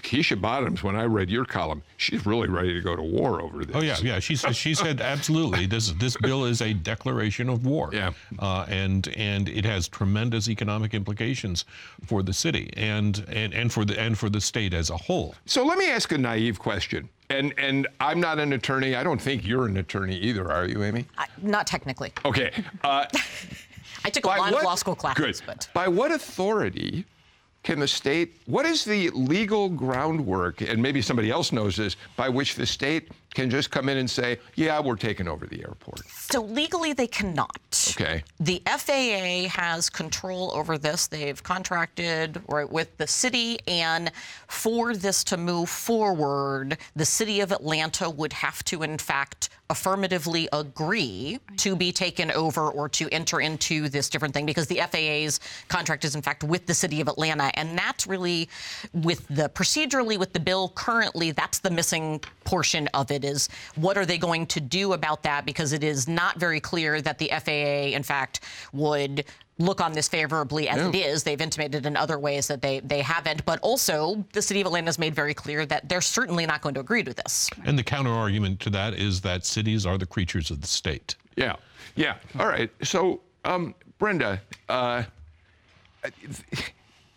Keisha 0.01 0.39
Bottoms, 0.39 0.83
when 0.83 0.95
I 0.95 1.03
read 1.03 1.29
your 1.29 1.43
column, 1.43 1.83
she's 1.97 2.25
really 2.25 2.47
ready 2.47 2.73
to 2.73 2.81
go 2.81 2.95
to 2.95 3.01
war 3.01 3.41
over 3.41 3.65
this. 3.65 3.75
Oh 3.75 3.81
yeah, 3.81 3.97
yeah. 4.01 4.19
She 4.19 4.35
she 4.35 4.73
said 4.73 5.01
absolutely. 5.01 5.65
This 5.65 5.91
this 5.93 6.15
bill 6.17 6.45
is 6.45 6.61
a 6.61 6.73
declaration 6.73 7.49
of 7.49 7.65
war. 7.65 7.89
Yeah. 7.91 8.13
Uh, 8.39 8.65
and 8.69 9.07
and 9.17 9.49
it 9.49 9.65
has 9.65 9.87
tremendous 9.87 10.49
economic 10.49 10.93
implications 10.93 11.65
for 12.05 12.23
the 12.23 12.33
city 12.33 12.71
and 12.77 13.25
and 13.27 13.53
and 13.53 13.71
for 13.71 13.83
the 13.83 13.99
and 13.99 14.17
for 14.17 14.29
the 14.29 14.39
state 14.39 14.73
as 14.73 14.89
a 14.89 14.97
whole. 14.97 15.35
So 15.45 15.65
let 15.65 15.77
me 15.77 15.89
ask 15.89 16.11
a 16.13 16.17
naive 16.17 16.57
question. 16.57 17.09
And 17.29 17.53
and 17.57 17.85
I'm 17.99 18.21
not 18.21 18.39
an 18.39 18.53
attorney. 18.53 18.95
I 18.95 19.03
don't 19.03 19.21
think 19.21 19.45
you're 19.45 19.65
an 19.65 19.77
attorney 19.77 20.17
either, 20.17 20.51
are 20.51 20.65
you, 20.65 20.83
Amy? 20.83 21.05
I, 21.17 21.27
not 21.41 21.67
technically. 21.67 22.13
Okay. 22.23 22.51
Uh, 22.83 23.05
I 24.05 24.09
took 24.09 24.23
a 24.23 24.27
lot 24.27 24.39
what, 24.39 24.53
of 24.53 24.63
law 24.63 24.75
school 24.75 24.95
classes, 24.95 25.41
good. 25.41 25.45
but 25.45 25.67
by 25.73 25.87
what 25.89 26.11
authority 26.11 27.05
can 27.63 27.79
the 27.79 27.87
state, 27.87 28.41
what 28.45 28.65
is 28.65 28.85
the 28.85 29.09
legal 29.11 29.69
groundwork, 29.69 30.61
and 30.61 30.81
maybe 30.81 31.01
somebody 31.01 31.29
else 31.29 31.51
knows 31.51 31.75
this, 31.75 31.97
by 32.15 32.29
which 32.29 32.55
the 32.55 32.65
state 32.65 33.09
can 33.33 33.49
just 33.49 33.69
come 33.69 33.89
in 33.89 33.97
and 33.97 34.09
say, 34.09 34.39
yeah, 34.55 34.79
we're 34.79 34.95
taking 34.95 35.27
over 35.27 35.45
the 35.45 35.61
airport? 35.61 35.99
So 36.07 36.41
legally, 36.41 36.93
they 36.93 37.07
cannot. 37.07 37.93
Okay. 37.95 38.23
The 38.39 38.61
FAA 38.65 39.49
has 39.49 39.89
control 39.89 40.51
over 40.55 40.77
this. 40.77 41.07
They've 41.07 41.41
contracted 41.41 42.41
right, 42.47 42.69
with 42.69 42.97
the 42.97 43.07
city, 43.07 43.59
and 43.67 44.11
for 44.47 44.95
this 44.95 45.23
to 45.25 45.37
move 45.37 45.69
forward, 45.69 46.77
the 46.95 47.05
city 47.05 47.41
of 47.41 47.51
Atlanta 47.51 48.09
would 48.09 48.33
have 48.33 48.63
to, 48.65 48.83
in 48.83 48.97
fact, 48.97 49.49
affirmatively 49.69 50.49
agree 50.51 51.39
to 51.58 51.75
be 51.75 51.91
taken 51.91 52.32
over 52.32 52.69
or 52.69 52.89
to 52.89 53.08
enter 53.12 53.39
into 53.39 53.88
this 53.89 54.10
different 54.10 54.34
thing 54.34 54.45
because 54.45 54.67
the 54.67 54.82
FAA's 54.91 55.39
contract 55.67 56.03
is 56.03 56.15
in 56.15 56.21
fact 56.21 56.43
with 56.43 56.65
the 56.65 56.73
city 56.73 57.01
of 57.01 57.08
Atlanta. 57.08 57.51
And 57.53 57.77
that's 57.77 58.08
really 58.08 58.49
with 58.93 59.27
the 59.27 59.49
procedurally 59.49 60.17
with 60.17 60.34
the 60.34 60.39
bill 60.39 60.69
currently 60.69 61.32
that's 61.32 61.60
the 61.60 61.69
missing 61.69 62.19
portion 62.43 62.88
of 62.93 63.12
it 63.12 63.23
is 63.23 63.47
what 63.75 63.97
are 63.97 64.05
they 64.05 64.17
going 64.17 64.47
to 64.47 64.60
do 64.60 64.93
about 64.93 65.23
that? 65.23 65.45
Because 65.45 65.73
it 65.73 65.84
is 65.84 66.08
not 66.08 66.39
very 66.39 66.60
clear 66.60 67.01
that 67.01 67.19
the 67.19 67.29
FAA 67.43 67.95
in 67.95 68.03
fact 68.03 68.41
would 68.73 69.25
look 69.59 69.81
on 69.81 69.91
this 69.91 70.07
favorably 70.07 70.67
as 70.67 70.77
yeah. 70.77 70.89
it 70.89 70.95
is. 70.95 71.23
They've 71.23 71.39
intimated 71.39 71.85
in 71.85 71.95
other 71.95 72.17
ways 72.17 72.47
that 72.47 72.61
they, 72.61 72.79
they 72.79 73.01
haven't. 73.01 73.45
But 73.45 73.59
also, 73.61 74.25
the 74.33 74.41
city 74.41 74.61
of 74.61 74.67
Atlanta 74.67 74.87
has 74.87 74.97
made 74.97 75.13
very 75.13 75.33
clear 75.33 75.65
that 75.67 75.87
they're 75.87 76.01
certainly 76.01 76.45
not 76.45 76.61
going 76.61 76.73
to 76.75 76.79
agree 76.79 77.03
to 77.03 77.13
this. 77.13 77.49
And 77.65 77.77
the 77.77 77.83
counter 77.83 78.11
argument 78.11 78.59
to 78.61 78.69
that 78.71 78.93
is 78.93 79.21
that 79.21 79.45
cities 79.45 79.85
are 79.85 79.97
the 79.97 80.05
creatures 80.05 80.49
of 80.49 80.61
the 80.61 80.67
state. 80.67 81.15
Yeah. 81.35 81.57
Yeah. 81.95 82.15
All 82.39 82.47
right. 82.47 82.71
So, 82.83 83.21
um, 83.45 83.75
Brenda, 83.99 84.41
uh, 84.69 85.03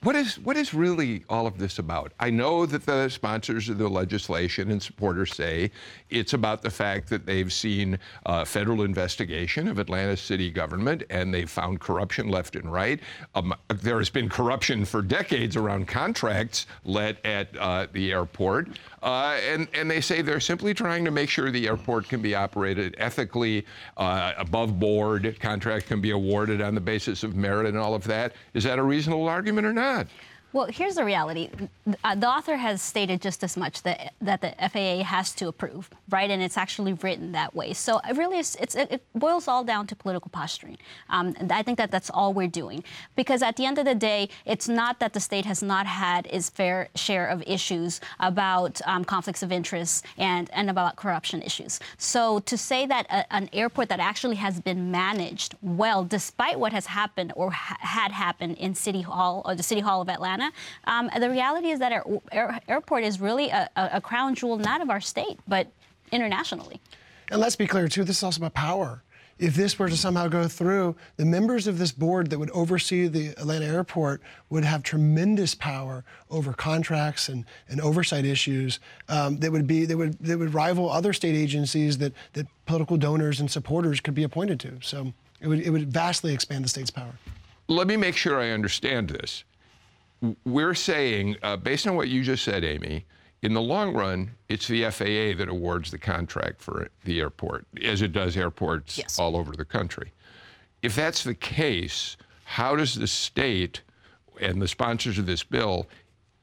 what 0.03 0.17
is 0.17 0.39
what 0.41 0.57
is 0.57 0.75
really 0.75 1.25
all 1.29 1.47
of 1.47 1.59
this 1.59 1.79
about? 1.79 2.13
I 2.19 2.31
know 2.31 2.67
that 2.67 2.85
the 2.85 3.09
sponsors 3.09 3.69
of 3.69 3.79
the 3.79 3.89
legislation 3.89 4.71
and 4.71 4.83
supporters 4.83 5.35
say 5.35 5.71
it's 6.11 6.33
about 6.33 6.63
the 6.63 6.71
fact 6.71 7.09
that 7.11 7.25
they've 7.25 7.53
seen 7.53 7.99
uh, 8.27 8.45
federal 8.45 8.83
investigation 8.83 9.69
of 9.69 9.79
Atlanta 9.79 10.17
city 10.17 10.51
government 10.51 11.05
and 11.11 11.33
they've 11.33 11.49
found 11.49 11.81
corruption 11.81 12.29
left 12.29 12.57
and 12.57 12.73
right. 12.73 12.99
Um, 13.37 13.55
there 13.69 13.99
has 13.99 14.11
been 14.11 14.29
corruption 14.29 14.85
for 14.85 15.03
decades 15.03 15.57
around 15.57 15.87
contracts 15.87 16.67
let 16.85 17.25
at 17.25 17.57
uh, 17.57 17.87
the 17.93 18.13
airport, 18.13 18.69
uh, 19.03 19.39
and 19.43 19.69
and 19.75 19.91
they 19.91 20.01
say 20.01 20.23
they're 20.23 20.41
simply 20.41 20.75
trying 20.75 21.05
to 21.05 21.11
make 21.11 21.29
sure 21.29 21.51
the 21.51 21.67
airport 21.67 22.09
can 22.09 22.23
be 22.23 22.35
operated 22.35 22.95
ethically, 22.99 23.67
uh, 23.97 24.33
above 24.39 24.79
board. 24.79 25.37
Contract 25.41 25.87
can 25.87 26.01
be 26.01 26.11
awarded 26.11 26.61
on 26.61 26.75
the 26.75 26.81
basis 26.81 27.23
of 27.23 27.35
merit 27.35 27.67
and 27.67 27.77
all 27.77 27.95
of 27.95 28.05
that. 28.05 28.33
Is 28.55 28.65
that 28.65 28.79
a 28.79 28.83
reasonable 28.83 29.29
argument 29.29 29.67
or 29.67 29.73
not? 29.73 30.07
Well, 30.53 30.67
here's 30.67 30.97
the 30.97 31.05
reality. 31.05 31.49
Uh, 32.05 32.15
the 32.15 32.29
author 32.29 32.57
has 32.57 32.83
stated 32.83 33.23
just 33.23 33.43
as 33.43 33.57
much 33.57 33.83
that 33.83 34.13
that 34.21 34.43
the 34.43 34.55
FAA 34.71 35.03
has 35.03 35.33
to 35.37 35.49
approve, 35.49 35.89
right? 36.11 36.31
And 36.31 36.43
it's 36.43 36.59
actually 36.59 36.93
written 36.93 37.33
that 37.33 37.55
way. 37.55 37.73
So 37.73 38.01
it 38.07 38.17
really, 38.19 38.39
is, 38.39 38.57
it's, 38.61 38.75
it 38.75 39.03
boils 39.15 39.49
all 39.49 39.65
down 39.65 39.87
to 39.87 39.97
political 39.97 40.29
posturing. 40.31 40.77
Um, 41.09 41.35
and 41.39 41.51
I 41.51 41.63
think 41.63 41.79
that 41.79 41.91
that's 41.91 42.11
all 42.11 42.35
we're 42.35 42.49
doing, 42.49 42.85
because 43.17 43.43
at 43.43 43.57
the 43.57 43.65
end 43.65 43.79
of 43.79 43.87
the 43.87 43.95
day, 43.95 44.29
it's 44.45 44.69
not 44.69 45.01
that 45.01 45.15
the 45.15 45.21
state 45.21 45.47
has 45.47 45.63
not 45.63 45.87
had 45.87 46.27
its 46.27 46.51
fair 46.51 46.89
share 46.97 47.27
of 47.27 47.43
issues 47.47 48.01
about 48.21 48.81
um, 48.85 49.05
conflicts 49.05 49.43
of 49.43 49.53
interest 49.53 50.05
and 50.19 50.51
and 50.53 50.69
about 50.69 50.97
corruption 50.97 51.41
issues. 51.41 51.81
So 51.97 52.41
to 52.41 52.59
say 52.59 52.87
that 52.87 53.07
a, 53.07 53.33
an 53.33 53.49
airport 53.55 53.89
that 53.89 54.01
actually 54.01 54.37
has 54.37 54.61
been 54.61 54.91
managed 54.91 55.55
well, 55.63 56.05
despite 56.05 56.59
what 56.59 56.73
has 56.73 56.87
happened 56.87 57.33
or 57.37 57.51
ha- 57.53 57.79
had 57.81 58.13
happened 58.13 58.59
in 58.59 58.75
City 58.75 59.01
Hall 59.01 59.41
or 59.47 59.55
the 59.55 59.63
City 59.63 59.81
Hall 59.81 60.03
of 60.03 60.11
Atlanta 60.11 60.42
Savannah. 60.43 61.11
Um, 61.15 61.21
the 61.21 61.31
reality 61.31 61.71
is 61.71 61.79
that 61.79 61.93
our 61.93 62.05
air, 62.31 62.61
airport 62.69 63.05
is 63.05 63.21
really 63.21 63.49
a, 63.51 63.69
a 63.77 64.01
crown 64.01 64.35
jewel 64.35 64.59
not 64.59 64.81
of 64.81 64.91
our 64.91 65.01
state, 65.01 65.39
but 65.47 65.69
internationally. 66.11 66.81
And 67.31 67.41
let's 67.41 67.57
be 67.57 67.67
clear, 67.67 67.89
too, 67.89 68.05
this 68.05 68.19
is 68.19 68.23
also 68.23 68.41
about 68.41 68.55
power 68.55 69.03
if 69.39 69.57
this 69.57 69.77
were 69.77 69.89
to 69.89 69.97
somehow 69.97 70.29
go 70.29 70.47
through, 70.47 70.95
the 71.17 71.25
members 71.25 71.67
of 71.67 71.77
this 71.77 71.91
board 71.91 72.31
that 72.31 72.39
would 72.39 72.51
oversee 72.51 73.09
the 73.09 73.29
Atlanta 73.29 73.65
airport 73.65 74.23
would 74.51 74.65
have 74.65 74.85
tremendous 74.85 75.53
power 75.55 76.05
over 76.31 76.53
contracts 76.53 77.29
and, 77.29 77.45
and 77.69 77.81
oversight 77.81 78.25
issues 78.25 78.79
um, 79.09 79.39
that 79.39 79.51
would 79.51 79.67
be 79.67 79.85
that 79.85 79.97
would 79.97 80.17
that 80.21 80.39
would 80.39 80.55
rival 80.55 80.89
other 80.89 81.13
state 81.13 81.35
agencies 81.35 81.99
that 81.99 82.13
that 82.35 82.47
political 82.67 82.97
donors 82.97 83.41
and 83.41 83.51
supporters 83.51 84.01
could 84.01 84.15
be 84.15 84.23
appointed 84.23 84.61
to. 84.61 84.79
So 84.81 85.13
it 85.41 85.49
would 85.49 85.61
it 85.61 85.71
would 85.71 85.93
vastly 85.93 86.33
expand 86.33 86.65
the 86.65 86.69
state's 86.69 86.91
power. 86.91 87.15
Let 87.67 87.89
me 87.89 87.97
make 87.97 88.17
sure 88.17 88.41
I 88.41 88.51
understand 88.51 89.09
this. 89.09 89.43
We're 90.45 90.75
saying, 90.75 91.37
uh, 91.43 91.57
based 91.57 91.87
on 91.87 91.97
what 91.97 92.09
you 92.09 92.23
just 92.23 92.45
said, 92.45 92.65
Amy, 92.65 93.07
in 93.43 93.55
the 93.55 93.61
long 93.61 93.93
run, 93.93 94.31
it's 94.49 94.69
the 94.69 94.85
FAA 94.85 95.37
that 95.39 95.49
awards 95.49 95.91
the 95.91 95.99
contract 95.99 96.63
for 96.63 96.89
the 97.05 97.21
airport, 97.21 97.67
as 97.83 98.01
it 98.01 98.13
does 98.13 98.37
airports 98.37 98.99
yes. 98.99 99.19
all 99.19 99.37
over 99.37 99.53
the 99.53 99.65
country. 99.65 100.13
If 100.81 100.95
that's 100.95 101.25
the 101.25 101.35
case, 101.35 102.17
how 102.45 102.77
does 102.77 102.95
the 102.95 103.09
state 103.09 103.83
and 104.41 104.63
the 104.63 104.69
sponsors 104.69 105.19
of 105.19 105.27
this 105.27 105.43
bill 105.43 105.89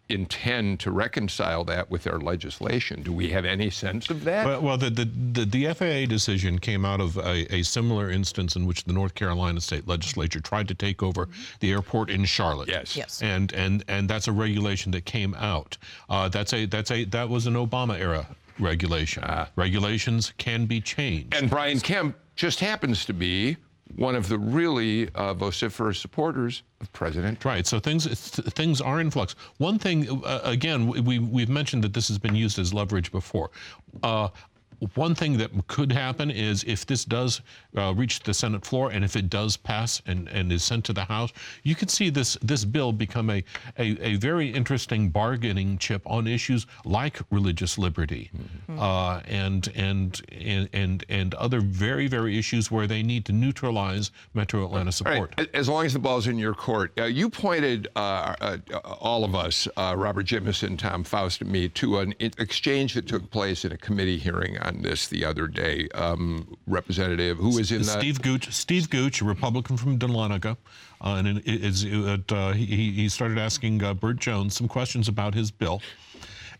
intend 0.09 0.79
to 0.79 0.91
reconcile 0.91 1.63
that 1.65 1.89
with 1.89 2.03
their 2.03 2.19
legislation. 2.19 3.03
Do 3.03 3.13
we 3.13 3.29
have 3.29 3.45
any 3.45 3.69
sense 3.69 4.09
of 4.09 4.23
that? 4.23 4.45
Well, 4.45 4.61
well 4.61 4.77
the, 4.77 4.89
the, 4.89 5.05
the, 5.05 5.45
the, 5.45 5.73
FAA 5.73 6.09
decision 6.09 6.57
came 6.59 6.83
out 6.83 6.99
of 6.99 7.17
a, 7.17 7.53
a, 7.53 7.63
similar 7.63 8.09
instance 8.09 8.55
in 8.55 8.65
which 8.65 8.85
the 8.85 8.93
North 8.93 9.13
Carolina 9.13 9.61
state 9.61 9.87
legislature 9.87 10.39
tried 10.39 10.67
to 10.67 10.73
take 10.73 11.03
over 11.03 11.29
the 11.59 11.71
airport 11.71 12.09
in 12.09 12.25
Charlotte. 12.25 12.69
Yes. 12.69 12.95
Yes. 12.95 13.21
And 13.21 13.53
and 13.53 13.83
and 13.87 14.09
that's 14.09 14.27
a 14.27 14.31
regulation 14.31 14.91
that 14.93 15.05
came 15.05 15.35
out. 15.35 15.77
Uh, 16.09 16.27
that's 16.27 16.53
a 16.53 16.65
that's 16.65 16.91
a 16.91 17.03
that 17.05 17.29
was 17.29 17.45
an 17.45 17.53
Obama 17.53 17.97
era 17.99 18.27
regulation. 18.59 19.23
Uh, 19.23 19.47
Regulations 19.55 20.33
can 20.37 20.65
be 20.65 20.81
changed. 20.81 21.33
And 21.33 21.49
Brian 21.49 21.79
Kemp 21.79 22.15
just 22.35 22.59
happens 22.59 23.05
to 23.05 23.13
be 23.13 23.57
one 23.95 24.15
of 24.15 24.27
the 24.29 24.37
really 24.37 25.09
uh, 25.15 25.33
vociferous 25.33 25.99
supporters 25.99 26.63
of 26.81 26.91
President 26.93 27.39
Trump. 27.39 27.55
Right. 27.55 27.67
So 27.67 27.79
things 27.79 28.05
th- 28.05 28.47
things 28.53 28.81
are 28.81 29.01
in 29.01 29.11
flux. 29.11 29.35
One 29.57 29.79
thing, 29.79 30.23
uh, 30.23 30.41
again, 30.43 30.87
we 30.87 31.19
we've 31.19 31.49
mentioned 31.49 31.83
that 31.83 31.93
this 31.93 32.07
has 32.07 32.17
been 32.17 32.35
used 32.35 32.59
as 32.59 32.73
leverage 32.73 33.11
before. 33.11 33.51
Uh, 34.03 34.29
one 34.95 35.15
thing 35.15 35.37
that 35.37 35.51
could 35.67 35.91
happen 35.91 36.31
is 36.31 36.63
if 36.63 36.85
this 36.85 37.05
does 37.05 37.41
uh, 37.77 37.93
reach 37.95 38.21
the 38.21 38.33
Senate 38.33 38.65
floor 38.65 38.91
and 38.91 39.03
if 39.03 39.15
it 39.15 39.29
does 39.29 39.57
pass 39.57 40.01
and, 40.05 40.27
and 40.29 40.51
is 40.51 40.63
sent 40.63 40.85
to 40.85 40.93
the 40.93 41.05
House, 41.05 41.31
you 41.63 41.75
could 41.75 41.89
see 41.89 42.09
this 42.09 42.37
this 42.41 42.65
bill 42.65 42.91
become 42.91 43.29
a, 43.29 43.43
a, 43.77 43.97
a 44.01 44.15
very 44.15 44.49
interesting 44.49 45.09
bargaining 45.09 45.77
chip 45.77 46.01
on 46.05 46.27
issues 46.27 46.65
like 46.85 47.19
religious 47.31 47.77
liberty 47.77 48.31
mm-hmm. 48.35 48.79
uh, 48.79 49.19
and, 49.27 49.71
and 49.75 50.21
and 50.39 50.69
and 50.73 51.05
and 51.09 51.33
other 51.35 51.61
very 51.61 52.07
very 52.07 52.37
issues 52.37 52.71
where 52.71 52.87
they 52.87 53.03
need 53.03 53.25
to 53.25 53.31
neutralize 53.31 54.11
Metro 54.33 54.65
Atlanta 54.65 54.91
support. 54.91 55.33
Right. 55.37 55.49
As 55.53 55.67
long 55.67 55.85
as 55.85 55.93
the 55.93 55.99
ball's 55.99 56.27
in 56.27 56.37
your 56.37 56.53
court, 56.53 56.93
uh, 56.97 57.05
you 57.05 57.29
pointed 57.29 57.87
uh, 57.95 58.35
uh, 58.41 58.57
all 58.83 59.23
of 59.23 59.35
us, 59.35 59.67
uh, 59.77 59.95
Robert 59.97 60.25
Jimison, 60.25 60.77
Tom 60.77 61.03
Faust, 61.03 61.41
and 61.41 61.51
me, 61.51 61.69
to 61.69 61.99
an 61.99 62.13
exchange 62.19 62.93
that 62.93 63.07
took 63.07 63.29
place 63.31 63.65
in 63.65 63.71
a 63.71 63.77
committee 63.77 64.17
hearing 64.17 64.57
on 64.69 64.81
this 64.81 65.07
the 65.07 65.25
other 65.25 65.47
day. 65.47 65.87
Um, 65.93 66.57
representative 66.67 67.37
who 67.37 67.57
is 67.57 67.71
in 67.71 67.83
Steve 67.83 68.21
Gooch. 68.21 68.51
Steve 68.51 68.89
Gooch, 68.89 69.21
a 69.21 69.25
Republican 69.25 69.77
from 69.77 69.97
Dahlonega, 69.99 70.57
uh, 71.01 71.15
and 71.15 71.27
it, 71.27 71.43
it, 71.45 71.83
it, 71.83 72.31
uh, 72.31 72.51
he, 72.51 72.91
he 72.91 73.09
started 73.09 73.37
asking 73.37 73.83
uh, 73.83 73.93
Burt 73.93 74.17
Jones 74.17 74.55
some 74.55 74.67
questions 74.67 75.07
about 75.07 75.33
his 75.33 75.51
bill. 75.51 75.81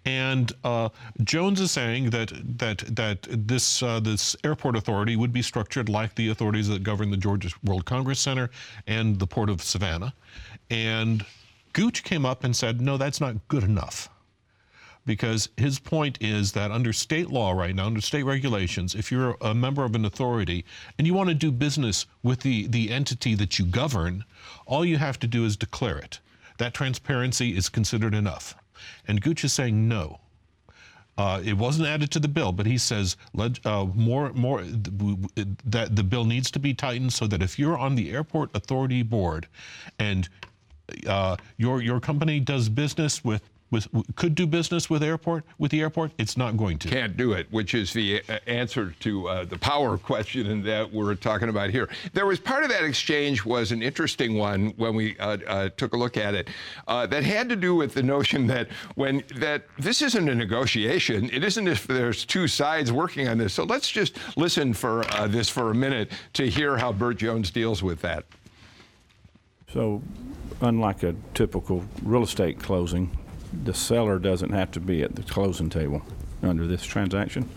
And 0.06 0.52
uh, 0.64 0.90
Jones 1.24 1.60
is 1.60 1.72
saying 1.72 2.12
that 2.12 2.32
that 2.58 2.78
that 2.96 3.28
this 3.30 3.84
uh, 3.84 4.00
this 4.00 4.36
airport 4.46 4.78
authority 4.78 5.18
would 5.18 5.34
be 5.34 5.42
structured 5.42 5.90
like 5.90 6.16
the 6.16 6.30
authorities 6.30 6.70
that 6.70 6.84
govern 6.84 7.12
the 7.12 7.18
Georgia 7.18 7.50
World 7.66 7.84
Congress 7.84 8.20
Center 8.22 8.50
and 8.88 9.20
the 9.20 9.28
Port 9.28 9.50
of 9.50 9.62
Savannah. 9.62 10.14
And 10.70 11.26
Gooch 11.74 12.04
came 12.04 12.26
up 12.26 12.46
and 12.46 12.56
said, 12.56 12.80
no, 12.80 12.98
that's 12.98 13.20
not 13.20 13.36
good 13.50 13.64
enough 13.64 14.10
because 15.06 15.50
his 15.58 15.80
point 15.80 16.18
is 16.22 16.52
that 16.52 16.72
under 16.72 16.94
state 16.94 17.30
law 17.30 17.52
right 17.52 17.76
now, 17.76 17.86
under 17.86 18.02
state 18.02 18.24
regulations, 18.24 18.96
if 18.96 19.12
you're 19.12 19.38
a 19.42 19.54
member 19.54 19.84
of 19.84 19.96
an 19.96 20.06
authority 20.06 20.66
and 20.98 21.08
you 21.08 21.14
want 21.14 21.30
to 21.30 21.36
do 21.36 21.52
business 21.52 22.06
with 22.24 22.42
the, 22.42 22.68
the 22.68 22.92
entity 22.92 23.36
that 23.36 23.58
you 23.58 23.66
govern, 23.66 24.24
all 24.66 24.86
you 24.86 24.98
have 24.98 25.20
to 25.20 25.28
do 25.28 25.46
is 25.46 25.58
declare 25.58 25.98
it. 25.98 26.20
That 26.58 26.74
transparency 26.74 27.56
is 27.56 27.70
considered 27.70 28.14
enough. 28.14 28.56
And 29.08 29.22
Gooch 29.22 29.44
is 29.44 29.54
saying 29.54 29.88
no. 29.88 30.20
Uh, 31.18 31.42
it 31.44 31.58
wasn't 31.58 31.86
added 31.86 32.12
to 32.12 32.20
the 32.20 32.30
bill, 32.30 32.54
but 32.54 32.66
he 32.66 32.78
says 32.78 33.18
uh, 33.66 33.86
more, 33.94 34.32
more 34.34 34.62
that 34.62 35.90
the 35.92 36.04
bill 36.04 36.24
needs 36.24 36.50
to 36.50 36.60
be 36.60 36.74
tightened 36.74 37.12
so 37.12 37.28
that 37.28 37.42
if 37.42 37.60
you're 37.60 37.78
on 37.78 37.96
the 37.96 38.12
airport 38.12 38.56
authority 38.56 39.04
board 39.04 39.48
and 40.00 40.30
uh, 41.08 41.36
your 41.58 41.82
your 41.82 42.00
company 42.00 42.40
does 42.40 42.70
business 42.70 43.24
with 43.24 43.44
with 43.72 43.88
could 44.16 44.36
do 44.36 44.48
business 44.48 44.90
with 44.90 45.04
airport 45.04 45.44
with 45.58 45.72
the 45.72 45.82
airport 45.82 46.12
it's 46.18 46.38
not 46.38 46.58
going 46.58 46.78
to. 46.80 46.88
Can't 46.88 47.16
do 47.16 47.34
it 47.34 47.48
which 47.52 47.74
is 47.74 47.94
the 47.94 48.22
uh, 48.30 48.40
answer 48.48 48.94
to 49.02 49.28
uh, 49.28 49.46
the 49.46 49.58
power 49.58 49.98
question 50.10 50.48
and 50.48 50.64
that 50.66 50.92
we're 50.92 51.16
talking 51.16 51.50
about 51.50 51.70
here. 51.70 51.90
There 52.14 52.26
was 52.26 52.40
part 52.40 52.64
of 52.64 52.70
that 52.70 52.84
exchange 52.84 53.46
was 53.46 53.72
an 53.72 53.82
interesting 53.82 54.38
one 54.38 54.74
when 54.78 54.96
we 54.96 55.18
uh, 55.20 55.38
uh, 55.48 55.70
took 55.78 55.94
a 55.94 55.98
look 55.98 56.18
at 56.18 56.34
it 56.34 56.50
uh, 56.88 57.06
that 57.08 57.24
had 57.24 57.50
to 57.50 57.56
do 57.56 57.76
with 57.76 57.94
the 57.94 58.04
notion 58.04 58.48
that 58.48 58.70
when 58.96 59.24
that 59.36 59.66
this 59.78 60.02
isn't 60.02 60.28
a 60.30 60.36
negotiation 60.36 61.30
it 61.32 61.44
isn't 61.44 61.68
if 61.68 61.86
there's 61.88 62.26
two 62.26 62.48
sides 62.48 62.92
working 62.92 63.28
on 63.28 63.38
this. 63.38 63.54
So 63.54 63.64
let's 63.64 63.90
just 63.90 64.18
listen 64.38 64.74
for 64.74 65.04
uh, 65.14 65.28
this 65.28 65.50
for 65.50 65.72
a 65.72 65.76
minute 65.76 66.12
to 66.34 66.50
hear 66.50 66.78
how 66.78 66.92
Burt 66.92 67.18
Jones 67.18 67.52
deals 67.52 67.84
with 67.84 68.02
that. 68.02 68.26
So 69.74 70.02
unlike 70.62 71.04
a 71.04 71.16
typical 71.34 71.86
real 72.04 72.24
estate 72.24 72.60
closing 72.60 73.19
the 73.64 73.74
seller 73.74 74.20
doesn't 74.20 74.52
have 74.52 74.72
to 74.72 74.80
be 74.80 75.04
at 75.04 75.16
the 75.16 75.24
closing 75.24 75.70
table 75.70 76.02
under 76.42 76.68
this 76.68 76.84
transaction? 76.84 77.50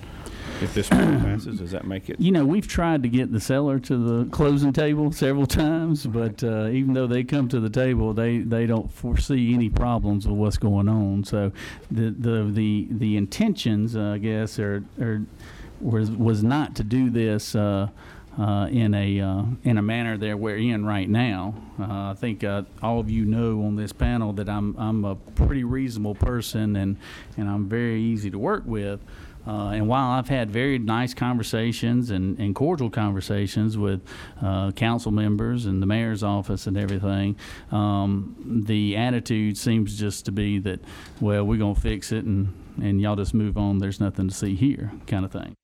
If 0.60 0.74
this 0.74 0.88
passes, 0.90 1.58
does 1.58 1.70
that 1.72 1.86
make 1.86 2.08
it? 2.08 2.20
You 2.20 2.30
know, 2.30 2.44
we've 2.44 2.68
tried 2.68 3.02
to 3.02 3.08
get 3.08 3.32
the 3.32 3.40
seller 3.40 3.78
to 3.80 3.96
the 3.96 4.30
closing 4.30 4.72
table 4.72 5.10
several 5.12 5.46
times, 5.46 6.06
but 6.06 6.42
uh, 6.44 6.68
even 6.68 6.94
though 6.94 7.06
they 7.06 7.24
come 7.24 7.48
to 7.48 7.60
the 7.60 7.70
table, 7.70 8.12
they, 8.14 8.38
they 8.38 8.66
don't 8.66 8.92
foresee 8.92 9.54
any 9.54 9.68
problems 9.68 10.26
with 10.26 10.36
what's 10.36 10.58
going 10.58 10.88
on. 10.88 11.24
So 11.24 11.52
the 11.90 12.10
the 12.10 12.44
the, 12.44 12.88
the 12.90 13.16
intentions, 13.16 13.96
uh, 13.96 14.12
I 14.14 14.18
guess, 14.18 14.58
are, 14.58 14.84
are 15.00 15.22
was 15.80 16.10
was 16.10 16.42
not 16.44 16.76
to 16.76 16.84
do 16.84 17.10
this. 17.10 17.54
Uh, 17.54 17.88
uh, 18.38 18.68
in 18.70 18.94
a 18.94 19.20
uh, 19.20 19.42
in 19.64 19.78
a 19.78 19.82
manner 19.82 20.16
that 20.16 20.38
we're 20.38 20.56
in 20.56 20.84
right 20.84 21.08
now. 21.08 21.54
Uh, 21.78 22.10
I 22.10 22.14
think 22.16 22.44
uh, 22.44 22.62
all 22.82 22.98
of 22.98 23.10
you 23.10 23.24
know 23.24 23.62
on 23.62 23.76
this 23.76 23.92
panel 23.92 24.32
that 24.34 24.48
I'm 24.48 24.76
I'm 24.78 25.04
a 25.04 25.14
pretty 25.14 25.64
reasonable 25.64 26.14
person 26.14 26.76
and 26.76 26.96
and 27.36 27.48
I'm 27.48 27.68
very 27.68 28.00
easy 28.00 28.30
to 28.30 28.38
work 28.38 28.64
with. 28.66 29.00
Uh, 29.44 29.70
and 29.70 29.88
while 29.88 30.10
I've 30.10 30.28
had 30.28 30.50
very 30.50 30.78
nice 30.78 31.14
conversations 31.14 32.10
and, 32.10 32.38
and 32.38 32.54
cordial 32.54 32.90
conversations 32.90 33.76
with 33.76 34.00
uh, 34.40 34.70
council 34.70 35.10
members 35.10 35.66
and 35.66 35.82
the 35.82 35.86
mayor's 35.86 36.22
office 36.22 36.68
and 36.68 36.76
everything, 36.76 37.36
um, 37.72 38.62
the 38.64 38.96
attitude 38.96 39.58
seems 39.58 39.98
just 39.98 40.26
to 40.26 40.32
be 40.32 40.60
that, 40.60 40.80
well, 41.20 41.44
we're 41.44 41.58
going 41.58 41.74
to 41.74 41.80
fix 41.80 42.12
it 42.12 42.24
and, 42.24 42.54
and 42.80 43.00
y'all 43.00 43.16
just 43.16 43.34
move 43.34 43.58
on. 43.58 43.78
There's 43.78 43.98
nothing 43.98 44.28
to 44.28 44.34
see 44.34 44.54
here, 44.54 44.92
kind 45.08 45.24
of 45.24 45.32
thing. 45.32 45.56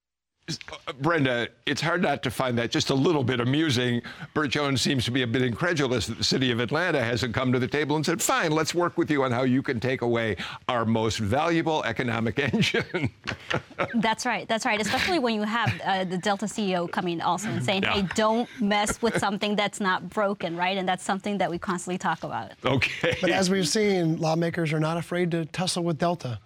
Brenda, 1.01 1.49
it's 1.67 1.81
hard 1.81 2.03
not 2.03 2.23
to 2.23 2.31
find 2.31 2.57
that 2.59 2.71
just 2.71 2.91
a 2.91 2.95
little 2.95 3.23
bit 3.23 3.41
amusing. 3.41 4.03
Burt 4.35 4.51
Jones 4.51 4.81
seems 4.81 5.05
to 5.05 5.11
be 5.11 5.23
a 5.23 5.27
bit 5.27 5.43
incredulous 5.43 6.07
that 6.07 6.19
the 6.19 6.25
city 6.25 6.51
of 6.51 6.61
Atlanta 6.61 7.03
hasn't 7.03 7.35
come 7.35 7.53
to 7.53 7.59
the 7.59 7.69
table 7.69 7.97
and 7.97 8.05
said, 8.05 8.23
fine, 8.23 8.53
let's 8.53 8.75
work 8.75 8.97
with 8.97 9.11
you 9.11 9.25
on 9.25 9.33
how 9.33 9.43
you 9.43 9.63
can 9.63 9.79
take 9.81 10.03
away 10.03 10.37
our 10.69 10.85
most 10.85 11.19
valuable 11.19 11.85
economic 11.85 12.39
engine. 12.53 13.11
that's 13.97 14.25
right. 14.25 14.49
That's 14.49 14.65
right. 14.65 14.81
Especially 14.81 15.19
when 15.19 15.35
you 15.35 15.43
have 15.43 15.81
uh, 15.85 16.05
the 16.05 16.19
Delta 16.19 16.47
CEO 16.47 16.91
coming 16.91 17.21
also 17.21 17.49
and 17.49 17.65
saying, 17.65 17.83
yeah. 17.83 17.95
hey, 17.95 18.09
don't 18.15 18.49
mess 18.61 19.03
with 19.03 19.19
something 19.19 19.57
that's 19.57 19.81
not 19.81 20.09
broken, 20.09 20.57
right? 20.57 20.79
And 20.79 20.89
that's 20.89 21.05
something 21.05 21.39
that 21.39 21.51
we 21.51 21.59
constantly 21.59 21.99
talk 21.99 22.25
about. 22.25 22.53
Okay. 22.65 23.17
But 23.21 23.31
as 23.31 23.51
we've 23.51 23.69
seen, 23.69 24.19
lawmakers 24.19 24.73
are 24.73 24.81
not 24.81 24.97
afraid 24.97 25.31
to 25.33 25.45
tussle 25.47 25.85
with 25.85 25.99
Delta. 25.99 26.39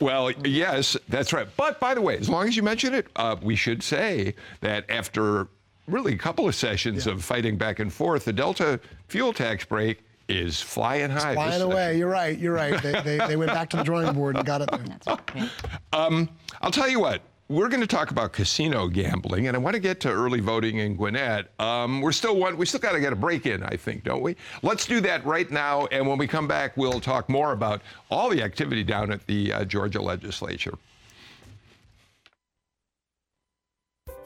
Well, 0.00 0.30
yes, 0.44 0.96
that's 1.08 1.32
right. 1.32 1.48
But 1.56 1.80
by 1.80 1.94
the 1.94 2.00
way, 2.00 2.18
as 2.18 2.28
long 2.28 2.48
as 2.48 2.56
you 2.56 2.62
mention 2.62 2.94
it, 2.94 3.06
uh, 3.16 3.36
we 3.40 3.56
should 3.56 3.82
say 3.82 4.34
that 4.60 4.88
after 4.90 5.48
really 5.86 6.14
a 6.14 6.18
couple 6.18 6.48
of 6.48 6.54
sessions 6.54 7.06
yeah. 7.06 7.12
of 7.12 7.24
fighting 7.24 7.56
back 7.56 7.78
and 7.78 7.92
forth, 7.92 8.24
the 8.24 8.32
Delta 8.32 8.80
fuel 9.08 9.32
tax 9.32 9.64
break 9.64 10.02
is 10.28 10.60
flying 10.60 11.10
high. 11.10 11.32
It's 11.32 11.34
flying 11.34 11.62
away. 11.62 11.98
You're 11.98 12.08
right. 12.08 12.38
You're 12.38 12.54
right. 12.54 12.80
They, 12.82 12.92
they, 13.02 13.18
they, 13.26 13.36
went 13.36 13.52
back 13.52 13.68
to 13.70 13.76
the 13.76 13.84
drawing 13.84 14.14
board 14.14 14.36
and 14.36 14.44
got 14.46 14.62
it 14.62 14.70
there. 14.70 14.80
that's 15.04 15.50
Um, 15.92 16.30
I'll 16.62 16.70
tell 16.70 16.88
you 16.88 17.00
what. 17.00 17.22
We're 17.48 17.68
going 17.68 17.82
to 17.82 17.86
talk 17.86 18.10
about 18.10 18.32
casino 18.32 18.88
gambling, 18.88 19.48
and 19.48 19.54
I 19.54 19.60
want 19.60 19.74
to 19.74 19.80
get 19.80 20.00
to 20.00 20.10
early 20.10 20.40
voting 20.40 20.78
in 20.78 20.96
Gwinnett. 20.96 21.50
Um, 21.60 22.00
we're 22.00 22.12
still 22.12 22.36
one, 22.36 22.56
we 22.56 22.64
still 22.64 22.80
got 22.80 22.92
to 22.92 23.00
get 23.00 23.12
a 23.12 23.16
break 23.16 23.44
in, 23.44 23.62
I 23.62 23.76
think, 23.76 24.02
don't 24.02 24.22
we? 24.22 24.36
Let's 24.62 24.86
do 24.86 25.02
that 25.02 25.26
right 25.26 25.50
now, 25.50 25.84
and 25.88 26.08
when 26.08 26.16
we 26.16 26.26
come 26.26 26.48
back, 26.48 26.74
we'll 26.78 27.00
talk 27.00 27.28
more 27.28 27.52
about 27.52 27.82
all 28.10 28.30
the 28.30 28.42
activity 28.42 28.82
down 28.82 29.12
at 29.12 29.26
the 29.26 29.52
uh, 29.52 29.64
Georgia 29.66 30.00
legislature. 30.00 30.72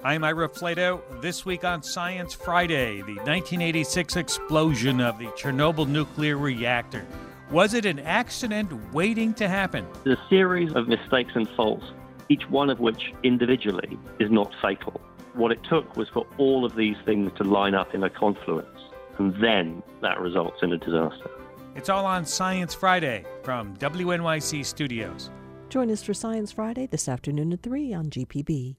I'm 0.05 0.23
Ira 0.23 0.49
Flatow. 0.49 1.03
This 1.21 1.45
week 1.45 1.65
on 1.65 1.83
Science 1.83 2.35
Friday, 2.35 2.99
the 2.99 3.17
1986 3.17 4.15
explosion 4.15 5.01
of 5.01 5.19
the 5.19 5.27
Chernobyl 5.27 5.89
nuclear 5.89 6.39
reactor. 6.39 7.05
Was 7.51 7.75
it 7.75 7.85
an 7.85 7.99
accident 7.99 8.71
waiting 8.93 9.35
to 9.35 9.49
happen? 9.49 9.85
A 10.07 10.15
series 10.31 10.73
of 10.77 10.87
mistakes 10.87 11.33
and 11.35 11.49
faults, 11.57 11.85
each 12.29 12.49
one 12.49 12.71
of 12.71 12.81
which 12.81 13.13
individually 13.23 13.99
is 14.19 14.31
not 14.31 14.53
fatal. 14.61 15.01
What 15.35 15.53
it 15.53 15.63
took 15.65 15.97
was 15.97 16.09
for 16.09 16.27
all 16.37 16.65
of 16.65 16.75
these 16.75 16.97
things 17.05 17.31
to 17.37 17.45
line 17.45 17.75
up 17.75 17.95
in 17.95 18.03
a 18.03 18.11
confluence, 18.11 18.81
and 19.19 19.35
then 19.43 19.83
that 20.03 20.21
results 20.21 20.59
in 20.63 20.73
a 20.73 20.79
disaster. 20.79 21.31
It's 21.75 21.89
all 21.89 22.07
on 22.07 22.25
Science 22.25 22.75
Friday 22.75 23.25
from 23.43 23.77
WNYC 23.77 24.65
Studios. 24.65 25.31
Join 25.69 25.91
us 25.91 26.03
for 26.03 26.15
Science 26.15 26.51
Friday 26.51 26.87
this 26.87 27.09
afternoon 27.09 27.53
at 27.53 27.63
3 27.63 27.93
on 27.95 28.11
GPB. 28.11 28.77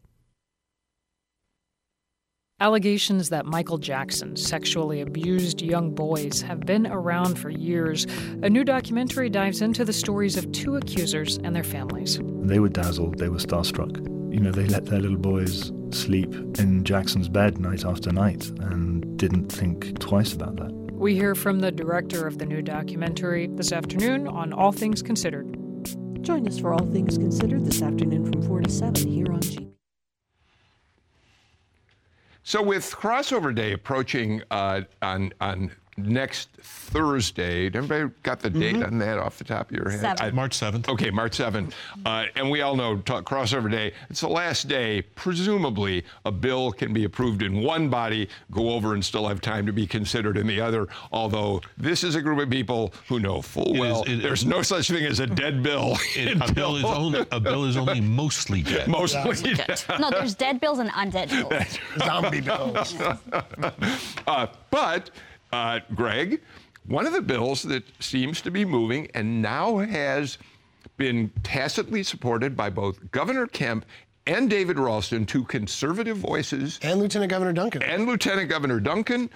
Allegations 2.62 3.30
that 3.30 3.45
Michael 3.45 3.78
Jackson 3.78 4.36
sexually 4.36 4.99
abused 4.99 5.62
young 5.62 5.91
boys 5.91 6.41
have 6.41 6.60
been 6.66 6.88
around 6.88 7.39
for 7.39 7.49
years. 7.49 8.05
A 8.43 8.49
new 8.49 8.66
documentary 8.66 9.30
dives 9.30 9.62
into 9.62 9.86
the 9.86 9.93
stories 9.93 10.36
of 10.36 10.51
two 10.51 10.76
accusers 10.76 11.38
and 11.38 11.55
their 11.55 11.64
families. 11.64 12.20
They 12.41 12.60
were 12.60 12.68
dazzled, 12.68 13.18
they 13.18 13.30
were 13.30 13.38
starstruck. 13.38 14.05
You 14.34 14.41
know, 14.41 14.51
they 14.51 14.68
let 14.68 14.88
their 14.88 14.99
little 14.99 15.18
boys 15.18 15.72
sleep 15.91 16.34
in 16.60 16.84
Jackson's 16.84 17.30
bed 17.30 17.60
night 17.60 17.86
after 17.86 18.12
night 18.12 18.49
and 18.60 19.18
didn't 19.18 19.49
think 19.49 19.97
twice 19.99 20.34
about 20.34 20.57
that. 20.57 20.74
We 20.91 21.16
hear 21.16 21.36
from 21.36 21.62
the 21.62 21.72
director 21.72 22.28
of 22.28 22.39
the 22.39 22.45
new 22.45 22.62
documentary 22.62 23.47
this 23.47 23.72
afternoon 23.72 24.28
on 24.28 24.51
All 24.51 24.74
Things 24.74 25.01
Considered. 25.01 25.47
Join 26.24 26.45
us 26.45 26.60
for 26.60 26.74
All 26.74 26.86
Things 26.88 27.18
Considered 27.18 27.66
this 27.66 27.82
afternoon 27.82 28.30
from 28.30 28.41
4 28.41 28.62
to 28.64 28.70
7 28.70 29.07
here 29.07 29.32
on 29.32 29.39
GPB. 29.39 29.78
So 32.50 32.64
with 32.64 32.95
crossover 32.95 33.54
day 33.54 33.74
approaching 33.74 34.41
uh, 34.50 34.82
on 35.04 35.34
on 35.39 35.72
next 36.06 36.50
Thursday. 36.62 37.68
Everybody 37.68 38.12
got 38.24 38.39
the 38.39 38.50
date 38.50 38.76
Mhm. 38.76 38.88
on 38.88 38.97
that 39.00 39.18
off 39.20 39.38
the 39.38 39.43
top 39.43 39.70
of 39.70 39.76
your 39.78 39.89
head? 39.89 40.00
Seventh. 40.02 40.22
I- 40.22 40.32
March 40.32 40.54
7th. 40.58 40.89
Okay, 40.89 41.10
March 41.12 41.34
7th. 41.38 41.74
Uh, 42.06 42.26
and 42.36 42.50
we 42.50 42.62
all 42.62 42.76
know 42.76 42.97
talk, 42.97 43.26
crossover 43.30 43.70
day. 43.70 43.93
It's 44.10 44.22
the 44.22 44.28
last 44.30 44.68
day. 44.68 45.04
Presumably, 45.16 46.04
a 46.26 46.32
bill 46.32 46.72
can 46.72 46.91
be 46.93 47.04
approved 47.04 47.43
in 47.43 47.62
one 47.62 47.89
body, 47.89 48.28
go 48.52 48.72
over, 48.72 48.93
and 48.93 49.04
still 49.06 49.28
have 49.28 49.39
time 49.41 49.66
to 49.68 49.72
be 49.72 49.86
considered 49.86 50.38
in 50.38 50.47
the 50.47 50.60
other. 50.60 50.88
Although 51.12 51.62
this 51.78 52.04
is 52.04 52.16
a 52.16 52.22
group 52.22 52.39
of 52.39 52.50
people 52.50 52.93
who 53.08 53.20
know 53.20 53.41
full 53.41 53.76
It 53.76 53.80
well 53.80 54.04
is- 54.04 54.14
it- 54.14 54.22
there's 54.24 54.45
no 54.45 54.62
such 54.62 54.89
thing 54.89 55.06
as 55.06 55.20
a 55.20 55.28
dead 55.28 55.62
bill. 55.64 55.97
It- 56.16 56.38
a 56.41 56.52
bill 56.54 56.76
is 56.78 56.84
only 56.86 57.26
a 57.32 57.39
bill 57.39 57.66
is 57.66 57.78
only 57.78 58.02
mostly 58.22 58.62
dead. 58.64 58.88
Mostly 58.88 59.54
dead. 59.54 59.82
no, 60.00 60.10
there's 60.10 60.34
dead 60.36 60.60
bills 60.60 60.80
and 60.80 60.89
undead 60.91 61.30
bills. 61.50 61.80
Zombie 62.06 62.41
bills. 62.41 62.95
uh, 64.28 64.47
but, 64.72 65.10
uh, 65.52 65.80
Greg, 65.95 66.41
one 66.86 67.06
of 67.06 67.14
the 67.14 67.22
bills 67.22 67.64
that 67.64 67.84
seems 68.02 68.41
to 68.41 68.52
be 68.52 68.66
moving 68.66 69.10
and 69.14 69.41
now 69.41 69.78
has 69.78 70.38
been 70.97 71.32
tacitly 71.43 72.04
supported 72.04 72.56
by 72.56 72.70
both 72.70 73.12
Governor 73.12 73.47
Kemp 73.47 73.86
and 74.28 74.50
David 74.50 74.78
Ralston, 74.78 75.26
two 75.26 75.43
conservative 75.43 76.18
voices, 76.18 76.80
and 76.84 77.00
Lieutenant 77.00 77.32
Governor 77.32 77.54
Duncan, 77.54 77.82
and 77.82 78.06
Lieutenant 78.06 78.50
Governor 78.50 78.80
Duncan, 78.80 79.30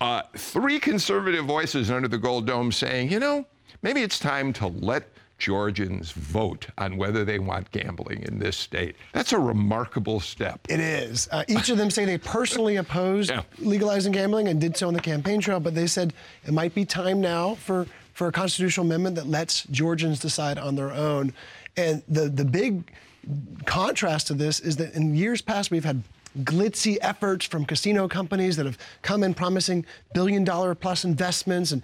uh, 0.00 0.22
three 0.36 0.80
conservative 0.80 1.44
voices 1.44 1.90
under 1.90 2.08
the 2.08 2.18
Gold 2.18 2.46
Dome 2.46 2.72
saying, 2.72 3.12
you 3.12 3.20
know, 3.20 3.46
maybe 3.82 4.02
it's 4.02 4.18
time 4.18 4.52
to 4.54 4.66
let 4.66 5.11
Georgians 5.42 6.12
vote 6.12 6.68
on 6.78 6.96
whether 6.96 7.24
they 7.24 7.40
want 7.40 7.68
gambling 7.72 8.22
in 8.22 8.38
this 8.38 8.56
state. 8.56 8.94
That's 9.12 9.32
a 9.32 9.38
remarkable 9.40 10.20
step. 10.20 10.60
It 10.68 10.78
is. 10.78 11.28
Uh, 11.32 11.42
each 11.48 11.68
of 11.68 11.78
them 11.78 11.90
say 11.90 12.04
they 12.04 12.16
personally 12.16 12.76
opposed 12.76 13.32
legalizing 13.58 14.12
gambling 14.12 14.46
and 14.46 14.60
did 14.60 14.76
so 14.76 14.86
on 14.86 14.94
the 14.94 15.00
campaign 15.00 15.40
trail, 15.40 15.58
but 15.58 15.74
they 15.74 15.88
said 15.88 16.14
it 16.44 16.52
might 16.52 16.76
be 16.76 16.84
time 16.84 17.20
now 17.20 17.56
for, 17.56 17.88
for 18.14 18.28
a 18.28 18.32
constitutional 18.32 18.86
amendment 18.86 19.16
that 19.16 19.26
lets 19.26 19.64
Georgians 19.64 20.20
decide 20.20 20.58
on 20.58 20.76
their 20.76 20.92
own. 20.92 21.32
And 21.76 22.04
the, 22.06 22.28
the 22.28 22.44
big 22.44 22.92
contrast 23.66 24.28
to 24.28 24.34
this 24.34 24.60
is 24.60 24.76
that 24.76 24.94
in 24.94 25.12
years 25.12 25.42
past, 25.42 25.72
we've 25.72 25.84
had 25.84 26.04
glitzy 26.44 26.98
efforts 27.00 27.46
from 27.46 27.64
casino 27.64 28.06
companies 28.06 28.56
that 28.56 28.64
have 28.64 28.78
come 29.02 29.24
in 29.24 29.34
promising 29.34 29.84
billion 30.14 30.44
dollar 30.44 30.74
plus 30.74 31.04
investments 31.04 31.72
and 31.72 31.82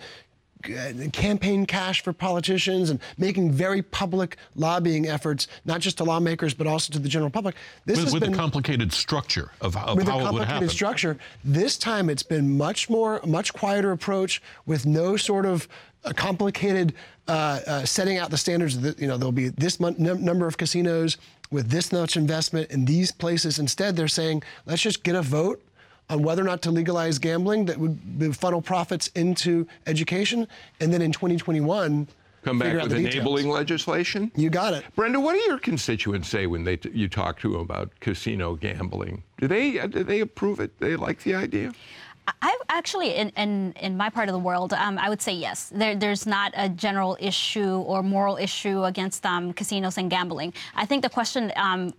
campaign 1.13 1.67
cash 1.67 2.03
for 2.03 2.13
politicians 2.13 2.91
and 2.91 3.01
making 3.17 3.53
very 3.53 3.83
public 3.83 4.37
lobbying 4.57 5.09
efforts, 5.09 5.49
not 5.65 5.81
just 5.81 5.99
to 5.99 6.05
lawmakers 6.05 6.55
but 6.55 6.67
also 6.67 6.93
to 6.93 6.99
the 6.99 7.09
general 7.09 7.31
public. 7.31 7.55
This 7.85 7.97
with 7.97 8.05
has 8.07 8.15
with 8.15 8.23
been 8.23 8.35
a 8.35 8.37
complicated 8.37 8.93
structure 8.93 9.51
of, 9.61 9.77
of 9.77 9.97
with 9.97 10.09
a 10.09 10.11
how 10.11 10.19
it 10.19 10.33
would 10.33 10.43
complicated 10.45 10.71
structure. 10.71 11.19
This 11.45 11.79
time 11.79 12.11
it's 12.11 12.23
been 12.23 12.57
much 12.57 12.91
more, 12.91 13.21
much 13.25 13.53
quieter 13.53 13.93
approach 13.93 14.43
with 14.67 14.87
no 14.87 15.17
sort 15.17 15.47
of 15.47 15.69
uh, 16.05 16.13
complicated 16.13 16.95
uh, 17.27 17.61
uh, 17.67 17.85
setting 17.85 18.19
out 18.19 18.31
the 18.31 18.37
standards. 18.37 18.81
That, 18.81 18.99
you 18.99 19.07
know, 19.07 19.17
there'll 19.17 19.33
be 19.33 19.49
this 19.49 19.81
mon- 19.81 19.97
num- 19.99 20.25
number 20.25 20.47
of 20.47 20.57
casinos 20.57 21.17
with 21.51 21.71
this 21.71 21.93
much 21.93 22.17
investment 22.17 22.71
in 22.71 22.85
these 22.85 23.11
places. 23.11 23.59
Instead, 23.59 23.97
they're 23.97 24.09
saying, 24.09 24.43
let's 24.67 24.83
just 24.83 25.03
get 25.03 25.15
a 25.15 25.23
vote 25.23 25.63
on 26.11 26.23
whether 26.23 26.43
or 26.43 26.47
not 26.47 26.63
to 26.63 26.71
legalize 26.71 27.19
gambling 27.19 27.67
that 27.67 27.79
would 27.79 27.99
would 28.21 28.37
funnel 28.37 28.63
profits 28.63 29.09
into 29.09 29.67
education, 29.87 30.49
and 30.81 30.93
then 30.93 31.03
in 31.03 31.13
2021. 31.13 32.09
Come 32.45 32.59
back 32.59 32.67
figure 32.67 32.81
with 32.83 32.91
the 32.91 32.97
details. 32.99 33.15
enabling 33.17 33.49
legislation? 33.49 34.31
You 34.37 34.49
got 34.49 34.73
it. 34.73 34.85
Brenda, 34.95 35.19
what 35.19 35.33
do 35.33 35.41
your 35.41 35.59
constituents 35.59 36.29
say 36.29 36.47
when 36.47 36.65
they 36.65 36.77
t- 36.77 36.91
you 36.95 37.09
talk 37.09 37.41
to 37.41 37.53
them 37.53 37.61
about 37.61 37.91
casino 38.01 38.55
gambling? 38.55 39.25
Do 39.39 39.49
they 39.49 39.79
uh, 39.81 39.89
do 39.89 40.05
they 40.05 40.21
approve 40.21 40.61
it? 40.61 40.79
They 40.79 40.97
like 40.97 41.23
the 41.25 41.35
idea? 41.35 41.73
I 42.43 42.59
actually, 42.69 43.15
in, 43.15 43.31
in, 43.37 43.73
in 43.81 43.97
my 43.97 44.11
part 44.11 44.29
of 44.29 44.35
the 44.35 44.39
world, 44.39 44.75
um, 44.75 44.99
I 44.99 45.09
would 45.09 45.23
say 45.23 45.33
yes. 45.33 45.73
There, 45.75 45.97
there's 45.97 46.27
not 46.27 46.53
a 46.57 46.69
general 46.69 47.17
issue 47.19 47.79
or 47.79 48.03
moral 48.03 48.37
issue 48.37 48.85
against 48.85 49.25
um, 49.25 49.55
casinos 49.55 49.97
and 49.97 50.11
gambling. 50.11 50.53
I 50.75 50.85
think 50.85 51.03
the 51.03 51.09
question 51.09 51.53
um, 51.57 51.95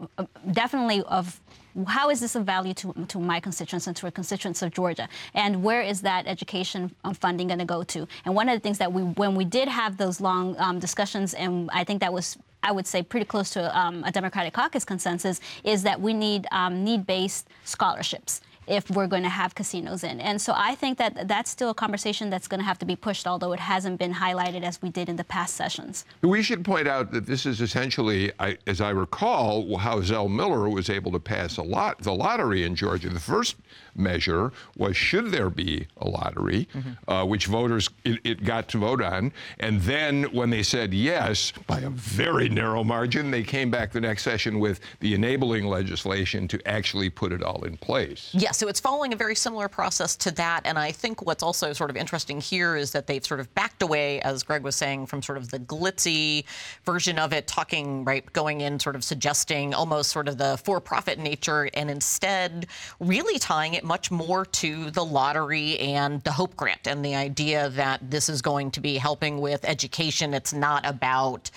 definitely 0.51 1.01
of 1.03 1.41
how 1.87 2.09
is 2.09 2.19
this 2.19 2.35
of 2.35 2.45
value 2.45 2.73
to, 2.75 2.93
to 3.07 3.19
my 3.19 3.39
constituents 3.39 3.87
and 3.87 3.95
to 3.97 4.05
the 4.05 4.11
constituents 4.11 4.61
of 4.61 4.71
Georgia? 4.71 5.07
And 5.33 5.63
where 5.63 5.81
is 5.81 6.01
that 6.01 6.27
education 6.27 6.93
um, 7.03 7.13
funding 7.13 7.47
going 7.47 7.59
to 7.59 7.65
go 7.65 7.83
to? 7.83 8.07
And 8.25 8.35
one 8.35 8.49
of 8.49 8.55
the 8.55 8.59
things 8.59 8.77
that 8.77 8.91
we, 8.91 9.03
when 9.03 9.35
we 9.35 9.45
did 9.45 9.67
have 9.67 9.97
those 9.97 10.21
long 10.21 10.57
um, 10.59 10.79
discussions, 10.79 11.33
and 11.33 11.69
I 11.73 11.83
think 11.83 12.01
that 12.01 12.13
was 12.13 12.37
I 12.61 12.73
would 12.73 12.87
say 12.87 13.01
pretty 13.01 13.25
close 13.25 13.51
to 13.51 13.77
um, 13.77 14.03
a 14.03 14.11
Democratic 14.11 14.53
caucus 14.53 14.83
consensus, 14.83 15.39
is 15.63 15.83
that 15.83 16.01
we 16.01 16.13
need 16.13 16.45
um, 16.51 16.83
need-based 16.83 17.47
scholarships 17.63 18.41
if 18.69 18.89
we're 18.91 19.07
going 19.07 19.23
to 19.23 19.29
have 19.29 19.55
casinos 19.55 20.03
in. 20.03 20.21
And 20.21 20.41
so 20.41 20.53
I 20.55 20.75
think 20.75 20.97
that 20.99 21.27
that's 21.27 21.49
still 21.49 21.69
a 21.69 21.73
conversation 21.73 22.29
that's 22.29 22.47
going 22.47 22.59
to 22.59 22.65
have 22.65 22.79
to 22.79 22.85
be 22.85 22.95
pushed, 22.95 23.27
although 23.27 23.51
it 23.53 23.59
hasn't 23.59 23.99
been 23.99 24.13
highlighted 24.13 24.63
as 24.63 24.81
we 24.81 24.89
did 24.89 25.09
in 25.09 25.15
the 25.15 25.23
past 25.23 25.55
sessions. 25.55 26.05
We 26.21 26.43
should 26.43 26.63
point 26.63 26.87
out 26.87 27.11
that 27.11 27.25
this 27.25 27.45
is 27.45 27.61
essentially, 27.61 28.31
I, 28.39 28.57
as 28.67 28.79
I 28.79 28.91
recall, 28.91 29.77
how 29.77 30.01
Zell 30.01 30.29
Miller 30.29 30.69
was 30.69 30.89
able 30.89 31.11
to 31.13 31.19
pass 31.19 31.57
a 31.57 31.63
lot 31.63 31.99
the 31.99 32.13
lottery 32.13 32.63
in 32.63 32.75
Georgia. 32.75 33.09
The 33.09 33.19
first 33.19 33.55
measure 33.99 34.51
was 34.77 34.95
should 34.95 35.31
there 35.31 35.49
be 35.49 35.87
a 35.97 36.07
lottery, 36.07 36.67
uh, 37.07 37.25
which 37.25 37.45
voters 37.45 37.89
it, 38.03 38.19
it 38.23 38.43
got 38.43 38.67
to 38.69 38.77
vote 38.79 39.01
on, 39.01 39.31
and 39.59 39.81
then 39.81 40.23
when 40.33 40.49
they 40.49 40.63
said 40.63 40.93
yes 40.93 41.51
by 41.67 41.79
a 41.81 41.89
very 41.89 42.49
narrow 42.49 42.83
margin, 42.83 43.31
they 43.31 43.43
came 43.43 43.69
back 43.69 43.91
the 43.91 44.01
next 44.01 44.23
session 44.23 44.59
with 44.59 44.79
the 44.99 45.13
enabling 45.13 45.65
legislation 45.65 46.47
to 46.47 46.67
actually 46.67 47.09
put 47.09 47.31
it 47.31 47.43
all 47.43 47.63
in 47.65 47.77
place. 47.77 48.29
Yeah, 48.33 48.51
so 48.51 48.67
it's 48.67 48.79
following 48.79 49.13
a 49.13 49.15
very 49.15 49.35
similar 49.35 49.67
process 49.67 50.15
to 50.17 50.31
that. 50.31 50.61
And 50.65 50.77
I 50.79 50.91
think 50.91 51.25
what's 51.25 51.43
also 51.43 51.73
sort 51.73 51.89
of 51.89 51.97
interesting 51.97 52.39
here 52.39 52.75
is 52.75 52.91
that 52.91 53.07
they've 53.07 53.25
sort 53.25 53.39
of 53.39 53.53
backed 53.55 53.81
away, 53.81 54.21
as 54.21 54.43
Greg 54.43 54.63
was 54.63 54.75
saying, 54.75 55.07
from 55.07 55.21
sort 55.21 55.37
of 55.37 55.51
the 55.51 55.59
glitzy 55.59 56.45
version 56.85 57.19
of 57.19 57.33
it, 57.33 57.47
talking, 57.47 58.03
right, 58.05 58.31
going 58.33 58.61
in, 58.61 58.79
sort 58.79 58.95
of 58.95 59.03
suggesting 59.03 59.73
almost 59.73 60.11
sort 60.11 60.27
of 60.27 60.37
the 60.37 60.57
for 60.63 60.79
profit 60.79 61.19
nature, 61.19 61.69
and 61.73 61.89
instead 61.89 62.67
really 62.99 63.39
tying 63.39 63.73
it 63.73 63.83
much 63.89 64.11
more 64.11 64.45
to 64.45 64.91
the 64.91 65.03
lottery 65.03 65.79
and 65.79 66.23
the 66.23 66.31
Hope 66.31 66.55
Grant 66.55 66.85
and 66.85 67.03
the 67.03 67.15
idea 67.15 67.69
that 67.71 67.99
this 68.11 68.29
is 68.29 68.39
going 68.39 68.69
to 68.69 68.79
be 68.79 68.97
helping 68.97 69.41
with 69.41 69.65
education. 69.65 70.35
It's 70.35 70.53
not 70.53 70.85
about 70.85 71.49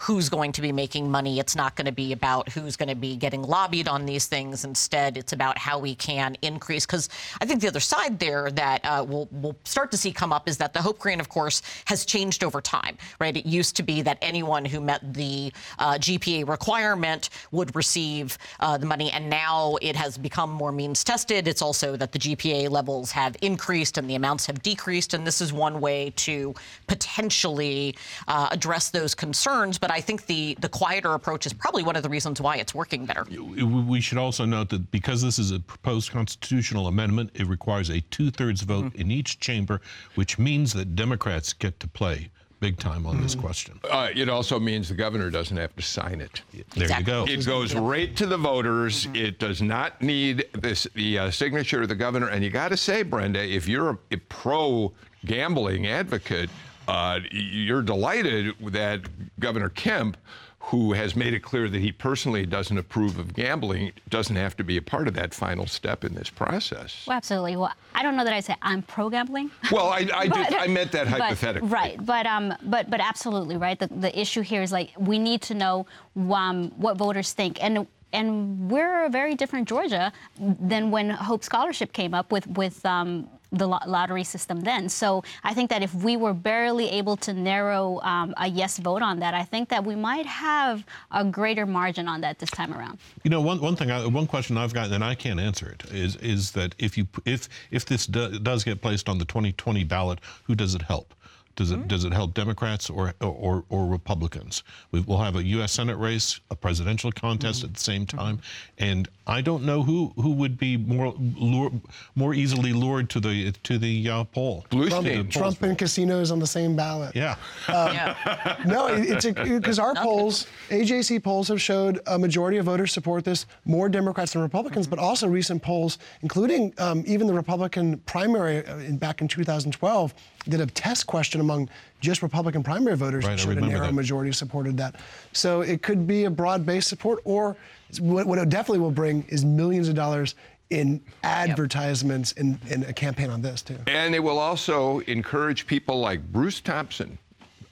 who's 0.00 0.30
going 0.30 0.50
to 0.50 0.62
be 0.62 0.72
making 0.72 1.10
money. 1.10 1.38
It's 1.38 1.54
not 1.54 1.76
going 1.76 1.84
to 1.84 1.92
be 1.92 2.12
about 2.12 2.48
who's 2.48 2.74
going 2.74 2.88
to 2.88 2.94
be 2.94 3.16
getting 3.16 3.42
lobbied 3.42 3.86
on 3.86 4.06
these 4.06 4.26
things. 4.26 4.64
Instead, 4.64 5.18
it's 5.18 5.34
about 5.34 5.58
how 5.58 5.78
we 5.78 5.94
can 5.94 6.38
increase. 6.40 6.86
Because 6.86 7.10
I 7.42 7.44
think 7.44 7.60
the 7.60 7.68
other 7.68 7.80
side 7.80 8.18
there 8.18 8.50
that 8.52 8.82
uh, 8.82 9.04
we'll, 9.06 9.28
we'll 9.30 9.56
start 9.64 9.90
to 9.90 9.98
see 9.98 10.10
come 10.10 10.32
up 10.32 10.48
is 10.48 10.56
that 10.56 10.72
the 10.72 10.80
Hope 10.80 10.98
Grant, 10.98 11.20
of 11.20 11.28
course, 11.28 11.60
has 11.84 12.06
changed 12.06 12.42
over 12.42 12.62
time, 12.62 12.96
right? 13.20 13.36
It 13.36 13.44
used 13.44 13.76
to 13.76 13.82
be 13.82 14.00
that 14.00 14.16
anyone 14.22 14.64
who 14.64 14.80
met 14.80 15.12
the 15.12 15.52
uh, 15.78 15.98
GPA 15.98 16.48
requirement 16.48 17.28
would 17.52 17.76
receive 17.76 18.38
uh, 18.60 18.78
the 18.78 18.86
money, 18.86 19.10
and 19.10 19.28
now 19.28 19.76
it 19.82 19.96
has 19.96 20.16
become 20.16 20.50
more 20.50 20.72
means 20.72 21.04
tested. 21.04 21.46
It's 21.46 21.60
also 21.60 21.96
that 21.96 22.12
the 22.12 22.18
GPA 22.18 22.70
levels 22.70 23.10
have 23.12 23.36
increased 23.42 23.98
and 23.98 24.08
the 24.08 24.14
amounts 24.14 24.46
have 24.46 24.62
decreased, 24.62 25.12
and 25.12 25.26
this 25.26 25.42
is 25.42 25.52
one 25.52 25.78
way 25.78 26.14
to 26.16 26.54
potentially 26.86 27.94
uh, 28.28 28.48
address 28.50 28.88
those 28.88 29.14
concerns. 29.14 29.76
But 29.76 29.89
I 29.90 30.00
think 30.00 30.26
the 30.26 30.56
the 30.60 30.68
quieter 30.68 31.14
approach 31.14 31.46
is 31.46 31.52
probably 31.52 31.82
one 31.82 31.96
of 31.96 32.02
the 32.02 32.08
reasons 32.08 32.40
why 32.40 32.56
it's 32.56 32.74
working 32.74 33.06
better. 33.06 33.24
We 33.30 34.00
should 34.00 34.18
also 34.18 34.44
note 34.44 34.68
that 34.70 34.90
because 34.90 35.22
this 35.22 35.38
is 35.38 35.50
a 35.50 35.60
proposed 35.60 36.10
constitutional 36.12 36.86
amendment, 36.86 37.30
it 37.34 37.46
requires 37.46 37.90
a 37.90 38.00
two-thirds 38.00 38.62
vote 38.62 38.86
mm. 38.86 38.94
in 38.94 39.10
each 39.10 39.40
chamber, 39.40 39.80
which 40.14 40.38
means 40.38 40.72
that 40.74 40.94
Democrats 40.94 41.52
get 41.52 41.80
to 41.80 41.88
play 41.88 42.30
big 42.60 42.78
time 42.78 43.06
on 43.06 43.20
this 43.22 43.34
mm. 43.34 43.40
question. 43.40 43.80
Uh, 43.90 44.10
it 44.14 44.28
also 44.28 44.60
means 44.60 44.88
the 44.88 44.94
governor 44.94 45.30
doesn't 45.30 45.56
have 45.56 45.74
to 45.74 45.82
sign 45.82 46.20
it. 46.20 46.42
There 46.52 46.84
exactly. 46.84 46.98
you 46.98 47.06
go. 47.06 47.32
It 47.32 47.46
goes 47.46 47.74
right 47.74 48.14
to 48.16 48.26
the 48.26 48.36
voters. 48.36 49.06
Mm-hmm. 49.06 49.16
It 49.16 49.38
does 49.38 49.62
not 49.62 50.00
need 50.02 50.44
this 50.52 50.86
the 50.94 51.18
uh, 51.18 51.30
signature 51.30 51.82
of 51.82 51.88
the 51.88 51.94
governor. 51.94 52.28
And 52.28 52.44
you 52.44 52.50
got 52.50 52.68
to 52.68 52.76
say, 52.76 53.02
Brenda, 53.02 53.42
if 53.42 53.66
you're 53.66 53.90
a, 53.90 53.98
a 54.12 54.16
pro 54.16 54.92
gambling 55.24 55.86
advocate, 55.86 56.50
uh, 56.90 57.20
you're 57.30 57.82
delighted 57.82 58.54
that 58.72 59.00
Governor 59.38 59.68
Kemp 59.68 60.16
who 60.64 60.92
has 60.92 61.16
made 61.16 61.32
it 61.32 61.40
clear 61.40 61.68
that 61.68 61.80
he 61.80 61.90
personally 61.90 62.44
doesn't 62.44 62.76
approve 62.76 63.18
of 63.18 63.32
gambling, 63.34 63.92
doesn't 64.10 64.36
have 64.36 64.54
to 64.56 64.62
be 64.62 64.76
a 64.76 64.82
part 64.82 65.08
of 65.08 65.14
that 65.14 65.32
final 65.32 65.66
step 65.66 66.04
in 66.04 66.14
this 66.14 66.28
process. 66.28 67.04
Well, 67.06 67.16
absolutely. 67.16 67.56
Well, 67.56 67.72
I 67.94 68.02
don't 68.02 68.14
know 68.14 68.24
that 68.24 68.34
I 68.34 68.40
say 68.40 68.54
I'm 68.60 68.82
pro 68.82 69.08
gambling. 69.08 69.50
Well, 69.72 69.88
I, 69.88 70.06
I, 70.14 70.28
but, 70.28 70.50
did, 70.50 70.58
I 70.58 70.66
meant 70.66 70.92
that 70.92 71.08
hypothetically. 71.08 71.68
But, 71.68 71.74
right, 71.74 72.06
but 72.06 72.26
um, 72.26 72.54
but 72.62 72.90
but 72.90 73.00
absolutely 73.00 73.56
right. 73.56 73.78
The, 73.78 73.86
the 73.88 74.16
issue 74.18 74.42
here 74.42 74.62
is 74.62 74.70
like 74.70 74.90
we 74.98 75.18
need 75.18 75.40
to 75.42 75.54
know 75.54 75.86
um, 76.30 76.70
what 76.76 76.98
voters 76.98 77.32
think, 77.32 77.62
and 77.64 77.86
and 78.12 78.70
we're 78.70 79.06
a 79.06 79.08
very 79.08 79.34
different 79.34 79.66
Georgia 79.66 80.12
than 80.38 80.90
when 80.90 81.10
Hope 81.10 81.42
Scholarship 81.42 81.92
came 81.92 82.12
up 82.12 82.30
with 82.30 82.46
with 82.48 82.84
um, 82.84 83.28
the 83.52 83.66
lottery 83.66 84.24
system 84.24 84.60
then. 84.60 84.88
So 84.88 85.24
I 85.42 85.54
think 85.54 85.70
that 85.70 85.82
if 85.82 85.94
we 85.94 86.16
were 86.16 86.34
barely 86.34 86.88
able 86.90 87.16
to 87.18 87.32
narrow 87.32 88.00
um, 88.02 88.34
a 88.36 88.48
yes 88.48 88.78
vote 88.78 89.02
on 89.02 89.20
that, 89.20 89.34
I 89.34 89.44
think 89.44 89.68
that 89.70 89.84
we 89.84 89.94
might 89.94 90.26
have 90.26 90.84
a 91.10 91.24
greater 91.24 91.66
margin 91.66 92.08
on 92.08 92.20
that 92.20 92.38
this 92.38 92.50
time 92.50 92.72
around. 92.72 92.98
You 93.24 93.30
know, 93.30 93.40
one, 93.40 93.60
one 93.60 93.76
thing, 93.76 93.90
I, 93.90 94.06
one 94.06 94.26
question 94.26 94.56
I've 94.56 94.74
got, 94.74 94.90
and 94.90 95.04
I 95.04 95.14
can't 95.14 95.40
answer 95.40 95.68
it, 95.68 95.90
is 95.92 96.16
is 96.16 96.52
that 96.52 96.74
if 96.78 96.96
you 96.96 97.06
if 97.24 97.48
if 97.70 97.84
this 97.86 98.06
do, 98.06 98.38
does 98.38 98.64
get 98.64 98.80
placed 98.80 99.08
on 99.08 99.18
the 99.18 99.24
2020 99.24 99.84
ballot, 99.84 100.20
who 100.44 100.54
does 100.54 100.74
it 100.74 100.82
help? 100.82 101.14
Does 101.56 101.70
it 101.70 101.78
mm-hmm. 101.78 101.88
does 101.88 102.04
it 102.04 102.12
help 102.12 102.34
Democrats 102.34 102.88
or 102.88 103.14
or, 103.20 103.64
or 103.68 103.86
Republicans? 103.86 104.62
We, 104.92 105.00
will 105.00 105.18
have 105.18 105.36
a 105.36 105.42
U.S. 105.42 105.72
Senate 105.72 105.96
race, 105.96 106.40
a 106.50 106.56
presidential 106.56 107.12
contest 107.12 107.58
mm-hmm. 107.58 107.68
at 107.68 107.74
the 107.74 107.80
same 107.80 108.06
time, 108.06 108.38
mm-hmm. 108.38 108.84
and 108.84 109.08
I 109.30 109.42
don't 109.42 109.64
know 109.64 109.84
who, 109.84 110.12
who 110.16 110.32
would 110.32 110.58
be 110.58 110.76
more 110.76 111.14
lure, 111.16 111.70
more 112.16 112.34
easily 112.34 112.72
lured 112.72 113.08
to 113.10 113.20
the 113.20 113.52
to 113.52 113.78
the 113.78 114.10
uh, 114.10 114.24
poll. 114.24 114.66
Trump, 114.70 115.30
Trump 115.30 115.62
and 115.62 115.78
casinos 115.78 116.32
on 116.32 116.40
the 116.40 116.46
same 116.46 116.74
ballot. 116.74 117.14
Yeah. 117.14 117.36
Um, 117.68 117.94
yeah. 117.94 118.56
no, 118.66 118.88
it's 118.88 119.26
because 119.26 119.78
our 119.78 119.94
polls, 119.94 120.46
AJC 120.70 121.22
polls, 121.22 121.46
have 121.48 121.60
showed 121.62 122.00
a 122.08 122.18
majority 122.18 122.58
of 122.58 122.66
voters 122.66 122.92
support 122.92 123.24
this, 123.24 123.46
more 123.64 123.88
Democrats 123.88 124.32
than 124.32 124.42
Republicans, 124.42 124.86
mm-hmm. 124.86 124.96
but 124.96 125.02
also 125.02 125.28
recent 125.28 125.62
polls, 125.62 125.98
including 126.22 126.74
um, 126.78 127.04
even 127.06 127.28
the 127.28 127.34
Republican 127.34 127.98
primary 127.98 128.66
uh, 128.66 128.78
in, 128.78 128.96
back 128.96 129.20
in 129.20 129.28
2012 129.28 130.14
did 130.48 130.60
a 130.60 130.66
test 130.66 131.06
question 131.06 131.40
among 131.40 131.68
just 132.00 132.22
Republican 132.22 132.62
primary 132.62 132.96
voters 132.96 133.26
right, 133.26 133.38
showed 133.38 133.58
a 133.58 133.60
narrow 133.60 133.86
that. 133.86 133.94
majority 133.94 134.32
supported 134.32 134.76
that. 134.78 134.96
So 135.32 135.60
it 135.60 135.82
could 135.82 136.06
be 136.06 136.24
a 136.24 136.30
broad-based 136.30 136.88
support, 136.88 137.20
or 137.24 137.56
what, 137.98 138.26
what, 138.26 138.38
it 138.38 138.48
definitely 138.48 138.80
will 138.80 138.90
bring 138.90 139.24
is 139.28 139.44
millions 139.44 139.88
of 139.88 139.94
dollars 139.94 140.34
in 140.70 141.02
advertisements 141.24 142.32
yep. 142.36 142.44
in, 142.44 142.72
in 142.72 142.82
a 142.84 142.92
campaign 142.92 143.28
on 143.28 143.42
this 143.42 143.60
too. 143.60 143.76
And 143.86 144.14
it 144.14 144.20
will 144.20 144.38
also 144.38 145.00
encourage 145.00 145.66
people 145.66 146.00
like 146.00 146.22
Bruce 146.32 146.60
Thompson, 146.60 147.18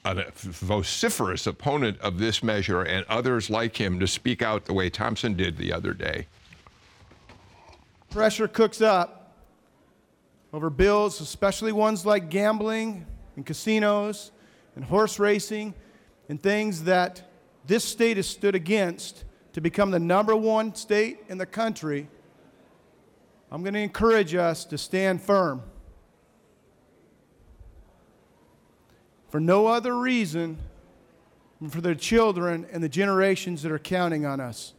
a 0.05 0.25
vociferous 0.35 1.47
opponent 1.47 1.99
of 2.01 2.19
this 2.19 2.43
measure, 2.43 2.83
and 2.83 3.05
others 3.07 3.49
like 3.49 3.75
him 3.77 3.99
to 3.99 4.07
speak 4.07 4.41
out 4.41 4.65
the 4.65 4.73
way 4.73 4.89
Thompson 4.89 5.33
did 5.33 5.57
the 5.57 5.73
other 5.73 5.93
day. 5.93 6.27
Pressure 8.09 8.47
cooks 8.47 8.81
up 8.81 9.18
over 10.51 10.69
bills, 10.69 11.21
especially 11.21 11.71
ones 11.71 12.05
like 12.05 12.29
gambling 12.29 13.05
and 13.35 13.45
casinos 13.45 14.31
and 14.75 14.83
horse 14.83 15.19
racing 15.19 15.73
and 16.27 16.41
things 16.41 16.83
that 16.83 17.21
this 17.65 17.83
state 17.83 18.17
has 18.17 18.27
stood 18.27 18.55
against 18.55 19.23
to 19.53 19.61
become 19.61 19.91
the 19.91 19.99
number 19.99 20.35
one 20.35 20.73
state 20.75 21.19
in 21.27 21.37
the 21.37 21.45
country, 21.45 22.07
I'm 23.51 23.63
going 23.63 23.73
to 23.73 23.79
encourage 23.79 24.35
us 24.35 24.65
to 24.65 24.77
stand 24.77 25.21
firm. 25.21 25.63
For 29.29 29.39
no 29.39 29.67
other 29.67 29.95
reason 29.95 30.57
than 31.59 31.69
for 31.69 31.81
their 31.81 31.95
children 31.95 32.65
and 32.71 32.81
the 32.81 32.89
generations 32.89 33.61
that 33.63 33.71
are 33.71 33.79
counting 33.79 34.25
on 34.25 34.39
us. 34.39 34.73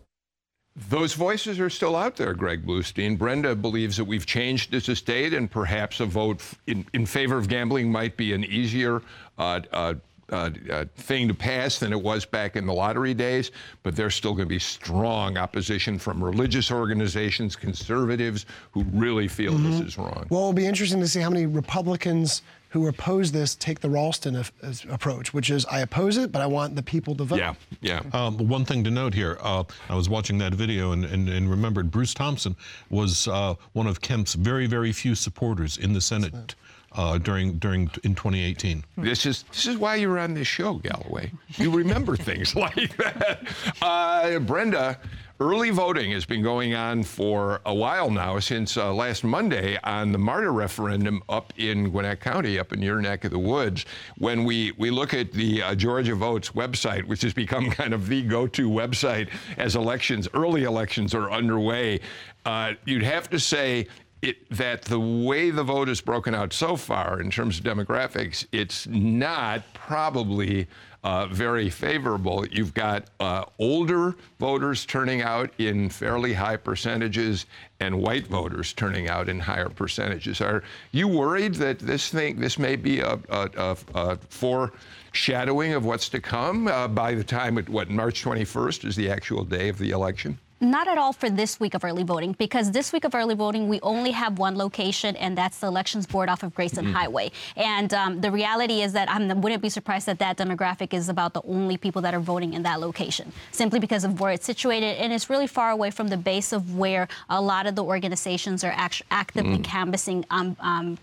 Those 0.89 1.15
voices 1.15 1.61
are 1.61 1.71
still 1.71 1.95
out 1.95 2.17
there, 2.17 2.35
Greg 2.35 2.65
Bluestein. 2.65 3.19
Brenda 3.19 3.55
believes 3.55 3.97
that 3.97 4.05
we've 4.05 4.27
changed 4.27 4.75
as 4.75 4.89
a 4.89 4.97
state, 4.97 5.35
and 5.35 5.51
perhaps 5.51 6.01
a 6.01 6.07
vote 6.07 6.43
in, 6.67 6.87
in 6.93 7.07
favor 7.07 7.37
of 7.37 7.49
gambling 7.49 7.93
might 7.93 8.17
be 8.17 8.33
an 8.33 8.45
easier 8.45 9.03
uh, 9.39 9.61
uh, 9.73 9.95
uh, 10.33 10.51
uh, 10.71 10.85
thing 10.97 11.27
to 11.29 11.35
pass 11.35 11.79
than 11.79 11.93
it 11.93 12.01
was 12.01 12.25
back 12.25 12.55
in 12.57 12.65
the 12.65 12.73
lottery 12.73 13.15
days, 13.15 13.51
but 13.83 13.97
there's 13.97 14.15
still 14.15 14.33
going 14.33 14.47
to 14.47 14.49
be 14.49 14.61
strong 14.61 15.37
opposition 15.37 15.99
from 15.99 16.23
religious 16.23 16.71
organizations, 16.71 17.57
conservatives 17.57 18.47
who 18.71 18.85
really 18.93 19.27
feel 19.27 19.53
mm-hmm. 19.53 19.73
this 19.73 19.81
is 19.81 19.99
wrong. 19.99 20.27
Well, 20.31 20.43
it'll 20.43 20.53
be 20.53 20.67
interesting 20.67 21.01
to 21.01 21.09
see 21.09 21.21
how 21.21 21.31
many 21.31 21.47
Republicans 21.47 22.43
who 22.71 22.87
oppose 22.87 23.33
this 23.33 23.55
take 23.57 23.81
the 23.81 23.91
Ralston 23.91 24.37
af- 24.37 24.53
approach, 24.89 25.35
which 25.35 25.51
is 25.51 25.67
I 25.67 25.81
oppose 25.81 26.17
it, 26.17 26.33
but 26.33 26.41
I 26.41 26.47
want 26.47 26.77
the 26.77 26.83
people 26.83 27.15
to 27.17 27.25
vote. 27.25 27.39
Yeah, 27.39 27.55
yeah. 27.81 28.01
Um, 28.13 28.39
one 28.49 28.65
thing 28.65 28.83
to 28.85 28.91
note 28.91 29.13
here, 29.13 29.39
uh, 29.43 29.65
I 29.89 29.95
was 29.95 30.09
watching 30.09 30.39
that 30.39 30.55
video 30.55 30.93
and, 30.93 31.05
and, 31.05 31.29
and 31.29 31.51
remembered 31.51 31.91
Bruce 31.91 32.15
Thompson 32.15 32.57
was 32.89 33.27
uh, 33.29 33.55
one 33.73 33.87
of 33.87 34.01
Kemp's 34.01 34.35
very, 34.35 34.67
very 34.67 34.93
few 34.93 35.15
supporters 35.15 35.77
in 35.79 35.93
the 35.93 36.01
Senate. 36.01 36.55
Uh, 36.93 37.19
during 37.19 37.57
during 37.59 37.83
in 38.03 38.17
2018. 38.17 38.83
This 38.97 39.25
is 39.25 39.45
this 39.45 39.69
is 39.69 39.77
why 39.79 39.95
you're 39.95 40.19
on 40.19 40.35
this 40.35 40.49
show, 40.49 40.75
Galloway. 40.75 41.31
You 41.57 41.71
remember 41.71 42.17
things 42.17 42.57
like 42.57 42.97
that. 42.97 43.47
Uh, 43.81 44.41
Brenda, 44.41 44.99
Early 45.43 45.71
voting 45.71 46.11
has 46.11 46.27
been 46.27 46.43
going 46.43 46.75
on 46.75 47.03
for 47.03 47.63
a 47.65 47.75
while 47.75 48.11
now, 48.11 48.39
since 48.41 48.77
uh, 48.77 48.93
last 48.93 49.25
Monday 49.25 49.79
on 49.85 50.13
the 50.13 50.19
MARTA 50.19 50.51
referendum 50.51 51.23
up 51.31 51.55
in 51.57 51.89
Gwinnett 51.89 52.21
County, 52.21 52.59
up 52.59 52.75
in 52.75 52.83
your 52.83 53.01
neck 53.01 53.25
of 53.25 53.31
the 53.31 53.39
woods. 53.39 53.87
When 54.19 54.45
we, 54.45 54.73
we 54.73 54.91
look 54.91 55.15
at 55.15 55.33
the 55.33 55.63
uh, 55.63 55.75
Georgia 55.75 56.15
Votes 56.15 56.51
website, 56.51 57.05
which 57.05 57.23
has 57.23 57.33
become 57.33 57.71
kind 57.71 57.95
of 57.95 58.07
the 58.07 58.21
go 58.21 58.47
to 58.49 58.69
website 58.69 59.31
as 59.57 59.77
elections, 59.77 60.29
early 60.35 60.65
elections 60.65 61.15
are 61.15 61.31
underway, 61.31 62.01
uh, 62.45 62.75
you'd 62.85 63.03
have 63.03 63.31
to 63.31 63.41
say 63.41 63.87
it, 64.21 64.47
that 64.51 64.83
the 64.83 65.01
way 65.01 65.49
the 65.49 65.65
vote 65.65 65.89
is 65.89 66.03
broken 66.03 66.35
out 66.35 66.53
so 66.53 66.77
far 66.77 67.19
in 67.19 67.31
terms 67.31 67.59
of 67.59 67.65
demographics, 67.65 68.47
it's 68.53 68.87
not 68.89 69.63
probably 69.73 70.69
uh, 71.03 71.27
very 71.27 71.71
favorable. 71.71 72.47
You've 72.47 72.75
got 72.75 73.05
uh, 73.21 73.45
older 73.59 74.17
voters 74.39 74.85
turning 74.85 75.23
out 75.23 75.51
in 75.59 75.89
fairly 75.89 76.35
high 76.35 76.57
percentages 76.57 77.47
and 77.81 78.01
white 78.01 78.27
voters 78.27 78.73
turning 78.75 79.09
out 79.09 79.29
in 79.29 79.41
higher 79.41 79.71
percentages. 79.71 80.41
Are 80.41 80.63
you 80.93 81.09
worried 81.09 81.55
that 81.55 81.79
this 81.79 82.11
thing, 82.11 82.39
this 82.39 82.59
may 82.59 82.77
be 82.77 83.01
a, 83.01 83.19
a, 83.31 83.51
a, 83.57 83.77
a 83.95 84.17
foreshadowing 84.29 85.73
of 85.73 85.85
what's 85.87 86.09
to 86.11 86.21
come 86.21 86.69
uh, 86.69 86.89
by 86.89 87.15
the 87.15 87.25
time, 87.25 87.57
it, 87.57 87.69
what, 87.69 87.89
March 87.89 88.23
21st 88.23 88.85
is 88.85 88.97
the 88.97 89.11
actual 89.11 89.45
day 89.45 89.69
of 89.71 89.79
the 89.79 89.91
election? 89.91 90.39
Not 90.63 90.89
at 90.89 90.99
all 90.99 91.15
for 91.15 91.31
this 91.31 91.59
week 91.59 91.73
of 91.73 91.85
early 91.85 92.03
voting, 92.03 92.33
because 92.39 92.71
this 92.71 92.93
week 92.93 93.05
of 93.05 93.15
early 93.15 93.35
voting, 93.35 93.67
we 93.67 93.81
only 93.81 94.11
have 94.11 94.39
one 94.39 94.59
location, 94.59 95.17
and 95.17 95.37
that's 95.37 95.59
the 95.59 95.67
Elections 95.67 96.07
Board 96.07 96.29
off 96.29 96.43
of 96.43 96.55
Grayson 96.55 96.85
mm-hmm. 96.85 96.95
Highway. 96.95 97.33
And 97.57 97.95
um, 97.95 98.21
the 98.21 98.31
reality 98.31 98.83
is 98.83 98.93
that 98.93 99.09
I 99.09 99.19
wouldn't 99.33 99.63
be 99.63 99.71
surprised 99.71 100.05
that 100.05 100.19
that 100.19 100.37
demographic 100.37 100.93
is 100.93 101.09
about 101.09 101.33
the 101.33 101.41
only 101.43 101.79
people 101.79 102.03
that 102.03 102.13
are 102.13 102.21
voting 102.21 102.53
in 102.53 102.63
that 102.65 102.79
location, 102.79 103.33
simply 103.53 103.81
because 103.81 104.05
of 104.05 104.21
where 104.21 104.33
it's 104.33 104.45
situated, 104.45 104.99
and 104.99 105.15
it's 105.15 105.31
really 105.31 105.47
far 105.47 105.71
away 105.71 105.91
from 105.91 106.09
the 106.09 106.19
base 106.19 106.53
of 106.53 106.77
where 106.77 107.09
a 107.31 107.41
lot 107.41 107.67
of 107.67 107.75
the 107.75 107.83
organizations 107.83 108.63
are 108.63 108.75
act- 108.77 109.01
actively 109.11 109.59
mm. 109.59 109.65
canvassing 109.65 110.27
um, 110.29 110.59
um, 110.61 110.99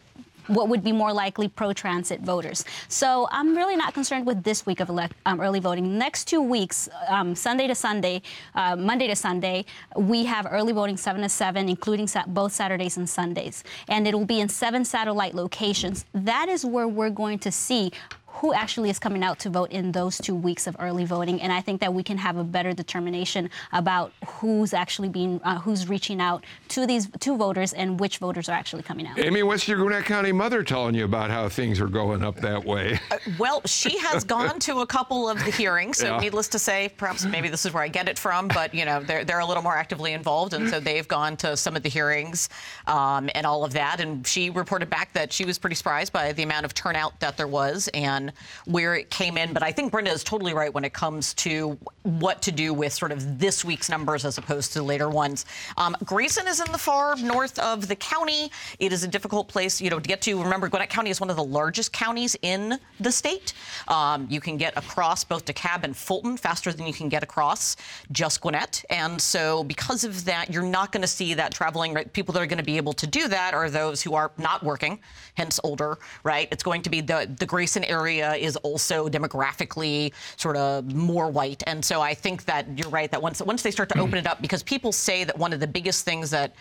what 0.47 0.69
would 0.69 0.83
be 0.83 0.91
more 0.91 1.13
likely 1.13 1.47
pro-transit 1.47 2.21
voters. 2.21 2.65
So 2.87 3.27
I'm 3.31 3.55
really 3.55 3.75
not 3.75 3.93
concerned 3.93 4.25
with 4.25 4.43
this 4.43 4.65
week 4.65 4.79
of 4.79 4.89
elect, 4.89 5.13
um, 5.25 5.39
early 5.41 5.59
voting. 5.59 5.97
Next 5.97 6.25
two 6.25 6.41
weeks, 6.41 6.89
um, 7.07 7.35
Sunday 7.35 7.67
to 7.67 7.75
Sunday, 7.75 8.21
uh, 8.55 8.75
Monday 8.75 9.07
to 9.07 9.15
Sunday, 9.15 9.65
we 9.95 10.25
have 10.25 10.47
early 10.49 10.73
voting 10.73 10.97
7 10.97 11.21
to 11.21 11.29
7, 11.29 11.69
including 11.69 12.07
sa- 12.07 12.25
both 12.27 12.51
Saturdays 12.53 12.97
and 12.97 13.09
Sundays. 13.09 13.63
And 13.87 14.07
it 14.07 14.13
will 14.15 14.25
be 14.25 14.39
in 14.39 14.49
seven 14.49 14.85
satellite 14.85 15.35
locations. 15.35 16.05
That 16.13 16.49
is 16.49 16.65
where 16.65 16.87
we're 16.87 17.09
going 17.09 17.39
to 17.39 17.51
see 17.51 17.91
who 18.39 18.53
actually 18.53 18.89
is 18.89 18.99
coming 18.99 19.23
out 19.23 19.39
to 19.39 19.49
vote 19.49 19.71
in 19.71 19.91
those 19.91 20.17
two 20.17 20.35
weeks 20.35 20.67
of 20.67 20.75
early 20.79 21.05
voting. 21.05 21.41
And 21.41 21.51
I 21.51 21.61
think 21.61 21.81
that 21.81 21.93
we 21.93 22.03
can 22.03 22.17
have 22.17 22.37
a 22.37 22.43
better 22.43 22.73
determination 22.73 23.49
about 23.73 24.11
who's 24.27 24.73
actually 24.73 25.09
being, 25.09 25.41
uh, 25.43 25.59
who's 25.59 25.89
reaching 25.89 26.21
out 26.21 26.45
to 26.69 26.85
these 26.85 27.09
two 27.19 27.35
voters 27.37 27.73
and 27.73 27.99
which 27.99 28.19
voters 28.19 28.47
are 28.49 28.53
actually 28.53 28.83
coming 28.83 29.07
out. 29.07 29.17
Amy, 29.19 29.41
what's 29.43 29.67
your 29.67 29.77
Gwinnett 29.79 30.05
County 30.05 30.31
mother 30.31 30.63
telling 30.63 30.93
you 30.93 31.05
about 31.05 31.29
how 31.31 31.49
things 31.49 31.79
are 31.79 31.87
going 31.87 32.23
up 32.23 32.35
that 32.37 32.63
way? 32.63 32.99
Uh, 33.09 33.17
well, 33.39 33.61
she 33.65 33.97
has 33.99 34.25
gone 34.25 34.59
to 34.59 34.79
a 34.79 34.85
couple 34.85 35.29
of 35.29 35.37
the 35.45 35.51
hearings, 35.51 35.97
so 35.97 36.07
Yeah. 36.07 36.19
needless 36.19 36.49
to 36.49 36.59
say, 36.59 36.89
perhaps 36.97 37.23
maybe 37.23 37.47
this 37.47 37.65
is 37.65 37.71
where 37.71 37.81
I 37.81 37.87
get 37.87 38.09
it 38.09 38.19
from, 38.19 38.49
but 38.49 38.73
you 38.73 38.83
know, 38.83 39.01
they're, 39.01 39.23
they're 39.23 39.39
a 39.39 39.45
little 39.45 39.63
more 39.63 39.77
actively 39.77 40.11
involved, 40.11 40.53
and 40.53 40.69
so 40.69 40.81
they've 40.81 41.07
gone 41.07 41.37
to 41.37 41.55
some 41.55 41.77
of 41.77 41.83
the 41.83 41.89
hearings 41.89 42.49
um, 42.85 43.29
and 43.33 43.45
all 43.45 43.63
of 43.63 43.71
that. 43.73 44.01
And 44.01 44.27
she 44.27 44.49
reported 44.49 44.89
back 44.89 45.13
that 45.13 45.31
she 45.31 45.45
was 45.45 45.57
pretty 45.57 45.75
surprised 45.77 46.11
by 46.11 46.33
the 46.33 46.43
amount 46.43 46.65
of 46.65 46.73
turnout 46.73 47.17
that 47.21 47.37
there 47.37 47.47
was 47.47 47.87
and 47.93 48.26
where 48.65 48.95
it 48.95 49.09
came 49.09 49.37
in. 49.37 49.53
But 49.53 49.63
I 49.63 49.71
think 49.71 49.91
Brenda 49.91 50.11
is 50.11 50.23
totally 50.23 50.53
right 50.53 50.73
when 50.73 50.83
it 50.83 50.93
comes 50.93 51.33
to 51.35 51.77
what 52.03 52.41
to 52.43 52.51
do 52.51 52.73
with 52.73 52.93
sort 52.93 53.11
of 53.11 53.39
this 53.39 53.65
week's 53.65 53.89
numbers 53.89 54.25
as 54.25 54.37
opposed 54.37 54.73
to 54.73 54.83
later 54.83 55.09
ones. 55.09 55.45
Um, 55.77 55.95
Grayson 56.03 56.47
is 56.47 56.59
in 56.59 56.71
the 56.71 56.77
far 56.77 57.15
north 57.17 57.59
of 57.59 57.87
the 57.87 57.95
county. 57.95 58.51
It 58.79 58.93
is 58.93 59.03
a 59.03 59.07
difficult 59.07 59.47
place, 59.47 59.81
you 59.81 59.89
know, 59.89 59.99
to 59.99 60.07
get 60.07 60.21
to. 60.21 60.41
Remember, 60.41 60.69
Gwinnett 60.69 60.89
County 60.89 61.09
is 61.09 61.19
one 61.19 61.29
of 61.29 61.35
the 61.35 61.43
largest 61.43 61.93
counties 61.93 62.35
in 62.41 62.79
the 62.99 63.11
state. 63.11 63.53
Um, 63.87 64.27
you 64.29 64.39
can 64.39 64.57
get 64.57 64.77
across 64.77 65.23
both 65.23 65.45
DeKalb 65.45 65.83
and 65.83 65.95
Fulton 65.95 66.37
faster 66.37 66.71
than 66.71 66.87
you 66.87 66.93
can 66.93 67.09
get 67.09 67.23
across 67.23 67.75
just 68.11 68.41
Gwinnett. 68.41 68.83
And 68.89 69.21
so, 69.21 69.63
because 69.63 70.03
of 70.03 70.25
that, 70.25 70.51
you're 70.51 70.63
not 70.63 70.91
going 70.91 71.01
to 71.01 71.07
see 71.07 71.33
that 71.33 71.53
traveling. 71.53 71.93
Right? 71.93 72.11
People 72.13 72.33
that 72.33 72.41
are 72.41 72.47
going 72.47 72.57
to 72.57 72.63
be 72.63 72.77
able 72.77 72.93
to 72.93 73.07
do 73.07 73.27
that 73.27 73.53
are 73.53 73.69
those 73.69 74.01
who 74.01 74.13
are 74.15 74.31
not 74.37 74.63
working, 74.63 74.99
hence 75.35 75.59
older, 75.63 75.97
right? 76.23 76.47
It's 76.51 76.63
going 76.63 76.81
to 76.83 76.89
be 76.89 77.01
the 77.01 77.29
the 77.37 77.45
Grayson 77.45 77.83
area 77.83 78.16
is 78.21 78.55
also 78.57 79.07
demographically 79.09 80.11
sort 80.35 80.57
of 80.57 80.93
more 80.93 81.29
white, 81.29 81.63
and 81.67 81.83
so 81.83 82.01
I 82.01 82.13
think 82.13 82.45
that 82.45 82.65
you're 82.77 82.89
right 82.89 83.09
that 83.11 83.21
once 83.21 83.41
once 83.41 83.61
they 83.63 83.71
start 83.71 83.89
to 83.89 83.99
open 83.99 84.15
it 84.17 84.27
up, 84.27 84.41
because 84.41 84.63
people 84.63 84.91
say 84.91 85.23
that 85.23 85.37
one 85.37 85.53
of 85.53 85.59
the 85.59 85.67
biggest 85.67 86.05
things 86.05 86.29
that 86.31 86.55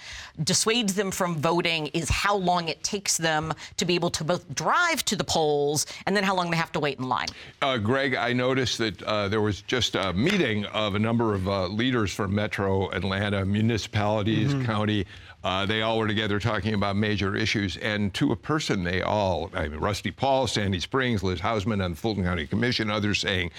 dissuades 0.45 0.95
them 0.95 1.11
from 1.11 1.37
voting 1.37 1.87
is 1.89 2.09
how 2.09 2.37
long 2.37 2.69
it 2.69 2.83
takes 2.83 3.17
them 3.17 3.53
to 3.77 3.85
be 3.85 3.95
able 3.95 4.11
to 4.11 4.25
both 4.25 4.53
drive 4.55 5.05
to 5.05 5.17
the 5.17 5.25
polls 5.25 5.87
and 6.07 6.15
then 6.17 6.23
how 6.25 6.35
long 6.35 6.51
they 6.51 6.57
have 6.57 6.73
to 6.73 6.81
wait 6.81 6.99
in 6.99 7.09
line. 7.09 7.29
Uh, 7.63 7.79
Greg, 7.79 8.15
I 8.15 8.33
noticed 8.33 8.79
that 8.79 9.03
uh, 9.03 9.29
there 9.29 9.41
was 9.41 9.63
just 9.63 9.95
a 9.95 10.13
meeting 10.13 10.65
of 10.67 10.95
a 10.95 10.99
number 10.99 11.35
of 11.35 11.49
uh, 11.49 11.67
leaders 11.69 12.13
from 12.13 12.35
Metro 12.35 12.91
Atlanta, 12.91 13.45
municipalities, 13.45 14.53
Mhm. 14.55 14.65
county. 14.67 15.07
Uh, 15.47 15.65
they 15.65 15.81
all 15.81 15.97
were 15.97 16.09
together 16.09 16.41
talking 16.41 16.75
about 16.75 16.97
major 16.97 17.37
issues, 17.37 17.77
and 17.77 18.13
to 18.13 18.33
a 18.33 18.37
person, 18.37 18.83
they 18.83 19.01
all, 19.01 19.49
I 19.55 19.69
mean, 19.69 19.79
Rusty 19.79 20.11
Paul, 20.11 20.49
Sandy 20.49 20.81
Springs, 20.81 21.23
Liz 21.23 21.41
Hausmann 21.41 21.81
on 21.85 21.93
the 21.93 21.97
Fulton 21.97 22.25
County 22.25 22.49
Commission, 22.49 22.91
others 22.91 23.21
saying, 23.21 23.53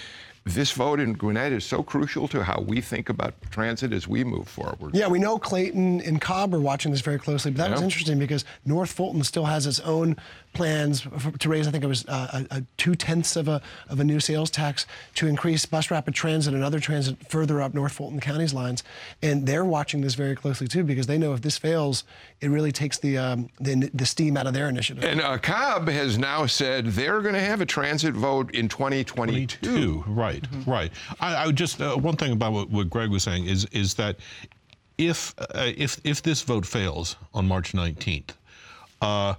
this 0.54 0.72
vote 0.72 1.00
in 1.00 1.12
Gwinnett 1.14 1.52
is 1.52 1.64
so 1.64 1.82
crucial 1.82 2.28
to 2.28 2.42
how 2.42 2.60
we 2.60 2.80
think 2.80 3.08
about 3.08 3.34
transit 3.50 3.92
as 3.92 4.08
we 4.08 4.24
move 4.24 4.48
forward. 4.48 4.94
Yeah, 4.94 5.08
we 5.08 5.18
know 5.18 5.38
Clayton 5.38 6.00
and 6.00 6.20
Cobb 6.20 6.54
are 6.54 6.60
watching 6.60 6.90
this 6.92 7.00
very 7.00 7.18
closely, 7.18 7.50
but 7.50 7.58
that 7.58 7.70
was 7.70 7.82
interesting 7.82 8.18
because 8.18 8.44
North 8.64 8.90
Fulton 8.90 9.22
still 9.24 9.44
has 9.44 9.66
its 9.66 9.80
own 9.80 10.16
plans 10.54 11.02
for, 11.02 11.30
to 11.38 11.48
raise, 11.48 11.68
I 11.68 11.70
think 11.70 11.84
it 11.84 11.88
was 11.88 12.04
uh, 12.06 12.44
a, 12.50 12.56
a 12.56 12.62
two 12.76 12.94
tenths 12.94 13.36
of 13.36 13.48
a 13.48 13.60
of 13.88 14.00
a 14.00 14.04
new 14.04 14.18
sales 14.18 14.50
tax 14.50 14.86
to 15.14 15.26
increase 15.26 15.64
bus 15.66 15.90
rapid 15.90 16.14
transit 16.14 16.54
and 16.54 16.64
other 16.64 16.80
transit 16.80 17.16
further 17.30 17.60
up 17.60 17.74
North 17.74 17.92
Fulton 17.92 18.20
County's 18.20 18.54
lines, 18.54 18.82
and 19.22 19.46
they're 19.46 19.64
watching 19.64 20.00
this 20.00 20.14
very 20.14 20.34
closely 20.34 20.66
too 20.66 20.84
because 20.84 21.06
they 21.06 21.18
know 21.18 21.32
if 21.32 21.42
this 21.42 21.58
fails, 21.58 22.04
it 22.40 22.48
really 22.48 22.72
takes 22.72 22.98
the 22.98 23.18
um, 23.18 23.48
the, 23.60 23.90
the 23.94 24.06
steam 24.06 24.36
out 24.36 24.46
of 24.46 24.54
their 24.54 24.68
initiative. 24.68 25.04
And 25.04 25.20
uh, 25.20 25.38
Cobb 25.38 25.88
has 25.88 26.18
now 26.18 26.46
said 26.46 26.86
they're 26.86 27.20
going 27.20 27.34
to 27.34 27.40
have 27.40 27.60
a 27.60 27.66
transit 27.66 28.14
vote 28.14 28.54
in 28.54 28.68
2022. 28.68 29.58
Two, 29.62 30.04
right, 30.06 30.37
right. 30.66 30.90
I, 31.20 31.34
I 31.34 31.46
would 31.46 31.56
just 31.56 31.80
uh, 31.80 31.96
one 31.96 32.16
thing 32.16 32.32
about 32.32 32.52
what, 32.52 32.70
what 32.70 32.90
Greg 32.90 33.10
was 33.10 33.22
saying 33.22 33.46
is 33.46 33.64
is 33.66 33.94
that 33.94 34.16
if 34.96 35.34
uh, 35.38 35.72
if 35.76 36.00
if 36.04 36.22
this 36.22 36.42
vote 36.42 36.66
fails 36.66 37.16
on 37.34 37.46
March 37.46 37.72
19th, 37.72 38.30
uh, 39.00 39.34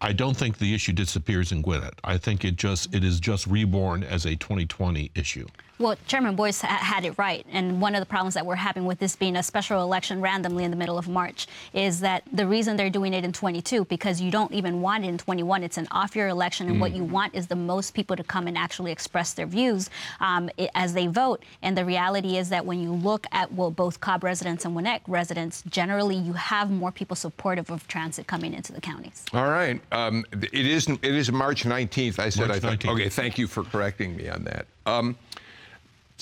I 0.00 0.12
don't 0.12 0.36
think 0.36 0.58
the 0.58 0.74
issue 0.74 0.92
disappears 0.92 1.52
in 1.52 1.62
Gwinnett. 1.62 1.94
I 2.04 2.18
think 2.18 2.44
it 2.44 2.56
just 2.56 2.94
it 2.94 3.04
is 3.04 3.20
just 3.20 3.46
reborn 3.46 4.02
as 4.02 4.26
a 4.26 4.36
2020 4.36 5.10
issue. 5.14 5.46
Well, 5.78 5.96
Chairman 6.06 6.36
Boyce 6.36 6.62
ha- 6.62 6.68
had 6.68 7.04
it 7.04 7.18
right. 7.18 7.44
And 7.52 7.80
one 7.80 7.94
of 7.94 8.00
the 8.00 8.06
problems 8.06 8.34
that 8.34 8.46
we're 8.46 8.54
having 8.56 8.86
with 8.86 8.98
this 8.98 9.14
being 9.14 9.36
a 9.36 9.42
special 9.42 9.82
election 9.82 10.20
randomly 10.22 10.64
in 10.64 10.70
the 10.70 10.76
middle 10.76 10.96
of 10.96 11.06
March 11.08 11.46
is 11.74 12.00
that 12.00 12.22
the 12.32 12.46
reason 12.46 12.76
they're 12.76 12.88
doing 12.90 13.12
it 13.12 13.24
in 13.24 13.32
22, 13.32 13.84
because 13.84 14.20
you 14.20 14.30
don't 14.30 14.52
even 14.52 14.80
want 14.80 15.04
it 15.04 15.08
in 15.08 15.18
21. 15.18 15.62
It's 15.62 15.76
an 15.76 15.86
off 15.90 16.16
year 16.16 16.28
election. 16.28 16.68
And 16.68 16.80
what 16.80 16.92
Mm. 16.92 16.96
you 16.96 17.04
want 17.04 17.34
is 17.34 17.46
the 17.48 17.56
most 17.56 17.92
people 17.94 18.16
to 18.16 18.24
come 18.24 18.46
and 18.46 18.56
actually 18.56 18.90
express 18.90 19.34
their 19.34 19.46
views 19.46 19.90
um, 20.20 20.48
i- 20.58 20.70
as 20.74 20.94
they 20.94 21.08
vote. 21.08 21.42
And 21.62 21.76
the 21.76 21.84
reality 21.84 22.38
is 22.38 22.48
that 22.48 22.64
when 22.64 22.80
you 22.80 22.92
look 22.92 23.26
at 23.32 23.52
well, 23.52 23.70
both 23.70 24.00
Cobb 24.00 24.24
residents 24.24 24.64
and 24.64 24.72
Gwinnett 24.74 25.02
residents, 25.06 25.62
generally 25.68 26.16
you 26.16 26.32
have 26.32 26.70
more 26.70 26.90
people 26.92 27.16
supportive 27.16 27.70
of 27.70 27.86
transit 27.88 28.26
coming 28.26 28.54
into 28.54 28.72
the 28.72 28.80
counties. 28.80 29.24
All 29.34 29.48
right. 29.50 29.80
Um, 29.92 30.24
it, 30.32 30.54
is, 30.54 30.88
it 30.88 31.04
is 31.04 31.30
March 31.30 31.64
19th. 31.64 32.18
I 32.18 32.30
said 32.30 32.48
March 32.48 32.56
I 32.58 32.60
thought. 32.60 32.78
19th. 32.80 32.92
Okay, 32.94 33.08
thank 33.10 33.36
you 33.38 33.46
for 33.46 33.62
correcting 33.62 34.16
me 34.16 34.28
on 34.30 34.44
that. 34.44 34.66
Um, 34.86 35.16
it's 35.25 35.25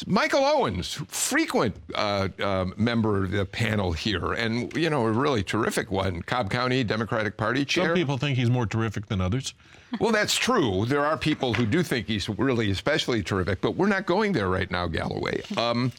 Michael 0.07 0.45
Owens, 0.45 0.95
frequent 1.09 1.77
uh, 1.95 2.29
um, 2.43 2.75
member 2.77 3.25
of 3.25 3.31
the 3.31 3.45
panel 3.45 3.93
here, 3.93 4.33
and 4.33 4.73
you 4.77 4.91
know 4.91 5.07
a 5.07 5.13
really 5.13 5.43
terrific 5.43 5.91
one. 5.91 6.23
Cobb 6.23 6.51
County 6.51 6.83
Democratic 6.83 7.37
Party 7.37 7.65
chair. 7.65 7.87
Some 7.87 7.95
people 7.95 8.19
think 8.19 8.37
he's 8.37 8.51
more 8.51 8.67
terrific 8.67 9.07
than 9.07 9.21
others. 9.21 9.55
Well, 10.01 10.11
that's 10.11 10.35
true. 10.35 10.85
There 10.87 11.05
are 11.05 11.17
people 11.17 11.55
who 11.55 11.67
do 11.67 11.83
think 11.83 12.09
he's 12.09 12.29
really 12.29 12.71
especially 12.71 13.23
terrific, 13.23 13.61
but 13.61 13.77
we're 13.77 13.87
not 13.89 14.07
going 14.07 14.33
there 14.33 14.49
right 14.49 14.71
now, 14.71 14.89
Galloway. 14.89 15.43
Um, 15.57 15.93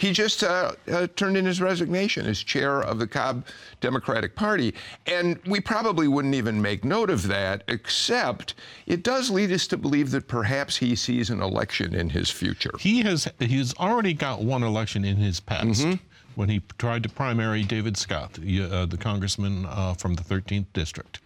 he 0.00 0.12
just 0.12 0.42
uh, 0.42 0.72
uh, 0.90 1.06
turned 1.14 1.36
in 1.36 1.44
his 1.44 1.60
resignation 1.60 2.26
as 2.26 2.42
chair 2.42 2.80
of 2.80 2.98
the 2.98 3.06
Cobb 3.06 3.44
Democratic 3.82 4.34
Party. 4.34 4.74
And 5.06 5.38
we 5.46 5.60
probably 5.60 6.08
wouldn't 6.08 6.34
even 6.34 6.62
make 6.62 6.84
note 6.84 7.10
of 7.10 7.28
that, 7.28 7.64
except 7.68 8.54
it 8.86 9.02
does 9.02 9.28
lead 9.30 9.52
us 9.52 9.66
to 9.66 9.76
believe 9.76 10.10
that 10.12 10.26
perhaps 10.26 10.78
he 10.78 10.96
sees 10.96 11.28
an 11.28 11.42
election 11.42 11.94
in 11.94 12.08
his 12.08 12.30
future. 12.30 12.70
He 12.80 13.02
has 13.02 13.28
he's 13.38 13.74
already 13.76 14.14
got 14.14 14.42
one 14.42 14.62
election 14.62 15.04
in 15.04 15.16
his 15.16 15.38
past 15.38 15.86
when 16.34 16.48
he 16.48 16.62
tried 16.78 17.02
to 17.02 17.10
primary 17.10 17.62
David 17.62 17.98
Scott, 17.98 18.32
the, 18.34 18.62
uh, 18.62 18.86
the 18.86 18.96
congressman 18.96 19.66
uh, 19.66 19.92
from 19.94 20.14
the 20.14 20.22
13th 20.22 20.66
district, 20.72 21.20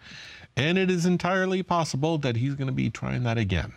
and 0.57 0.77
it 0.77 0.91
is 0.91 1.05
entirely 1.05 1.63
possible 1.63 2.17
that 2.17 2.35
he's 2.35 2.55
going 2.55 2.67
to 2.67 2.73
be 2.73 2.89
trying 2.89 3.23
that 3.23 3.37
again. 3.37 3.71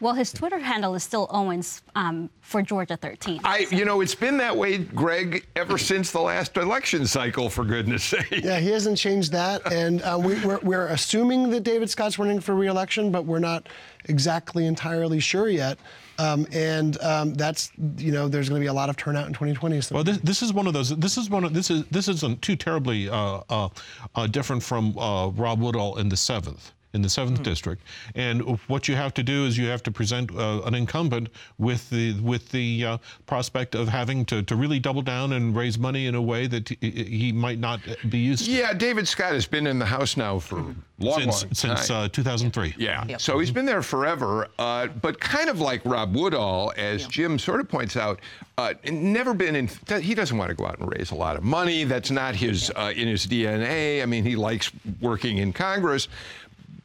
Well, 0.00 0.14
his 0.14 0.32
Twitter 0.32 0.58
handle 0.58 0.94
is 0.94 1.02
still 1.02 1.26
Owens 1.28 1.82
um, 1.94 2.30
for 2.40 2.62
Georgia 2.62 2.96
13. 2.96 3.42
I, 3.44 3.66
you 3.70 3.84
know, 3.84 4.00
it's 4.00 4.14
been 4.14 4.38
that 4.38 4.56
way, 4.56 4.78
Greg, 4.78 5.46
ever 5.56 5.76
since 5.76 6.10
the 6.10 6.20
last 6.20 6.56
election 6.56 7.06
cycle, 7.06 7.50
for 7.50 7.64
goodness 7.64 8.02
sake. 8.04 8.30
Yeah, 8.30 8.58
he 8.58 8.70
hasn't 8.70 8.96
changed 8.96 9.32
that, 9.32 9.70
and 9.70 10.00
uh, 10.00 10.18
we, 10.22 10.42
we're, 10.42 10.58
we're 10.60 10.86
assuming 10.86 11.50
that 11.50 11.64
David 11.64 11.90
Scott's 11.90 12.18
running 12.18 12.40
for 12.40 12.54
re-election, 12.54 13.12
but 13.12 13.26
we're 13.26 13.40
not 13.40 13.68
exactly 14.06 14.64
entirely 14.64 15.20
sure 15.20 15.50
yet. 15.50 15.78
Um, 16.18 16.46
and 16.52 17.00
um, 17.02 17.34
that's 17.34 17.70
you 17.98 18.12
know, 18.12 18.26
there's 18.26 18.48
going 18.48 18.60
to 18.60 18.64
be 18.64 18.68
a 18.68 18.72
lot 18.72 18.88
of 18.88 18.96
turnout 18.96 19.26
in 19.26 19.34
2020. 19.34 19.80
So 19.82 19.94
Well, 19.96 20.04
this, 20.04 20.18
this 20.18 20.42
is 20.42 20.52
one 20.52 20.66
of 20.66 20.72
those. 20.72 20.96
This 20.96 21.18
is 21.18 21.28
one 21.28 21.44
of 21.44 21.52
this 21.54 21.70
is 21.70 21.84
this 21.86 22.08
isn't 22.08 22.40
too 22.42 22.56
terribly 22.56 23.08
uh, 23.08 23.40
uh, 23.48 23.68
uh, 24.14 24.26
different 24.26 24.62
from 24.62 24.98
uh, 24.98 25.28
Rob 25.28 25.60
Woodall 25.60 25.98
in 25.98 26.08
the 26.08 26.16
seventh 26.16 26.72
in 26.92 27.02
the 27.02 27.08
7th 27.08 27.42
district. 27.42 27.82
And 28.14 28.42
what 28.68 28.88
you 28.88 28.96
have 28.96 29.14
to 29.14 29.22
do 29.22 29.46
is 29.46 29.56
you 29.56 29.66
have 29.66 29.82
to 29.84 29.90
present 29.90 30.34
uh, 30.34 30.62
an 30.64 30.74
incumbent 30.74 31.28
with 31.58 31.88
the 31.90 32.18
with 32.20 32.48
the 32.50 32.84
uh, 32.84 32.98
prospect 33.26 33.74
of 33.74 33.88
having 33.88 34.24
to, 34.26 34.42
to 34.42 34.56
really 34.56 34.78
double 34.80 35.02
down 35.02 35.32
and 35.34 35.54
raise 35.54 35.78
money 35.78 36.06
in 36.06 36.14
a 36.14 36.22
way 36.22 36.46
that 36.48 36.68
he, 36.68 36.90
he 36.90 37.32
might 37.32 37.58
not 37.58 37.80
be 38.08 38.18
used 38.18 38.46
to. 38.46 38.50
Yeah, 38.50 38.72
David 38.72 39.06
Scott 39.06 39.32
has 39.34 39.46
been 39.46 39.66
in 39.66 39.78
the 39.78 39.86
House 39.86 40.16
now 40.16 40.38
for 40.40 40.58
a 40.58 40.74
long, 40.98 41.20
Since- 41.20 41.42
long 41.44 41.54
since, 41.54 41.88
time. 41.88 42.04
uh, 42.04 42.08
2003. 42.08 42.74
Yeah, 42.76 43.04
Yep. 43.06 43.20
so 43.20 43.38
he's 43.38 43.50
been 43.52 43.66
there 43.66 43.82
forever. 43.82 44.48
Uh, 44.58 44.88
but 44.88 45.20
kind 45.20 45.48
of 45.48 45.60
like 45.60 45.82
Rob 45.84 46.14
Woodall, 46.14 46.72
as 46.76 47.06
Jim 47.06 47.38
sort 47.38 47.60
of 47.60 47.68
points 47.68 47.96
out, 47.96 48.20
uh, 48.58 48.74
never 48.90 49.32
been 49.32 49.54
in. 49.56 49.70
He 50.00 50.14
doesn't 50.14 50.36
want 50.36 50.48
to 50.50 50.54
go 50.54 50.66
out 50.66 50.78
and 50.80 50.90
raise 50.92 51.12
a 51.12 51.14
lot 51.14 51.36
of 51.36 51.42
money. 51.44 51.84
That's 51.84 52.10
not 52.10 52.34
his 52.34 52.70
uh, 52.74 52.92
in 52.94 53.06
his 53.08 53.26
DNA. 53.26 54.02
I 54.02 54.06
mean, 54.06 54.24
he 54.24 54.34
likes 54.36 54.70
working 55.00 55.38
in 55.38 55.52
Congress. 55.52 56.08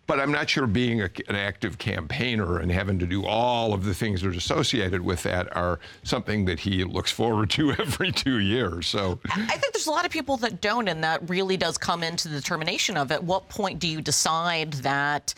But 0.07 0.19
I'm 0.19 0.31
not 0.31 0.49
sure 0.49 0.67
being 0.67 1.01
a, 1.01 1.09
an 1.27 1.35
active 1.35 1.77
campaigner 1.77 2.59
and 2.59 2.71
having 2.71 2.99
to 2.99 3.05
do 3.05 3.25
all 3.25 3.73
of 3.73 3.85
the 3.85 3.93
things 3.93 4.21
that 4.21 4.27
are 4.27 4.37
associated 4.37 5.01
with 5.01 5.23
that 5.23 5.55
are 5.55 5.79
something 6.03 6.45
that 6.45 6.59
he 6.59 6.83
looks 6.83 7.11
forward 7.11 7.49
to 7.51 7.71
every 7.79 8.11
two 8.11 8.39
years. 8.39 8.87
So 8.87 9.19
I 9.29 9.57
think 9.57 9.73
there's 9.73 9.87
a 9.87 9.91
lot 9.91 10.05
of 10.05 10.11
people 10.11 10.37
that 10.37 10.61
don't, 10.61 10.87
and 10.87 11.03
that 11.03 11.27
really 11.29 11.57
does 11.57 11.77
come 11.77 12.03
into 12.03 12.27
the 12.27 12.35
determination 12.35 12.97
of 12.97 13.11
at 13.11 13.23
what 13.23 13.49
point 13.49 13.79
do 13.79 13.87
you 13.87 14.01
decide 14.01 14.73
that 14.73 15.33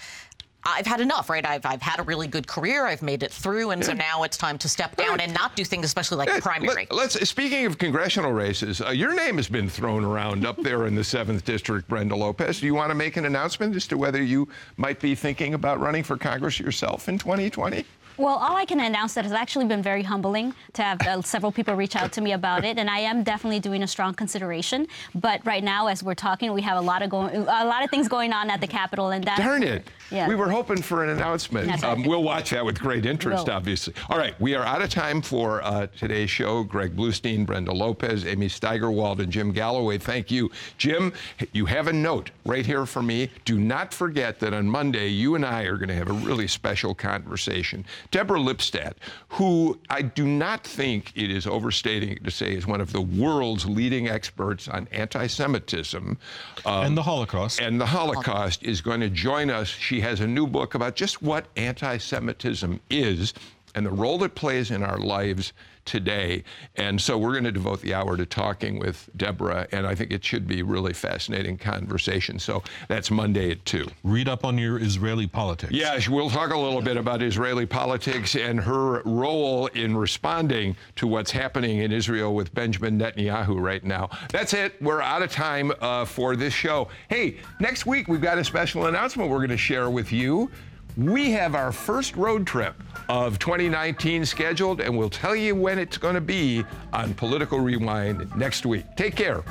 I've 0.63 0.85
had 0.85 0.99
enough, 0.99 1.29
right? 1.29 1.45
I've, 1.45 1.65
I've 1.65 1.81
had 1.81 1.99
a 1.99 2.03
really 2.03 2.27
good 2.27 2.47
career. 2.47 2.85
I've 2.85 3.01
made 3.01 3.23
it 3.23 3.31
through. 3.31 3.71
And 3.71 3.83
so 3.83 3.93
now 3.93 4.23
it's 4.23 4.35
time 4.35 4.57
to 4.57 4.67
step 4.67 4.95
down 4.97 5.21
and 5.21 5.33
not 5.33 5.55
do 5.55 5.63
things, 5.63 5.85
especially 5.85 6.17
like 6.17 6.29
a 6.29 6.41
primary. 6.41 6.87
Let, 6.91 7.15
us 7.15 7.29
speaking 7.29 7.65
of 7.65 7.77
congressional 7.77 8.33
races, 8.33 8.81
uh, 8.81 8.89
your 8.89 9.15
name 9.15 9.37
has 9.37 9.47
been 9.47 9.69
thrown 9.69 10.03
around 10.03 10.45
up 10.45 10.61
there 10.61 10.85
in 10.85 10.95
the 10.95 11.01
7th 11.01 11.45
District, 11.45 11.87
Brenda 11.87 12.15
Lopez. 12.15 12.59
Do 12.59 12.65
you 12.65 12.75
want 12.75 12.89
to 12.89 12.95
make 12.95 13.15
an 13.17 13.25
announcement 13.25 13.75
as 13.75 13.87
to 13.87 13.97
whether 13.97 14.21
you 14.21 14.49
might 14.75 14.99
be 14.99 15.15
thinking 15.15 15.53
about 15.53 15.79
running 15.79 16.03
for 16.03 16.17
Congress 16.17 16.59
yourself 16.59 17.07
in 17.07 17.17
2020? 17.17 17.85
Well, 18.17 18.35
all 18.35 18.55
I 18.55 18.65
can 18.65 18.79
announce 18.79 19.13
that 19.13 19.25
has 19.25 19.31
actually 19.31 19.65
been 19.65 19.83
very 19.83 20.01
humbling 20.01 20.55
to 20.73 20.81
have 20.81 21.01
uh, 21.01 21.21
several 21.21 21.51
people 21.51 21.75
reach 21.75 21.95
out 21.95 22.11
to 22.13 22.21
me 22.21 22.31
about 22.31 22.65
it, 22.65 22.79
and 22.79 22.89
I 22.89 22.99
am 22.99 23.21
definitely 23.21 23.59
doing 23.59 23.83
a 23.83 23.87
strong 23.87 24.15
consideration. 24.15 24.87
But 25.13 25.45
right 25.45 25.63
now, 25.63 25.85
as 25.85 26.01
we're 26.01 26.15
talking, 26.15 26.51
we 26.51 26.63
have 26.63 26.77
a 26.77 26.81
lot 26.81 27.03
of 27.03 27.11
going, 27.11 27.35
a 27.35 27.43
lot 27.43 27.83
of 27.83 27.91
things 27.91 28.07
going 28.07 28.33
on 28.33 28.49
at 28.49 28.59
the 28.59 28.65
Capitol, 28.65 29.11
and 29.11 29.23
that. 29.25 29.37
Darn 29.37 29.61
it! 29.61 29.87
Yeah. 30.11 30.27
We 30.27 30.35
were 30.35 30.49
hoping 30.49 30.81
for 30.81 31.03
an 31.03 31.09
announcement. 31.09 31.83
Um, 31.83 32.03
we'll 32.03 32.23
watch 32.23 32.51
that 32.51 32.63
with 32.63 32.79
great 32.79 33.05
interest, 33.05 33.47
Will. 33.47 33.53
obviously. 33.53 33.93
All 34.09 34.17
right, 34.17 34.39
we 34.39 34.55
are 34.55 34.63
out 34.63 34.81
of 34.81 34.89
time 34.89 35.21
for 35.21 35.61
uh, 35.63 35.87
today's 35.97 36.29
show. 36.29 36.63
Greg 36.63 36.95
Bluestein, 36.95 37.45
Brenda 37.45 37.73
Lopez, 37.73 38.25
Amy 38.25 38.47
Steigerwalt, 38.47 39.19
and 39.19 39.31
Jim 39.31 39.51
Galloway. 39.51 39.97
Thank 39.97 40.31
you, 40.31 40.49
Jim. 40.77 41.13
You 41.51 41.65
have 41.65 41.87
a 41.87 41.93
note 41.93 42.31
right 42.45 42.65
here 42.65 42.85
for 42.85 43.01
me. 43.01 43.29
Do 43.45 43.59
not 43.59 43.93
forget 43.93 44.39
that 44.39 44.53
on 44.53 44.67
Monday, 44.67 45.07
you 45.09 45.35
and 45.35 45.45
I 45.45 45.63
are 45.63 45.77
going 45.77 45.89
to 45.89 45.95
have 45.95 46.09
a 46.09 46.13
really 46.13 46.47
special 46.47 46.95
conversation. 46.95 47.85
Deborah 48.11 48.39
Lipstadt, 48.39 48.93
who 49.29 49.77
I 49.89 50.01
do 50.03 50.25
not 50.25 50.63
think 50.63 51.11
it 51.15 51.29
is 51.29 51.45
overstating 51.47 52.23
to 52.23 52.31
say 52.31 52.53
is 52.53 52.65
one 52.65 52.81
of 52.81 52.93
the 52.93 53.01
world's 53.01 53.65
leading 53.65 54.07
experts 54.07 54.67
on 54.67 54.87
anti-Semitism 54.91 56.17
um, 56.65 56.85
and 56.85 56.97
the 56.97 57.03
Holocaust. 57.03 57.59
and 57.59 57.79
the 57.79 57.85
Holocaust, 57.85 58.63
is 58.63 58.81
going 58.81 59.01
to 59.01 59.09
join 59.09 59.49
us. 59.49 59.67
She 59.67 59.96
has 60.01 60.19
a 60.19 60.27
new 60.27 60.47
book 60.47 60.73
about 60.75 60.95
just 60.95 61.21
what 61.21 61.47
anti-Semitism 61.55 62.79
is 62.89 63.33
and 63.75 63.85
the 63.85 63.91
role 63.91 64.23
it 64.23 64.35
plays 64.35 64.71
in 64.71 64.83
our 64.83 64.97
lives 64.97 65.53
today. 65.87 66.43
And 66.75 67.01
so 67.01 67.17
we're 67.17 67.31
going 67.31 67.45
to 67.45 67.51
devote 67.51 67.81
the 67.81 67.95
hour 67.95 68.15
to 68.17 68.25
talking 68.25 68.77
with 68.77 69.09
Deborah, 69.17 69.67
and 69.71 69.87
I 69.87 69.95
think 69.95 70.11
it 70.11 70.23
should 70.23 70.47
be 70.47 70.61
really 70.61 70.93
fascinating 70.93 71.57
conversation. 71.57 72.37
So 72.37 72.61
that's 72.87 73.09
Monday 73.09 73.49
at 73.51 73.65
2. 73.65 73.87
Read 74.03 74.27
up 74.27 74.45
on 74.45 74.57
your 74.57 74.77
Israeli 74.77 75.25
politics. 75.25 75.71
Yes, 75.73 76.07
we'll 76.07 76.29
talk 76.29 76.51
a 76.51 76.57
little 76.57 76.81
bit 76.81 76.97
about 76.97 77.23
Israeli 77.23 77.65
politics 77.65 78.35
and 78.35 78.59
her 78.59 79.01
role 79.03 79.67
in 79.67 79.97
responding 79.97 80.75
to 80.97 81.07
what's 81.07 81.31
happening 81.31 81.79
in 81.79 81.91
Israel 81.91 82.35
with 82.35 82.53
Benjamin 82.53 82.99
Netanyahu 82.99 83.59
right 83.59 83.83
now. 83.83 84.09
That's 84.29 84.53
it. 84.53 84.79
We're 84.81 85.01
out 85.01 85.21
of 85.21 85.31
time 85.31 85.71
uh, 85.81 86.05
for 86.05 86.35
this 86.35 86.53
show. 86.53 86.89
Hey, 87.09 87.37
next 87.59 87.85
week 87.85 88.07
we've 88.07 88.21
got 88.21 88.37
a 88.37 88.43
special 88.43 88.87
announcement 88.87 89.31
we're 89.31 89.37
going 89.37 89.49
to 89.49 89.57
share 89.57 89.89
with 89.89 90.11
you. 90.11 90.51
We 90.97 91.29
have 91.33 91.53
our 91.53 91.71
first 91.71 92.15
road 92.15 92.47
trip 92.47 92.73
of 93.07 93.37
2019 93.37 94.25
scheduled, 94.25 94.81
and 94.81 94.97
we'll 94.97 95.11
tell 95.11 95.35
you 95.35 95.55
when 95.55 95.77
it's 95.77 95.99
going 95.99 96.15
to 96.15 96.21
be 96.21 96.65
on 96.91 97.13
Political 97.13 97.59
Rewind 97.59 98.35
next 98.35 98.65
week. 98.65 98.83
Take 98.95 99.15
care. 99.15 99.43